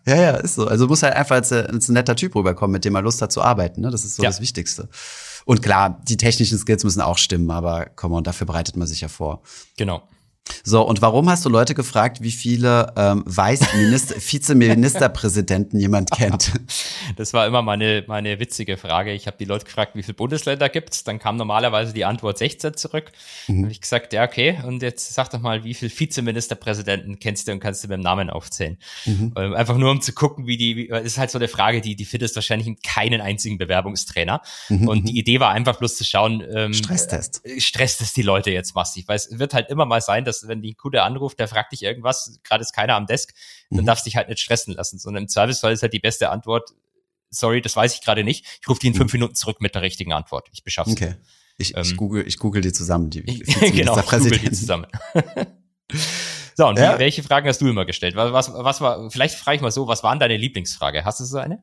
Ja, 0.06 0.16
ja, 0.16 0.30
ist 0.36 0.56
so. 0.56 0.66
Also 0.66 0.86
muss 0.86 1.02
halt 1.02 1.14
einfach 1.14 1.36
als, 1.36 1.52
als 1.52 1.88
ein 1.88 1.94
netter 1.94 2.16
Typ 2.16 2.34
rüberkommen, 2.34 2.72
mit 2.72 2.84
dem 2.84 2.94
er 2.94 3.02
Lust 3.02 3.22
hat 3.22 3.32
zu 3.32 3.42
arbeiten. 3.42 3.80
Ne? 3.80 3.90
Das 3.90 4.04
ist 4.04 4.16
so 4.16 4.22
ja. 4.22 4.28
das 4.28 4.40
Wichtigste. 4.40 4.88
Und 5.46 5.62
klar, 5.62 6.00
die 6.08 6.16
technischen 6.16 6.58
Skills 6.58 6.84
müssen 6.84 7.00
auch 7.00 7.18
stimmen, 7.18 7.50
aber 7.50 7.86
komm 7.96 8.12
on, 8.12 8.24
dafür 8.24 8.46
bereitet 8.46 8.76
man 8.76 8.86
sich 8.86 9.00
ja 9.00 9.08
vor. 9.08 9.42
Genau. 9.76 10.02
So, 10.64 10.82
und 10.82 11.02
warum 11.02 11.28
hast 11.28 11.44
du 11.44 11.48
Leute 11.48 11.74
gefragt, 11.74 12.22
wie 12.22 12.30
viele 12.30 12.92
ähm, 12.96 13.24
Vizeministerpräsidenten 13.26 15.80
jemand 15.80 16.10
kennt? 16.10 16.52
Das 17.16 17.32
war 17.32 17.46
immer 17.46 17.62
meine, 17.62 18.04
meine 18.06 18.38
witzige 18.40 18.76
Frage. 18.76 19.12
Ich 19.12 19.26
habe 19.26 19.36
die 19.38 19.44
Leute 19.44 19.64
gefragt, 19.64 19.94
wie 19.94 20.02
viele 20.02 20.14
Bundesländer 20.14 20.68
gibt's? 20.68 21.04
Dann 21.04 21.18
kam 21.18 21.36
normalerweise 21.36 21.92
die 21.92 22.04
Antwort 22.04 22.38
16 22.38 22.76
zurück. 22.76 23.12
Mhm. 23.48 23.62
habe 23.62 23.72
ich 23.72 23.80
gesagt, 23.80 24.12
ja, 24.12 24.24
okay. 24.24 24.58
Und 24.64 24.82
jetzt 24.82 25.12
sag 25.12 25.30
doch 25.30 25.40
mal, 25.40 25.64
wie 25.64 25.74
viele 25.74 25.90
Vizeministerpräsidenten 25.90 27.18
kennst 27.18 27.48
du 27.48 27.52
und 27.52 27.60
kannst 27.60 27.82
du 27.82 27.88
mit 27.88 27.96
dem 27.96 28.02
Namen 28.02 28.30
aufzählen? 28.30 28.78
Mhm. 29.06 29.32
Ähm, 29.36 29.54
einfach 29.54 29.76
nur, 29.76 29.90
um 29.90 30.00
zu 30.00 30.12
gucken, 30.12 30.46
wie 30.46 30.56
die, 30.56 30.76
wie, 30.76 30.86
ist 30.86 31.18
halt 31.18 31.30
so 31.30 31.38
eine 31.38 31.48
Frage, 31.48 31.80
die, 31.80 31.96
die 31.96 32.04
findest 32.04 32.36
wahrscheinlich 32.36 32.68
in 32.68 32.80
keinen 32.80 33.20
einzigen 33.20 33.58
Bewerbungstrainer. 33.58 34.42
Mhm. 34.68 34.88
Und 34.88 35.08
die 35.08 35.18
Idee 35.18 35.40
war 35.40 35.50
einfach 35.50 35.76
bloß 35.76 35.96
zu 35.96 36.04
schauen, 36.04 36.44
ähm, 36.54 36.72
Stresstest. 36.72 37.44
Äh, 37.44 37.60
stresst 37.60 38.00
es 38.00 38.12
die 38.12 38.22
Leute 38.22 38.50
jetzt 38.50 38.74
massiv. 38.74 39.08
Weil 39.08 39.16
es 39.16 39.38
wird 39.38 39.54
halt 39.54 39.70
immer 39.70 39.86
mal 39.86 40.00
sein, 40.00 40.24
dass 40.24 40.39
wenn 40.48 40.62
die 40.62 40.74
Kunde 40.74 41.02
anruft, 41.02 41.38
der 41.38 41.48
fragt 41.48 41.72
dich 41.72 41.82
irgendwas, 41.82 42.40
gerade 42.44 42.62
ist 42.62 42.72
keiner 42.72 42.94
am 42.94 43.06
Desk, 43.06 43.32
dann 43.70 43.82
mhm. 43.82 43.86
darfst 43.86 44.04
du 44.04 44.08
dich 44.08 44.16
halt 44.16 44.28
nicht 44.28 44.40
stressen 44.40 44.74
lassen, 44.74 44.98
sondern 44.98 45.24
im 45.24 45.28
Zweifelsfall 45.28 45.72
ist 45.72 45.82
halt 45.82 45.92
die 45.92 46.00
beste 46.00 46.30
Antwort, 46.30 46.70
sorry, 47.30 47.60
das 47.62 47.76
weiß 47.76 47.94
ich 47.94 48.02
gerade 48.02 48.24
nicht. 48.24 48.44
Ich 48.60 48.68
rufe 48.68 48.80
die 48.80 48.88
in 48.88 48.94
fünf 48.94 49.12
mhm. 49.12 49.20
Minuten 49.20 49.34
zurück 49.34 49.60
mit 49.60 49.74
der 49.74 49.82
richtigen 49.82 50.12
Antwort. 50.12 50.48
Ich 50.52 50.64
beschaff's. 50.64 50.90
Okay. 50.90 51.14
Ich, 51.56 51.76
ähm, 51.76 51.82
ich, 51.82 51.96
google, 51.96 52.26
ich 52.26 52.38
google 52.38 52.62
die 52.62 52.72
zusammen, 52.72 53.10
die 53.10 53.22
genau, 53.72 54.00
google 54.00 54.38
die 54.38 54.50
zusammen. 54.50 54.86
so, 56.56 56.66
und 56.66 56.78
ja. 56.78 56.98
welche 56.98 57.22
Fragen 57.22 57.48
hast 57.48 57.60
du 57.60 57.68
immer 57.68 57.84
gestellt? 57.84 58.16
Was, 58.16 58.32
was, 58.32 58.52
was 58.52 58.80
war, 58.80 59.10
vielleicht 59.10 59.34
frage 59.34 59.56
ich 59.56 59.62
mal 59.62 59.70
so, 59.70 59.86
was 59.86 60.02
war 60.02 60.18
deine 60.18 60.36
Lieblingsfrage? 60.36 61.04
Hast 61.04 61.20
du 61.20 61.24
so 61.24 61.38
eine? 61.38 61.62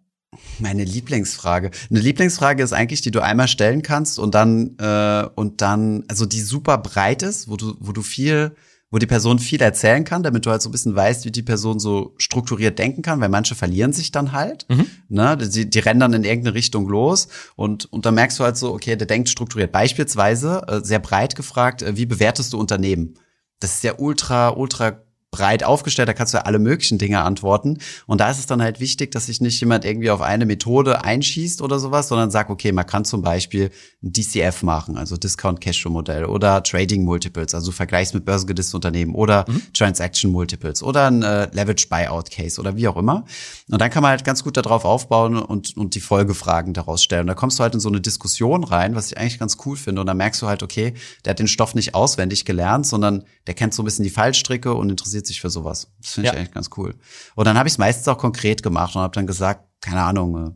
Meine 0.59 0.83
Lieblingsfrage. 0.83 1.71
Eine 1.89 1.99
Lieblingsfrage 1.99 2.61
ist 2.61 2.73
eigentlich, 2.73 3.01
die 3.01 3.11
du 3.11 3.21
einmal 3.21 3.47
stellen 3.47 3.81
kannst 3.81 4.19
und 4.19 4.35
dann 4.35 4.77
äh, 4.77 5.27
und 5.35 5.61
dann, 5.61 6.03
also 6.07 6.25
die 6.25 6.41
super 6.41 6.77
breit 6.77 7.23
ist, 7.23 7.49
wo 7.49 7.55
du, 7.55 7.75
wo 7.79 7.91
du 7.91 8.01
viel 8.01 8.55
wo 8.89 8.99
die 8.99 9.05
Person 9.05 9.37
viel 9.37 9.61
erzählen 9.61 10.05
kann, 10.05 10.23
damit 10.23 10.45
du 10.45 10.49
halt 10.49 10.61
so 10.61 10.69
ein 10.69 10.71
bisschen 10.71 10.95
weißt, 10.95 11.25
wie 11.25 11.31
die 11.31 11.43
Person 11.43 11.77
so 11.79 12.13
strukturiert 12.17 12.79
denken 12.79 13.01
kann, 13.01 13.19
weil 13.19 13.29
manche 13.29 13.53
verlieren 13.53 13.91
sich 13.91 14.11
dann 14.11 14.31
halt. 14.31 14.65
Mhm. 14.69 14.87
Ne? 15.09 15.37
Die, 15.37 15.69
die 15.69 15.79
rennen 15.79 15.99
dann 15.99 16.13
in 16.13 16.23
irgendeine 16.23 16.55
Richtung 16.55 16.87
los 16.87 17.27
und, 17.55 17.91
und 17.91 18.05
dann 18.05 18.15
merkst 18.15 18.39
du 18.39 18.45
halt 18.45 18.55
so, 18.55 18.73
okay, 18.73 18.95
der 18.95 19.07
denkt 19.07 19.27
strukturiert. 19.27 19.73
Beispielsweise, 19.73 20.63
äh, 20.67 20.79
sehr 20.83 20.99
breit 20.99 21.35
gefragt, 21.35 21.81
äh, 21.81 21.97
wie 21.97 22.05
bewertest 22.05 22.53
du 22.53 22.59
Unternehmen? 22.59 23.15
Das 23.59 23.73
ist 23.73 23.83
ja 23.83 23.95
ultra, 23.97 24.49
ultra 24.49 25.01
breit 25.31 25.63
aufgestellt, 25.63 26.07
da 26.07 26.13
kannst 26.13 26.33
du 26.33 26.37
ja 26.37 26.43
alle 26.45 26.57
möglichen 26.57 26.97
Dinge 26.97 27.21
antworten. 27.21 27.79
Und 28.05 28.21
da 28.21 28.29
ist 28.29 28.39
es 28.39 28.45
dann 28.45 28.61
halt 28.61 28.79
wichtig, 28.79 29.11
dass 29.11 29.25
sich 29.25 29.41
nicht 29.41 29.59
jemand 29.59 29.83
irgendwie 29.83 30.09
auf 30.09 30.21
eine 30.21 30.45
Methode 30.45 31.03
einschießt 31.03 31.61
oder 31.61 31.79
sowas, 31.79 32.07
sondern 32.07 32.31
sagt, 32.31 32.49
okay, 32.49 32.71
man 32.71 32.85
kann 32.85 33.03
zum 33.03 33.21
Beispiel 33.21 33.69
ein 34.01 34.13
DCF 34.13 34.63
machen, 34.63 34.97
also 34.97 35.17
Discount 35.17 35.59
Cashflow 35.59 35.91
Modell 35.91 36.25
oder 36.25 36.63
Trading 36.63 37.03
Multiples, 37.03 37.53
also 37.53 37.71
Vergleichs 37.71 38.13
mit 38.13 38.23
börsengedisteten 38.23 38.77
Unternehmen 38.77 39.15
oder 39.15 39.45
mhm. 39.47 39.61
Transaction 39.73 40.31
Multiples 40.31 40.81
oder 40.81 41.07
ein 41.07 41.21
äh, 41.23 41.49
Leverage 41.51 41.87
Buyout 41.89 42.31
Case 42.31 42.59
oder 42.59 42.77
wie 42.77 42.87
auch 42.87 42.97
immer. 42.97 43.25
Und 43.69 43.81
dann 43.81 43.89
kann 43.89 44.03
man 44.03 44.11
halt 44.11 44.23
ganz 44.23 44.43
gut 44.45 44.55
darauf 44.55 44.85
aufbauen 44.85 45.37
und, 45.37 45.75
und 45.75 45.95
die 45.95 45.99
Folgefragen 45.99 46.73
daraus 46.73 47.03
stellen. 47.03 47.21
Und 47.21 47.27
da 47.27 47.33
kommst 47.33 47.59
du 47.59 47.63
halt 47.63 47.73
in 47.73 47.81
so 47.81 47.89
eine 47.89 47.99
Diskussion 47.99 48.63
rein, 48.63 48.95
was 48.95 49.11
ich 49.11 49.17
eigentlich 49.17 49.39
ganz 49.39 49.57
cool 49.65 49.75
finde. 49.75 50.01
Und 50.01 50.07
dann 50.07 50.17
merkst 50.17 50.41
du 50.41 50.47
halt, 50.47 50.63
okay, 50.63 50.93
der 51.25 51.31
hat 51.31 51.39
den 51.39 51.49
Stoff 51.49 51.75
nicht 51.75 51.95
auswendig 51.95 52.45
gelernt, 52.45 52.87
sondern 52.87 53.25
der 53.45 53.55
kennt 53.55 53.73
so 53.73 53.81
ein 53.81 53.85
bisschen 53.85 54.03
die 54.03 54.09
Fallstricke 54.09 54.73
und 54.73 54.89
interessiert 54.89 55.16
sich 55.25 55.41
für 55.41 55.49
sowas. 55.49 55.87
Das 56.01 56.11
finde 56.11 56.29
ich 56.29 56.33
ja. 56.33 56.39
eigentlich 56.39 56.53
ganz 56.53 56.69
cool. 56.77 56.95
Und 57.35 57.45
dann 57.45 57.57
habe 57.57 57.67
ich 57.67 57.73
es 57.73 57.77
meistens 57.77 58.07
auch 58.07 58.17
konkret 58.17 58.61
gemacht 58.61 58.95
und 58.95 59.01
habe 59.01 59.15
dann 59.15 59.25
gesagt, 59.25 59.65
keine 59.81 60.01
Ahnung, 60.01 60.35
äh, 60.35 60.51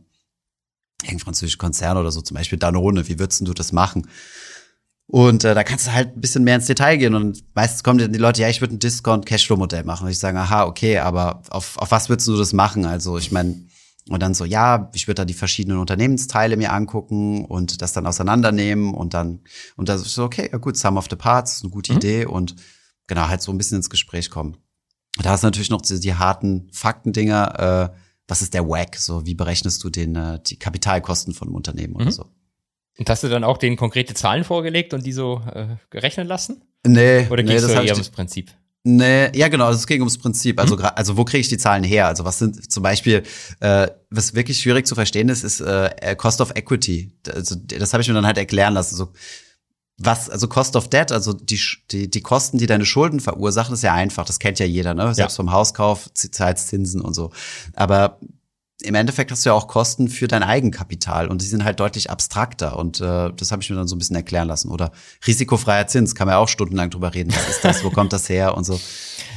irgendein 1.04 1.24
französischer 1.24 1.58
Konzern 1.58 1.96
oder 1.96 2.12
so, 2.12 2.20
zum 2.20 2.36
Beispiel 2.36 2.58
Danone, 2.58 3.08
wie 3.08 3.18
würdest 3.18 3.46
du 3.46 3.54
das 3.54 3.72
machen? 3.72 4.06
Und 5.06 5.44
äh, 5.44 5.54
da 5.54 5.64
kannst 5.64 5.88
du 5.88 5.92
halt 5.92 6.16
ein 6.16 6.20
bisschen 6.20 6.44
mehr 6.44 6.56
ins 6.56 6.66
Detail 6.66 6.96
gehen 6.96 7.14
und 7.14 7.42
meistens 7.54 7.82
kommen 7.82 7.98
dann 7.98 8.12
die 8.12 8.18
Leute, 8.18 8.40
ja, 8.40 8.48
ich 8.48 8.60
würde 8.60 8.76
ein 8.76 8.78
Discount-Cashflow-Modell 8.78 9.84
machen. 9.84 10.04
Und 10.04 10.10
ich 10.10 10.18
sage, 10.18 10.38
aha, 10.38 10.64
okay, 10.64 10.98
aber 10.98 11.42
auf, 11.50 11.76
auf 11.76 11.90
was 11.90 12.08
würdest 12.08 12.28
du 12.28 12.36
das 12.36 12.52
machen? 12.52 12.86
Also 12.86 13.18
ich 13.18 13.32
meine, 13.32 13.66
und 14.08 14.20
dann 14.20 14.34
so, 14.34 14.44
ja, 14.44 14.90
ich 14.94 15.06
würde 15.06 15.20
da 15.20 15.24
die 15.24 15.34
verschiedenen 15.34 15.78
Unternehmensteile 15.78 16.56
mir 16.56 16.72
angucken 16.72 17.44
und 17.44 17.82
das 17.82 17.92
dann 17.92 18.06
auseinandernehmen 18.06 18.94
und 18.94 19.14
dann, 19.14 19.40
und 19.76 19.88
das 19.88 20.00
ist 20.00 20.14
so, 20.14 20.24
okay, 20.24 20.48
ja 20.50 20.58
gut, 20.58 20.76
Sum 20.76 20.96
of 20.96 21.06
the 21.08 21.16
Parts, 21.16 21.62
eine 21.62 21.70
gute 21.70 21.92
mhm. 21.92 21.98
Idee 21.98 22.26
und 22.26 22.56
genau, 23.06 23.28
halt 23.28 23.42
so 23.42 23.52
ein 23.52 23.58
bisschen 23.58 23.76
ins 23.76 23.90
Gespräch 23.90 24.30
kommen. 24.30 24.56
Da 25.22 25.30
hast 25.30 25.42
du 25.42 25.46
natürlich 25.46 25.70
noch 25.70 25.82
die, 25.82 26.00
die 26.00 26.14
harten 26.14 26.68
Faktendinger, 26.72 27.90
äh, 27.92 27.96
was 28.28 28.42
ist 28.42 28.54
der 28.54 28.66
WAC? 28.66 28.96
So, 28.96 29.26
wie 29.26 29.34
berechnest 29.34 29.82
du 29.84 29.90
den, 29.90 30.16
äh, 30.16 30.40
die 30.46 30.58
Kapitalkosten 30.58 31.34
von 31.34 31.48
einem 31.48 31.54
Unternehmen 31.54 31.94
oder 31.94 32.06
mhm. 32.06 32.12
so? 32.12 32.26
Und 32.98 33.08
hast 33.08 33.22
du 33.22 33.28
dann 33.28 33.44
auch 33.44 33.58
den 33.58 33.76
konkrete 33.76 34.14
Zahlen 34.14 34.44
vorgelegt 34.44 34.94
und 34.94 35.04
die 35.04 35.12
so 35.12 35.42
äh, 35.52 35.76
gerechnet 35.90 36.28
lassen? 36.28 36.62
Nee. 36.86 37.26
Oder 37.30 37.42
nee, 37.42 37.48
ging 37.48 37.56
es 37.56 37.68
eher 37.68 37.92
ums 37.92 38.10
Prinzip? 38.10 38.50
Nee, 38.84 39.30
ja 39.36 39.46
genau, 39.46 39.66
also 39.66 39.78
es 39.78 39.86
ging 39.86 40.00
ums 40.00 40.18
Prinzip. 40.18 40.58
Also, 40.58 40.76
mhm. 40.76 40.84
also 40.96 41.16
wo 41.16 41.24
kriege 41.24 41.40
ich 41.40 41.48
die 41.48 41.58
Zahlen 41.58 41.84
her? 41.84 42.08
Also 42.08 42.24
was 42.24 42.38
sind 42.38 42.70
zum 42.70 42.82
Beispiel, 42.82 43.22
äh, 43.60 43.88
was 44.10 44.34
wirklich 44.34 44.58
schwierig 44.58 44.86
zu 44.86 44.94
verstehen 44.94 45.28
ist, 45.28 45.44
ist 45.44 45.60
äh, 45.60 46.16
Cost 46.16 46.40
of 46.40 46.52
Equity. 46.56 47.12
Also, 47.32 47.54
das 47.54 47.92
habe 47.92 48.02
ich 48.02 48.08
mir 48.08 48.14
dann 48.14 48.26
halt 48.26 48.38
erklären 48.38 48.74
lassen. 48.74 48.96
So, 48.96 49.12
was, 50.04 50.28
also 50.28 50.48
Cost 50.48 50.76
of 50.76 50.88
Debt, 50.88 51.12
also 51.12 51.32
die, 51.32 51.60
die, 51.90 52.10
die 52.10 52.20
Kosten, 52.20 52.58
die 52.58 52.66
deine 52.66 52.84
Schulden 52.84 53.20
verursachen, 53.20 53.74
ist 53.74 53.82
ja 53.82 53.94
einfach. 53.94 54.24
Das 54.24 54.38
kennt 54.38 54.58
ja 54.58 54.66
jeder, 54.66 54.94
ne? 54.94 55.14
Selbst 55.14 55.34
ja. 55.34 55.36
vom 55.36 55.52
Hauskauf, 55.52 56.12
Zinsen 56.14 57.00
und 57.00 57.14
so. 57.14 57.30
Aber 57.74 58.18
im 58.82 58.94
Endeffekt 58.94 59.30
hast 59.30 59.44
du 59.44 59.50
ja 59.50 59.54
auch 59.54 59.68
Kosten 59.68 60.08
für 60.08 60.28
dein 60.28 60.42
Eigenkapital 60.42 61.28
und 61.28 61.40
die 61.42 61.46
sind 61.46 61.64
halt 61.64 61.80
deutlich 61.80 62.10
abstrakter 62.10 62.76
und 62.76 63.00
äh, 63.00 63.30
das 63.32 63.52
habe 63.52 63.62
ich 63.62 63.70
mir 63.70 63.76
dann 63.76 63.86
so 63.86 63.94
ein 63.94 63.98
bisschen 63.98 64.16
erklären 64.16 64.48
lassen. 64.48 64.70
Oder 64.70 64.92
risikofreier 65.26 65.86
Zins, 65.86 66.14
kann 66.14 66.26
man 66.26 66.34
ja 66.34 66.38
auch 66.38 66.48
stundenlang 66.48 66.90
drüber 66.90 67.14
reden. 67.14 67.32
Was 67.32 67.48
ist 67.48 67.64
das? 67.64 67.84
Wo 67.84 67.90
kommt 67.90 68.12
das 68.12 68.28
her 68.28 68.56
und 68.56 68.64
so. 68.64 68.80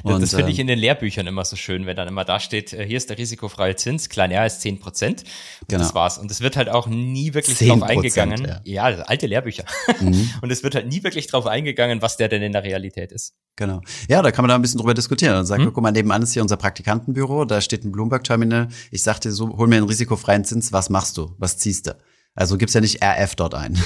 Und, 0.03 0.21
das 0.21 0.33
finde 0.33 0.51
ich 0.51 0.57
äh, 0.57 0.61
in 0.61 0.67
den 0.67 0.79
Lehrbüchern 0.79 1.27
immer 1.27 1.45
so 1.45 1.55
schön, 1.55 1.85
wenn 1.85 1.95
dann 1.95 2.07
immer 2.07 2.25
da 2.25 2.39
steht, 2.39 2.73
äh, 2.73 2.85
hier 2.85 2.97
ist 2.97 3.09
der 3.09 3.17
risikofreie 3.17 3.75
Zins, 3.75 4.09
klein 4.09 4.31
r 4.31 4.45
ist 4.45 4.61
zehn 4.61 4.79
Prozent. 4.79 5.23
Genau. 5.67 5.83
Das 5.83 5.95
war's. 5.95 6.17
Und 6.17 6.31
es 6.31 6.41
wird 6.41 6.57
halt 6.57 6.69
auch 6.69 6.87
nie 6.87 7.33
wirklich 7.33 7.57
drauf 7.57 7.83
eingegangen. 7.83 8.45
Ja, 8.63 8.89
ja 8.89 9.03
alte 9.03 9.27
Lehrbücher. 9.27 9.65
Mhm. 9.99 10.29
Und 10.41 10.51
es 10.51 10.63
wird 10.63 10.75
halt 10.75 10.87
nie 10.87 11.03
wirklich 11.03 11.27
drauf 11.27 11.47
eingegangen, 11.47 12.01
was 12.01 12.17
der 12.17 12.29
denn 12.29 12.41
in 12.41 12.51
der 12.51 12.63
Realität 12.63 13.11
ist. 13.11 13.33
Genau. 13.55 13.81
Ja, 14.09 14.21
da 14.21 14.31
kann 14.31 14.43
man 14.43 14.49
da 14.49 14.55
ein 14.55 14.61
bisschen 14.61 14.79
drüber 14.79 14.93
diskutieren. 14.93 15.33
Dann 15.33 15.45
sagt, 15.45 15.61
mhm. 15.61 15.73
guck 15.73 15.81
mal, 15.81 15.91
nebenan 15.91 16.21
ist 16.21 16.33
hier 16.33 16.41
unser 16.41 16.57
Praktikantenbüro, 16.57 17.45
da 17.45 17.61
steht 17.61 17.85
ein 17.85 17.91
Bloomberg-Terminal. 17.91 18.67
Ich 18.91 19.03
sagte 19.03 19.31
so, 19.31 19.57
hol 19.57 19.67
mir 19.67 19.77
einen 19.77 19.87
risikofreien 19.87 20.43
Zins, 20.43 20.73
was 20.73 20.89
machst 20.89 21.17
du? 21.17 21.35
Was 21.37 21.57
ziehst 21.57 21.87
du? 21.87 21.95
Also 22.37 22.57
gibt's 22.57 22.73
ja 22.73 22.81
nicht 22.81 23.01
RF 23.01 23.35
dort 23.35 23.53
ein. 23.53 23.73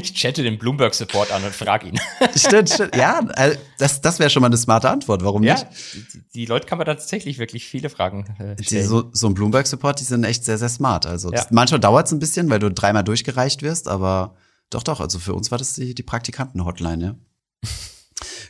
ich 0.00 0.14
chatte 0.14 0.44
den 0.44 0.58
Bloomberg-Support 0.58 1.32
an 1.32 1.42
und 1.42 1.52
frage 1.52 1.88
ihn. 1.88 1.98
stimmt, 2.36 2.70
stimmt. 2.70 2.94
Ja, 2.94 3.20
äh, 3.34 3.56
das, 3.78 4.00
das 4.00 4.20
wäre 4.20 4.30
schon 4.30 4.42
mal 4.42 4.46
eine 4.46 4.56
smarte 4.56 4.88
Antwort. 4.88 5.24
Warum 5.24 5.42
ja, 5.42 5.54
nicht? 5.54 5.66
Die, 6.14 6.22
die 6.34 6.46
Leute 6.46 6.68
kann 6.68 6.78
man 6.78 6.86
da 6.86 6.94
tatsächlich 6.94 7.38
wirklich 7.38 7.66
viele 7.66 7.90
Fragen 7.90 8.26
äh, 8.38 8.62
stellen. 8.62 8.82
Die, 8.82 8.82
so, 8.82 9.10
so 9.12 9.26
ein 9.26 9.34
Bloomberg-Support, 9.34 9.98
die 9.98 10.04
sind 10.04 10.22
echt 10.22 10.44
sehr, 10.44 10.56
sehr 10.56 10.68
smart. 10.68 11.04
Also 11.04 11.32
ja. 11.32 11.38
das, 11.38 11.50
manchmal 11.50 11.80
dauert's 11.80 12.12
ein 12.12 12.20
bisschen, 12.20 12.48
weil 12.48 12.60
du 12.60 12.70
dreimal 12.70 13.02
durchgereicht 13.02 13.62
wirst, 13.62 13.88
aber 13.88 14.36
doch, 14.70 14.84
doch. 14.84 15.00
Also 15.00 15.18
für 15.18 15.34
uns 15.34 15.50
war 15.50 15.58
das 15.58 15.74
die, 15.74 15.96
die 15.96 16.02
Praktikanten-Hotline, 16.04 17.04
ja. 17.04 17.14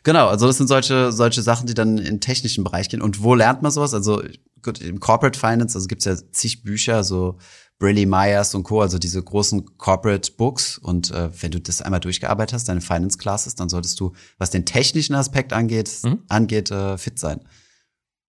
Genau, 0.02 0.28
also 0.28 0.46
das 0.46 0.58
sind 0.58 0.66
solche, 0.66 1.12
solche 1.12 1.40
Sachen, 1.40 1.66
die 1.66 1.72
dann 1.72 1.96
in 1.96 2.04
den 2.04 2.20
technischen 2.20 2.62
Bereich 2.62 2.90
gehen. 2.90 3.00
Und 3.00 3.22
wo 3.22 3.34
lernt 3.34 3.62
man 3.62 3.72
sowas? 3.72 3.94
Also 3.94 4.22
gut, 4.62 4.80
im 4.80 5.00
Corporate 5.00 5.38
Finance, 5.38 5.76
also 5.76 5.86
gibt's 5.86 6.04
ja 6.04 6.14
zig 6.32 6.62
Bücher, 6.62 7.04
so 7.04 7.38
Briley 7.78 8.06
Myers 8.06 8.54
und 8.54 8.62
Co., 8.62 8.80
also 8.80 8.98
diese 8.98 9.22
großen 9.22 9.76
Corporate 9.76 10.32
Books. 10.32 10.78
Und 10.78 11.10
äh, 11.10 11.30
wenn 11.42 11.50
du 11.50 11.60
das 11.60 11.82
einmal 11.82 12.00
durchgearbeitet 12.00 12.54
hast, 12.54 12.68
deine 12.68 12.80
Finance 12.80 13.18
Classes, 13.18 13.56
dann 13.56 13.68
solltest 13.68 13.98
du, 14.00 14.12
was 14.38 14.50
den 14.50 14.64
technischen 14.64 15.14
Aspekt 15.14 15.52
angeht, 15.52 15.90
mhm. 16.02 16.22
angeht, 16.28 16.70
äh, 16.70 16.98
fit 16.98 17.18
sein. 17.18 17.40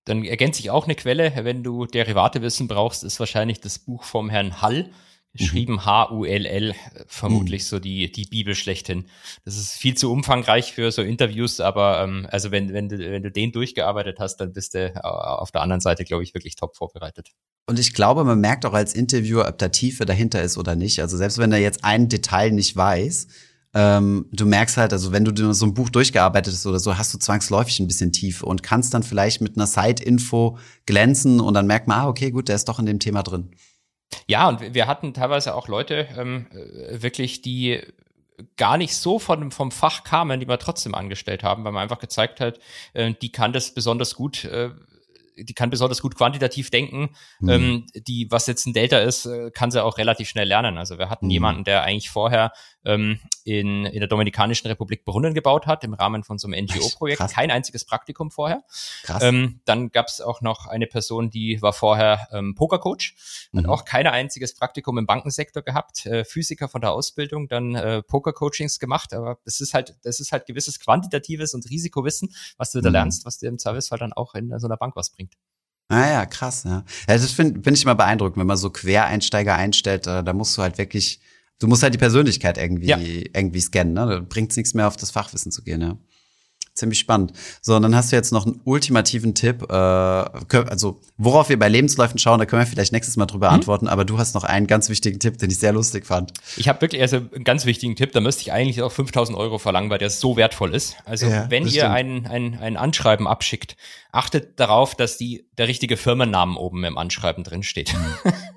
Dann 0.06 0.24
ergänzt 0.24 0.58
sich 0.58 0.70
auch 0.70 0.86
eine 0.86 0.96
Quelle, 0.96 1.34
wenn 1.36 1.64
du 1.64 1.86
Derivate 1.86 2.42
wissen 2.42 2.68
brauchst, 2.68 3.04
ist 3.04 3.20
wahrscheinlich 3.20 3.60
das 3.60 3.80
Buch 3.80 4.04
vom 4.04 4.30
Herrn 4.30 4.62
Hall, 4.62 4.92
geschrieben 5.34 5.74
mhm. 5.74 5.86
H-U-L-L, 5.86 6.76
vermutlich 7.08 7.64
mhm. 7.64 7.66
so 7.66 7.80
die, 7.80 8.12
die 8.12 8.26
Bibel 8.26 8.56
schlechthin. 8.56 9.06
Das 9.44 9.58
ist 9.58 9.74
viel 9.74 9.96
zu 9.96 10.12
umfangreich 10.12 10.74
für 10.74 10.92
so 10.92 11.02
Interviews, 11.02 11.60
aber 11.60 12.04
ähm, 12.04 12.28
also 12.30 12.52
wenn, 12.52 12.72
wenn, 12.72 12.88
du, 12.88 12.98
wenn 13.00 13.24
du 13.24 13.32
den 13.32 13.52
durchgearbeitet 13.52 14.20
hast, 14.20 14.38
dann 14.38 14.54
bist 14.54 14.76
du 14.76 14.94
äh, 14.94 15.00
auf 15.00 15.52
der 15.52 15.62
anderen 15.62 15.82
Seite, 15.82 16.06
glaube 16.06 16.24
ich, 16.24 16.34
wirklich 16.34 16.56
top 16.56 16.76
vorbereitet. 16.76 17.32
Und 17.68 17.80
ich 17.80 17.94
glaube, 17.94 18.24
man 18.24 18.40
merkt 18.40 18.66
auch 18.66 18.74
als 18.74 18.94
Interviewer, 18.94 19.48
ob 19.48 19.58
da 19.58 19.70
Tiefe 19.70 20.06
dahinter 20.06 20.42
ist 20.44 20.58
oder 20.58 20.76
nicht. 20.76 21.00
Also 21.00 21.18
selbst 21.18 21.38
wenn 21.40 21.52
er 21.52 21.60
jetzt 21.60 21.84
ein 21.84 22.10
Detail 22.10 22.52
nicht 22.52 22.76
weiß, 22.76 23.28
ähm, 23.74 24.28
du 24.32 24.46
merkst 24.46 24.78
halt, 24.78 24.94
also 24.94 25.12
wenn 25.12 25.26
du 25.26 25.54
so 25.54 25.66
ein 25.66 25.74
Buch 25.74 25.90
durchgearbeitet 25.90 26.54
hast 26.54 26.66
oder 26.66 26.80
so, 26.80 26.98
hast 26.98 27.14
du 27.14 27.18
zwangsläufig 27.18 27.80
ein 27.80 27.88
bisschen 27.88 28.14
Tiefe 28.14 28.46
und 28.46 28.64
kannst 28.64 28.94
dann 28.94 29.04
vielleicht 29.04 29.42
mit 29.42 29.58
einer 29.58 29.68
Side-Info 29.68 30.58
glänzen 30.86 31.42
und 31.42 31.54
dann 31.56 31.68
merkt 31.68 31.88
man, 31.88 32.00
ah, 32.00 32.08
okay, 32.08 32.32
gut, 32.32 32.48
der 32.48 32.56
ist 32.56 32.70
doch 32.70 32.80
in 32.80 32.86
dem 32.86 33.00
Thema 33.00 33.24
drin. 33.24 33.52
Ja, 34.28 34.48
und 34.48 34.74
wir 34.74 34.88
hatten 34.88 35.14
teilweise 35.14 35.56
auch 35.56 35.68
Leute 35.68 36.08
ähm, 36.16 36.46
äh, 36.52 37.02
wirklich, 37.02 37.42
die 37.42 37.82
gar 38.58 38.78
nicht 38.78 38.96
so 38.96 39.20
von, 39.20 39.52
vom 39.52 39.72
Fach 39.72 40.04
kamen, 40.04 40.40
die 40.40 40.48
wir 40.48 40.60
trotzdem 40.60 40.96
angestellt 40.96 41.44
haben, 41.44 41.64
weil 41.64 41.72
man 41.72 41.84
einfach 41.84 42.00
gezeigt 42.00 42.40
hat, 42.40 42.60
äh, 42.94 43.14
die 43.22 43.32
kann 43.32 43.52
das 43.52 43.74
besonders 43.74 44.16
gut, 44.16 44.46
äh, 44.46 44.70
die 45.38 45.54
kann 45.54 45.70
besonders 45.70 46.02
gut 46.02 46.16
quantitativ 46.16 46.70
denken. 46.70 47.10
Mhm. 47.40 47.50
Ähm, 47.50 47.88
die, 47.96 48.28
was 48.30 48.48
jetzt 48.48 48.66
ein 48.66 48.74
Delta 48.74 49.00
ist, 49.00 49.26
äh, 49.26 49.52
kann 49.52 49.72
sie 49.72 49.84
auch 49.84 49.98
relativ 49.98 50.30
schnell 50.30 50.48
lernen. 50.48 50.78
Also 50.78 50.98
wir 50.98 51.10
hatten 51.10 51.26
mhm. 51.26 51.32
jemanden, 51.32 51.64
der 51.64 51.84
eigentlich 51.84 52.10
vorher 52.10 52.52
ähm, 52.86 53.20
in, 53.44 53.86
in 53.86 54.00
der 54.00 54.08
Dominikanischen 54.08 54.68
Republik 54.68 55.06
Brunnen 55.06 55.34
gebaut 55.34 55.68
hat, 55.68 55.84
im 55.84 55.94
Rahmen 55.94 56.24
von 56.24 56.38
so 56.38 56.48
einem 56.48 56.66
NGO-Projekt. 56.66 57.32
Kein 57.32 57.52
einziges 57.52 57.86
Praktikum 57.86 58.32
vorher. 58.32 58.64
Krass. 59.04 59.24
Ähm, 59.24 59.62
dann 59.66 59.92
gab 59.92 60.08
es 60.08 60.22
auch 60.22 60.42
noch 60.42 60.68
eine 60.68 60.88
Person, 60.88 61.30
die 61.30 61.62
war 61.62 61.74
vorher 61.74 62.28
ähm, 62.32 62.56
Pokercoach, 62.56 63.16
hat 63.56 63.64
mhm. 63.64 63.70
auch 63.70 63.86
kein 63.86 64.08
einziges 64.08 64.56
Praktikum 64.56 64.98
im 64.98 65.06
Bankensektor 65.06 65.64
gehabt, 65.64 66.06
äh, 66.06 66.24
Physiker 66.24 66.70
von 66.70 66.82
der 66.82 66.92
Ausbildung, 66.92 67.48
dann 67.48 67.76
äh, 67.76 68.02
Pokercoachings 68.04 68.80
gemacht, 68.80 69.14
aber 69.14 69.38
das 69.46 69.62
ist 69.62 69.74
halt, 69.74 69.96
das 70.04 70.20
ist 70.20 70.32
halt 70.32 70.46
gewisses 70.46 70.80
quantitatives 70.80 71.54
und 71.54 71.70
Risikowissen, 71.70 72.34
was 72.58 72.72
du 72.72 72.82
da 72.82 72.90
mhm. 72.90 72.94
lernst, 72.94 73.26
was 73.26 73.38
dir 73.38 73.50
im 73.50 73.58
Servicefall 73.58 74.00
dann 74.00 74.14
auch 74.14 74.36
in 74.36 74.58
so 74.60 74.68
einer 74.68 74.78
Bank 74.78 74.96
was 74.96 75.10
bringt. 75.12 75.25
Ah 75.88 76.10
ja, 76.10 76.26
krass, 76.26 76.64
ja. 76.64 76.84
ja 77.08 77.14
das 77.14 77.32
finde 77.32 77.62
find 77.62 77.78
ich 77.78 77.84
immer 77.84 77.96
beeindruckend, 77.96 78.38
wenn 78.38 78.48
man 78.48 78.58
so 78.58 78.70
Quereinsteiger 78.70 79.56
einstellt, 79.56 80.08
da, 80.08 80.22
da 80.24 80.34
musst 80.34 80.58
du 80.58 80.62
halt 80.62 80.78
wirklich, 80.78 81.20
du 81.60 81.68
musst 81.68 81.84
halt 81.84 81.94
die 81.94 82.00
Persönlichkeit 82.00 82.58
irgendwie, 82.58 82.88
ja. 82.88 82.98
irgendwie 82.98 83.62
scannen, 83.62 83.94
ne? 83.94 84.08
Da 84.08 84.20
bringt's 84.20 84.58
nichts 84.58 84.74
mehr 84.74 84.88
auf 84.88 84.98
das 84.98 85.12
Fachwissen 85.12 85.52
zu 85.52 85.64
gehen, 85.64 85.82
ja 85.82 85.98
ziemlich 86.76 87.00
spannend. 87.00 87.34
So, 87.62 87.76
und 87.76 87.82
dann 87.82 87.96
hast 87.96 88.12
du 88.12 88.16
jetzt 88.16 88.32
noch 88.32 88.46
einen 88.46 88.62
ultimativen 88.66 89.34
Tipp. 89.34 89.66
Äh, 89.70 89.74
also, 89.74 91.00
worauf 91.18 91.50
wir 91.50 91.58
bei 91.58 91.70
Lebensläufen 91.70 92.20
schauen, 92.20 92.38
da 92.40 92.46
können 92.46 92.62
wir 92.62 92.68
vielleicht 92.68 92.92
nächstes 92.92 93.18
Mal 93.18 93.26
drüber 93.26 93.50
mhm. 93.50 93.56
antworten, 93.56 93.88
aber 93.88 94.06
du 94.06 94.18
hast 94.18 94.36
noch 94.36 94.44
einen 94.44 94.68
ganz 94.68 94.90
wichtigen 94.90 95.20
Tipp, 95.20 95.38
den 95.38 95.50
ich 95.50 95.58
sehr 95.58 95.72
lustig 95.72 96.06
fand. 96.06 96.34
Ich 96.58 96.68
habe 96.68 96.82
wirklich 96.82 97.02
also 97.02 97.18
einen 97.18 97.44
ganz 97.44 97.66
wichtigen 97.66 97.96
Tipp, 97.96 98.12
da 98.12 98.20
müsste 98.20 98.42
ich 98.42 98.52
eigentlich 98.52 98.82
auch 98.82 98.92
5000 98.92 99.38
Euro 99.38 99.58
verlangen, 99.58 99.90
weil 99.90 99.98
der 99.98 100.10
so 100.10 100.36
wertvoll 100.38 100.76
ist. 100.76 100.98
Also, 101.06 101.28
ja, 101.28 101.50
wenn 101.50 101.66
ihr 101.66 101.90
ein, 101.92 102.28
ein, 102.28 102.60
ein 102.60 102.78
Anschreiben 102.78 103.28
abschickt, 103.28 103.78
achtet 104.12 104.60
darauf, 104.60 104.96
dass 104.96 105.18
die, 105.18 105.48
der 105.58 105.68
richtige 105.68 105.98
Firmennamen 105.98 106.58
oben 106.58 106.84
im 106.84 106.98
Anschreiben 106.98 107.44
drin 107.44 107.64
steht. 107.64 107.94
Mhm. 107.94 108.32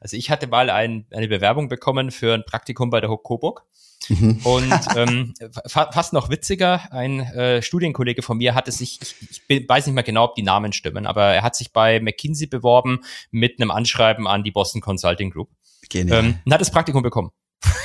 Also 0.00 0.18
ich 0.18 0.30
hatte 0.30 0.46
mal 0.48 0.68
ein, 0.68 1.06
eine 1.10 1.28
Bewerbung 1.28 1.70
bekommen 1.70 2.10
für 2.10 2.34
ein 2.34 2.44
Praktikum 2.44 2.90
bei 2.90 3.00
der 3.00 3.08
Hook 3.08 3.22
Coburg. 3.22 3.64
Mhm. 4.08 4.40
Und 4.44 4.72
ähm, 4.96 5.34
fa 5.66 5.90
fast 5.92 6.12
noch 6.12 6.30
witziger, 6.30 6.92
ein 6.92 7.20
äh, 7.20 7.62
Studienkollege 7.62 8.22
von 8.22 8.38
mir 8.38 8.54
hatte 8.54 8.72
sich, 8.72 9.00
ich, 9.02 9.42
ich 9.48 9.68
weiß 9.68 9.86
nicht 9.86 9.94
mehr 9.94 10.04
genau, 10.04 10.24
ob 10.24 10.34
die 10.34 10.42
Namen 10.42 10.72
stimmen, 10.72 11.06
aber 11.06 11.24
er 11.24 11.42
hat 11.42 11.56
sich 11.56 11.72
bei 11.72 12.00
McKinsey 12.00 12.46
beworben 12.46 13.00
mit 13.30 13.60
einem 13.60 13.70
Anschreiben 13.70 14.26
an 14.26 14.42
die 14.42 14.50
Boston 14.50 14.80
Consulting 14.80 15.30
Group. 15.30 15.50
Genial. 15.88 16.24
Ähm, 16.24 16.38
und 16.44 16.52
hat 16.52 16.60
das 16.60 16.70
Praktikum 16.70 17.02
bekommen. 17.02 17.30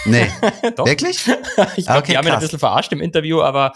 Nee. 0.05 0.25
Wirklich? 0.77 1.27
ich 1.77 1.85
glaube, 1.85 1.99
okay, 1.99 2.11
die 2.11 2.17
haben 2.17 2.27
ihn 2.27 2.33
ein 2.33 2.39
bisschen 2.39 2.59
verarscht 2.59 2.91
im 2.91 3.01
Interview, 3.01 3.41
aber 3.41 3.73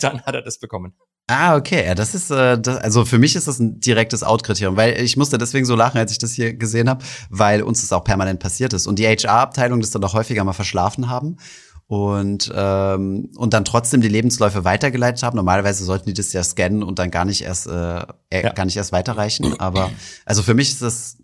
dann 0.00 0.22
hat 0.22 0.34
er 0.34 0.42
das 0.42 0.58
bekommen. 0.58 0.94
Ah, 1.26 1.56
okay. 1.56 1.86
Ja, 1.86 1.94
das 1.94 2.14
ist, 2.14 2.30
äh, 2.30 2.60
das, 2.60 2.76
also 2.78 3.04
für 3.06 3.18
mich 3.18 3.34
ist 3.34 3.48
das 3.48 3.58
ein 3.58 3.80
direktes 3.80 4.22
Out-Kriterium, 4.22 4.76
weil 4.76 5.00
ich 5.00 5.16
musste 5.16 5.38
deswegen 5.38 5.64
so 5.64 5.74
lachen, 5.74 5.96
als 5.96 6.12
ich 6.12 6.18
das 6.18 6.32
hier 6.32 6.52
gesehen 6.52 6.88
habe, 6.88 7.02
weil 7.30 7.62
uns 7.62 7.80
das 7.80 7.92
auch 7.92 8.04
permanent 8.04 8.40
passiert 8.40 8.74
ist 8.74 8.86
und 8.86 8.98
die 8.98 9.06
HR-Abteilung 9.06 9.80
das 9.80 9.90
dann 9.90 10.04
auch 10.04 10.12
häufiger 10.12 10.44
mal 10.44 10.52
verschlafen 10.52 11.08
haben 11.08 11.38
und 11.86 12.52
ähm, 12.54 13.30
und 13.36 13.54
dann 13.54 13.64
trotzdem 13.64 14.00
die 14.00 14.08
Lebensläufe 14.08 14.64
weitergeleitet 14.64 15.22
haben. 15.22 15.36
Normalerweise 15.36 15.84
sollten 15.84 16.06
die 16.06 16.14
das 16.14 16.32
ja 16.32 16.42
scannen 16.42 16.82
und 16.82 16.98
dann 16.98 17.10
gar 17.10 17.24
nicht 17.24 17.42
erst 17.42 17.66
äh, 17.66 17.70
ja. 17.70 18.06
gar 18.54 18.64
nicht 18.64 18.76
erst 18.76 18.92
weiterreichen. 18.92 19.58
Aber 19.60 19.90
also 20.24 20.42
für 20.42 20.54
mich 20.54 20.70
ist 20.72 20.82
das 20.82 21.18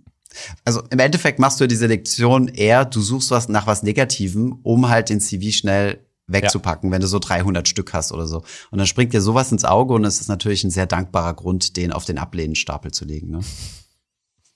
also 0.65 0.83
im 0.91 0.99
Endeffekt 0.99 1.39
machst 1.39 1.61
du 1.61 1.67
die 1.67 1.77
Selektion 1.77 2.49
eher, 2.49 2.85
du 2.85 3.01
suchst 3.01 3.31
was 3.31 3.49
nach 3.49 3.67
was 3.67 3.83
Negativem, 3.83 4.61
um 4.63 4.89
halt 4.89 5.09
den 5.09 5.21
CV 5.21 5.51
schnell 5.51 5.99
wegzupacken, 6.33 6.91
ja. 6.91 6.95
wenn 6.95 7.01
du 7.01 7.07
so 7.07 7.19
300 7.19 7.69
Stück 7.69 7.93
hast 7.93 8.13
oder 8.13 8.27
so. 8.27 8.43
Und 8.71 8.79
dann 8.79 8.87
springt 8.87 9.13
dir 9.13 9.21
sowas 9.21 9.53
ins 9.53 9.65
Auge 9.65 9.95
und 9.95 10.05
es 10.05 10.21
ist 10.21 10.29
natürlich 10.29 10.65
ein 10.65 10.71
sehr 10.71 10.87
dankbarer 10.87 11.35
Grund, 11.35 11.77
den 11.77 11.93
auf 11.93 12.05
den 12.05 12.19
Ablehnenstapel 12.19 12.91
zu 12.93 13.05
legen. 13.05 13.31
Ne? 13.31 13.41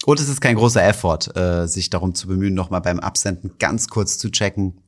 Und 0.06 0.20
es 0.20 0.28
ist 0.28 0.42
kein 0.42 0.56
großer 0.56 0.84
Effort, 0.86 1.34
äh, 1.34 1.66
sich 1.66 1.88
darum 1.88 2.14
zu 2.14 2.28
bemühen, 2.28 2.52
nochmal 2.52 2.82
beim 2.82 3.00
Absenden 3.00 3.56
ganz 3.58 3.88
kurz 3.88 4.18
zu 4.18 4.30
checken, 4.30 4.82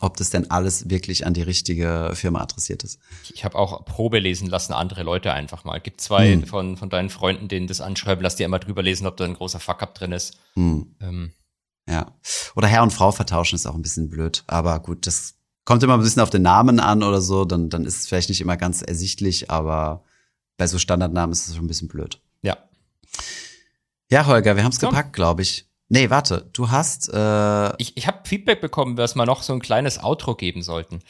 ob 0.00 0.16
das 0.16 0.30
denn 0.30 0.50
alles 0.50 0.90
wirklich 0.90 1.26
an 1.26 1.34
die 1.34 1.42
richtige 1.42 2.10
Firma 2.14 2.40
adressiert 2.40 2.82
ist. 2.82 2.98
Ich 3.32 3.44
habe 3.44 3.56
auch 3.56 3.84
Probe 3.84 4.18
lesen 4.18 4.48
lassen, 4.48 4.72
andere 4.72 5.02
Leute 5.04 5.32
einfach 5.32 5.64
mal. 5.64 5.78
Gibt 5.78 6.00
zwei 6.00 6.32
hm. 6.32 6.46
von, 6.46 6.76
von 6.76 6.90
deinen 6.90 7.10
Freunden, 7.10 7.48
denen 7.48 7.68
das 7.68 7.80
anschreiben, 7.80 8.22
lass 8.22 8.36
dir 8.36 8.46
immer 8.46 8.58
drüber 8.58 8.82
lesen, 8.82 9.06
ob 9.06 9.16
da 9.16 9.24
ein 9.24 9.34
großer 9.34 9.60
Fuck-up 9.60 9.94
drin 9.94 10.12
ist. 10.12 10.36
Hm. 10.54 10.94
Ähm. 11.00 11.32
Ja. 11.88 12.18
Oder 12.54 12.68
Herr 12.68 12.82
und 12.82 12.92
Frau 12.92 13.12
vertauschen 13.12 13.54
ist 13.54 13.66
auch 13.66 13.74
ein 13.74 13.82
bisschen 13.82 14.10
blöd. 14.10 14.44
Aber 14.46 14.80
gut, 14.80 15.06
das 15.06 15.37
kommt 15.68 15.82
immer 15.82 15.98
ein 15.98 16.00
bisschen 16.00 16.22
auf 16.22 16.30
den 16.30 16.40
Namen 16.40 16.80
an 16.80 17.02
oder 17.02 17.20
so, 17.20 17.44
dann, 17.44 17.68
dann 17.68 17.84
ist 17.84 17.98
es 17.98 18.06
vielleicht 18.06 18.30
nicht 18.30 18.40
immer 18.40 18.56
ganz 18.56 18.80
ersichtlich, 18.80 19.50
aber 19.50 20.02
bei 20.56 20.66
so 20.66 20.78
Standardnamen 20.78 21.30
ist 21.30 21.46
es 21.46 21.54
schon 21.54 21.66
ein 21.66 21.68
bisschen 21.68 21.88
blöd. 21.88 22.22
Ja. 22.40 22.56
Ja, 24.10 24.24
Holger, 24.24 24.56
wir 24.56 24.64
haben 24.64 24.72
es 24.72 24.80
gepackt, 24.80 25.12
glaube 25.12 25.42
ich. 25.42 25.68
Nee, 25.90 26.08
warte, 26.08 26.48
du 26.54 26.70
hast. 26.70 27.12
Äh 27.12 27.76
ich 27.76 27.98
ich 27.98 28.06
habe 28.06 28.20
Feedback 28.24 28.62
bekommen, 28.62 28.96
dass 28.96 29.14
wir 29.14 29.26
noch 29.26 29.42
so 29.42 29.52
ein 29.52 29.60
kleines 29.60 30.02
Outro 30.02 30.36
geben 30.36 30.62
sollten. 30.62 31.00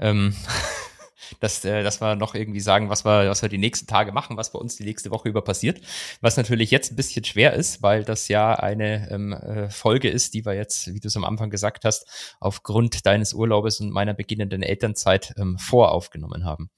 Ähm, 0.00 0.34
dass, 1.38 1.64
äh, 1.64 1.82
dass 1.82 2.00
wir 2.00 2.16
noch 2.16 2.34
irgendwie 2.34 2.60
sagen, 2.60 2.88
was 2.88 3.04
wir, 3.04 3.28
was 3.28 3.42
wir 3.42 3.48
die 3.48 3.58
nächsten 3.58 3.86
Tage 3.86 4.12
machen, 4.12 4.36
was 4.36 4.52
bei 4.52 4.58
uns 4.58 4.76
die 4.76 4.84
nächste 4.84 5.10
Woche 5.10 5.28
über 5.28 5.42
passiert. 5.42 5.80
Was 6.20 6.36
natürlich 6.36 6.70
jetzt 6.70 6.92
ein 6.92 6.96
bisschen 6.96 7.24
schwer 7.24 7.54
ist, 7.54 7.82
weil 7.82 8.04
das 8.04 8.28
ja 8.28 8.54
eine 8.54 9.10
ähm, 9.10 9.32
äh, 9.32 9.70
Folge 9.70 10.10
ist, 10.10 10.34
die 10.34 10.44
wir 10.44 10.54
jetzt, 10.54 10.92
wie 10.92 11.00
du 11.00 11.08
es 11.08 11.16
am 11.16 11.24
Anfang 11.24 11.50
gesagt 11.50 11.84
hast, 11.84 12.06
aufgrund 12.40 13.06
deines 13.06 13.34
Urlaubes 13.34 13.80
und 13.80 13.90
meiner 13.90 14.14
beginnenden 14.14 14.62
Elternzeit 14.62 15.34
ähm, 15.38 15.58
voraufgenommen 15.58 16.44
haben. 16.44 16.70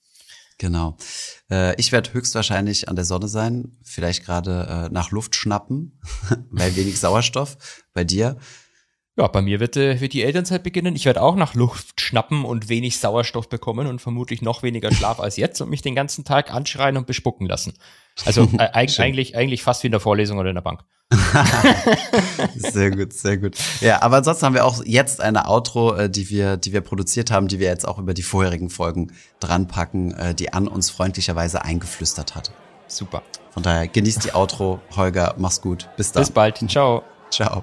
Genau. 0.58 0.96
Äh, 1.50 1.74
ich 1.74 1.90
werde 1.90 2.12
höchstwahrscheinlich 2.12 2.88
an 2.88 2.94
der 2.94 3.04
Sonne 3.04 3.26
sein, 3.26 3.76
vielleicht 3.82 4.24
gerade 4.24 4.86
äh, 4.90 4.92
nach 4.92 5.10
Luft 5.10 5.34
schnappen, 5.34 5.98
weil 6.50 6.76
wenig 6.76 7.00
Sauerstoff. 7.00 7.56
Bei 7.92 8.04
dir? 8.04 8.36
Ja, 9.16 9.26
bei 9.26 9.42
mir 9.42 9.60
wird, 9.60 9.76
äh, 9.76 10.00
wird 10.00 10.14
die 10.14 10.22
Elternzeit 10.22 10.62
beginnen. 10.62 10.96
Ich 10.96 11.04
werde 11.04 11.20
auch 11.20 11.36
nach 11.36 11.54
Luft 11.54 12.00
schnappen 12.00 12.46
und 12.46 12.70
wenig 12.70 12.98
Sauerstoff 12.98 13.48
bekommen 13.48 13.86
und 13.86 14.00
vermutlich 14.00 14.40
noch 14.40 14.62
weniger 14.62 14.90
Schlaf 14.90 15.20
als 15.20 15.36
jetzt 15.36 15.60
und 15.60 15.68
mich 15.68 15.82
den 15.82 15.94
ganzen 15.94 16.24
Tag 16.24 16.52
anschreien 16.52 16.96
und 16.96 17.06
bespucken 17.06 17.46
lassen. 17.46 17.74
Also 18.24 18.48
äh, 18.58 18.70
eigentlich, 18.72 19.36
eigentlich 19.36 19.62
fast 19.62 19.82
wie 19.82 19.88
in 19.88 19.92
der 19.92 20.00
Vorlesung 20.00 20.38
oder 20.38 20.48
in 20.48 20.54
der 20.54 20.62
Bank. 20.62 20.80
sehr 22.56 22.90
gut, 22.90 23.12
sehr 23.12 23.36
gut. 23.36 23.58
Ja, 23.82 24.00
aber 24.00 24.16
ansonsten 24.16 24.46
haben 24.46 24.54
wir 24.54 24.64
auch 24.64 24.82
jetzt 24.82 25.20
eine 25.20 25.46
Outro, 25.46 25.94
äh, 25.94 26.08
die 26.08 26.30
wir, 26.30 26.56
die 26.56 26.72
wir 26.72 26.80
produziert 26.80 27.30
haben, 27.30 27.48
die 27.48 27.58
wir 27.58 27.68
jetzt 27.68 27.86
auch 27.86 27.98
über 27.98 28.14
die 28.14 28.22
vorherigen 28.22 28.70
Folgen 28.70 29.12
dranpacken, 29.40 30.14
äh, 30.14 30.34
die 30.34 30.54
an 30.54 30.68
uns 30.68 30.88
freundlicherweise 30.88 31.62
eingeflüstert 31.62 32.34
hat. 32.34 32.52
Super. 32.86 33.22
Von 33.50 33.62
daher 33.62 33.88
genießt 33.88 34.24
die 34.24 34.34
Outro, 34.34 34.80
Holger, 34.96 35.34
mach's 35.36 35.60
gut. 35.60 35.90
Bis 35.98 36.12
dann. 36.12 36.22
Bis 36.22 36.30
bald. 36.30 36.58
Ciao. 36.70 37.02
Ciao. 37.30 37.62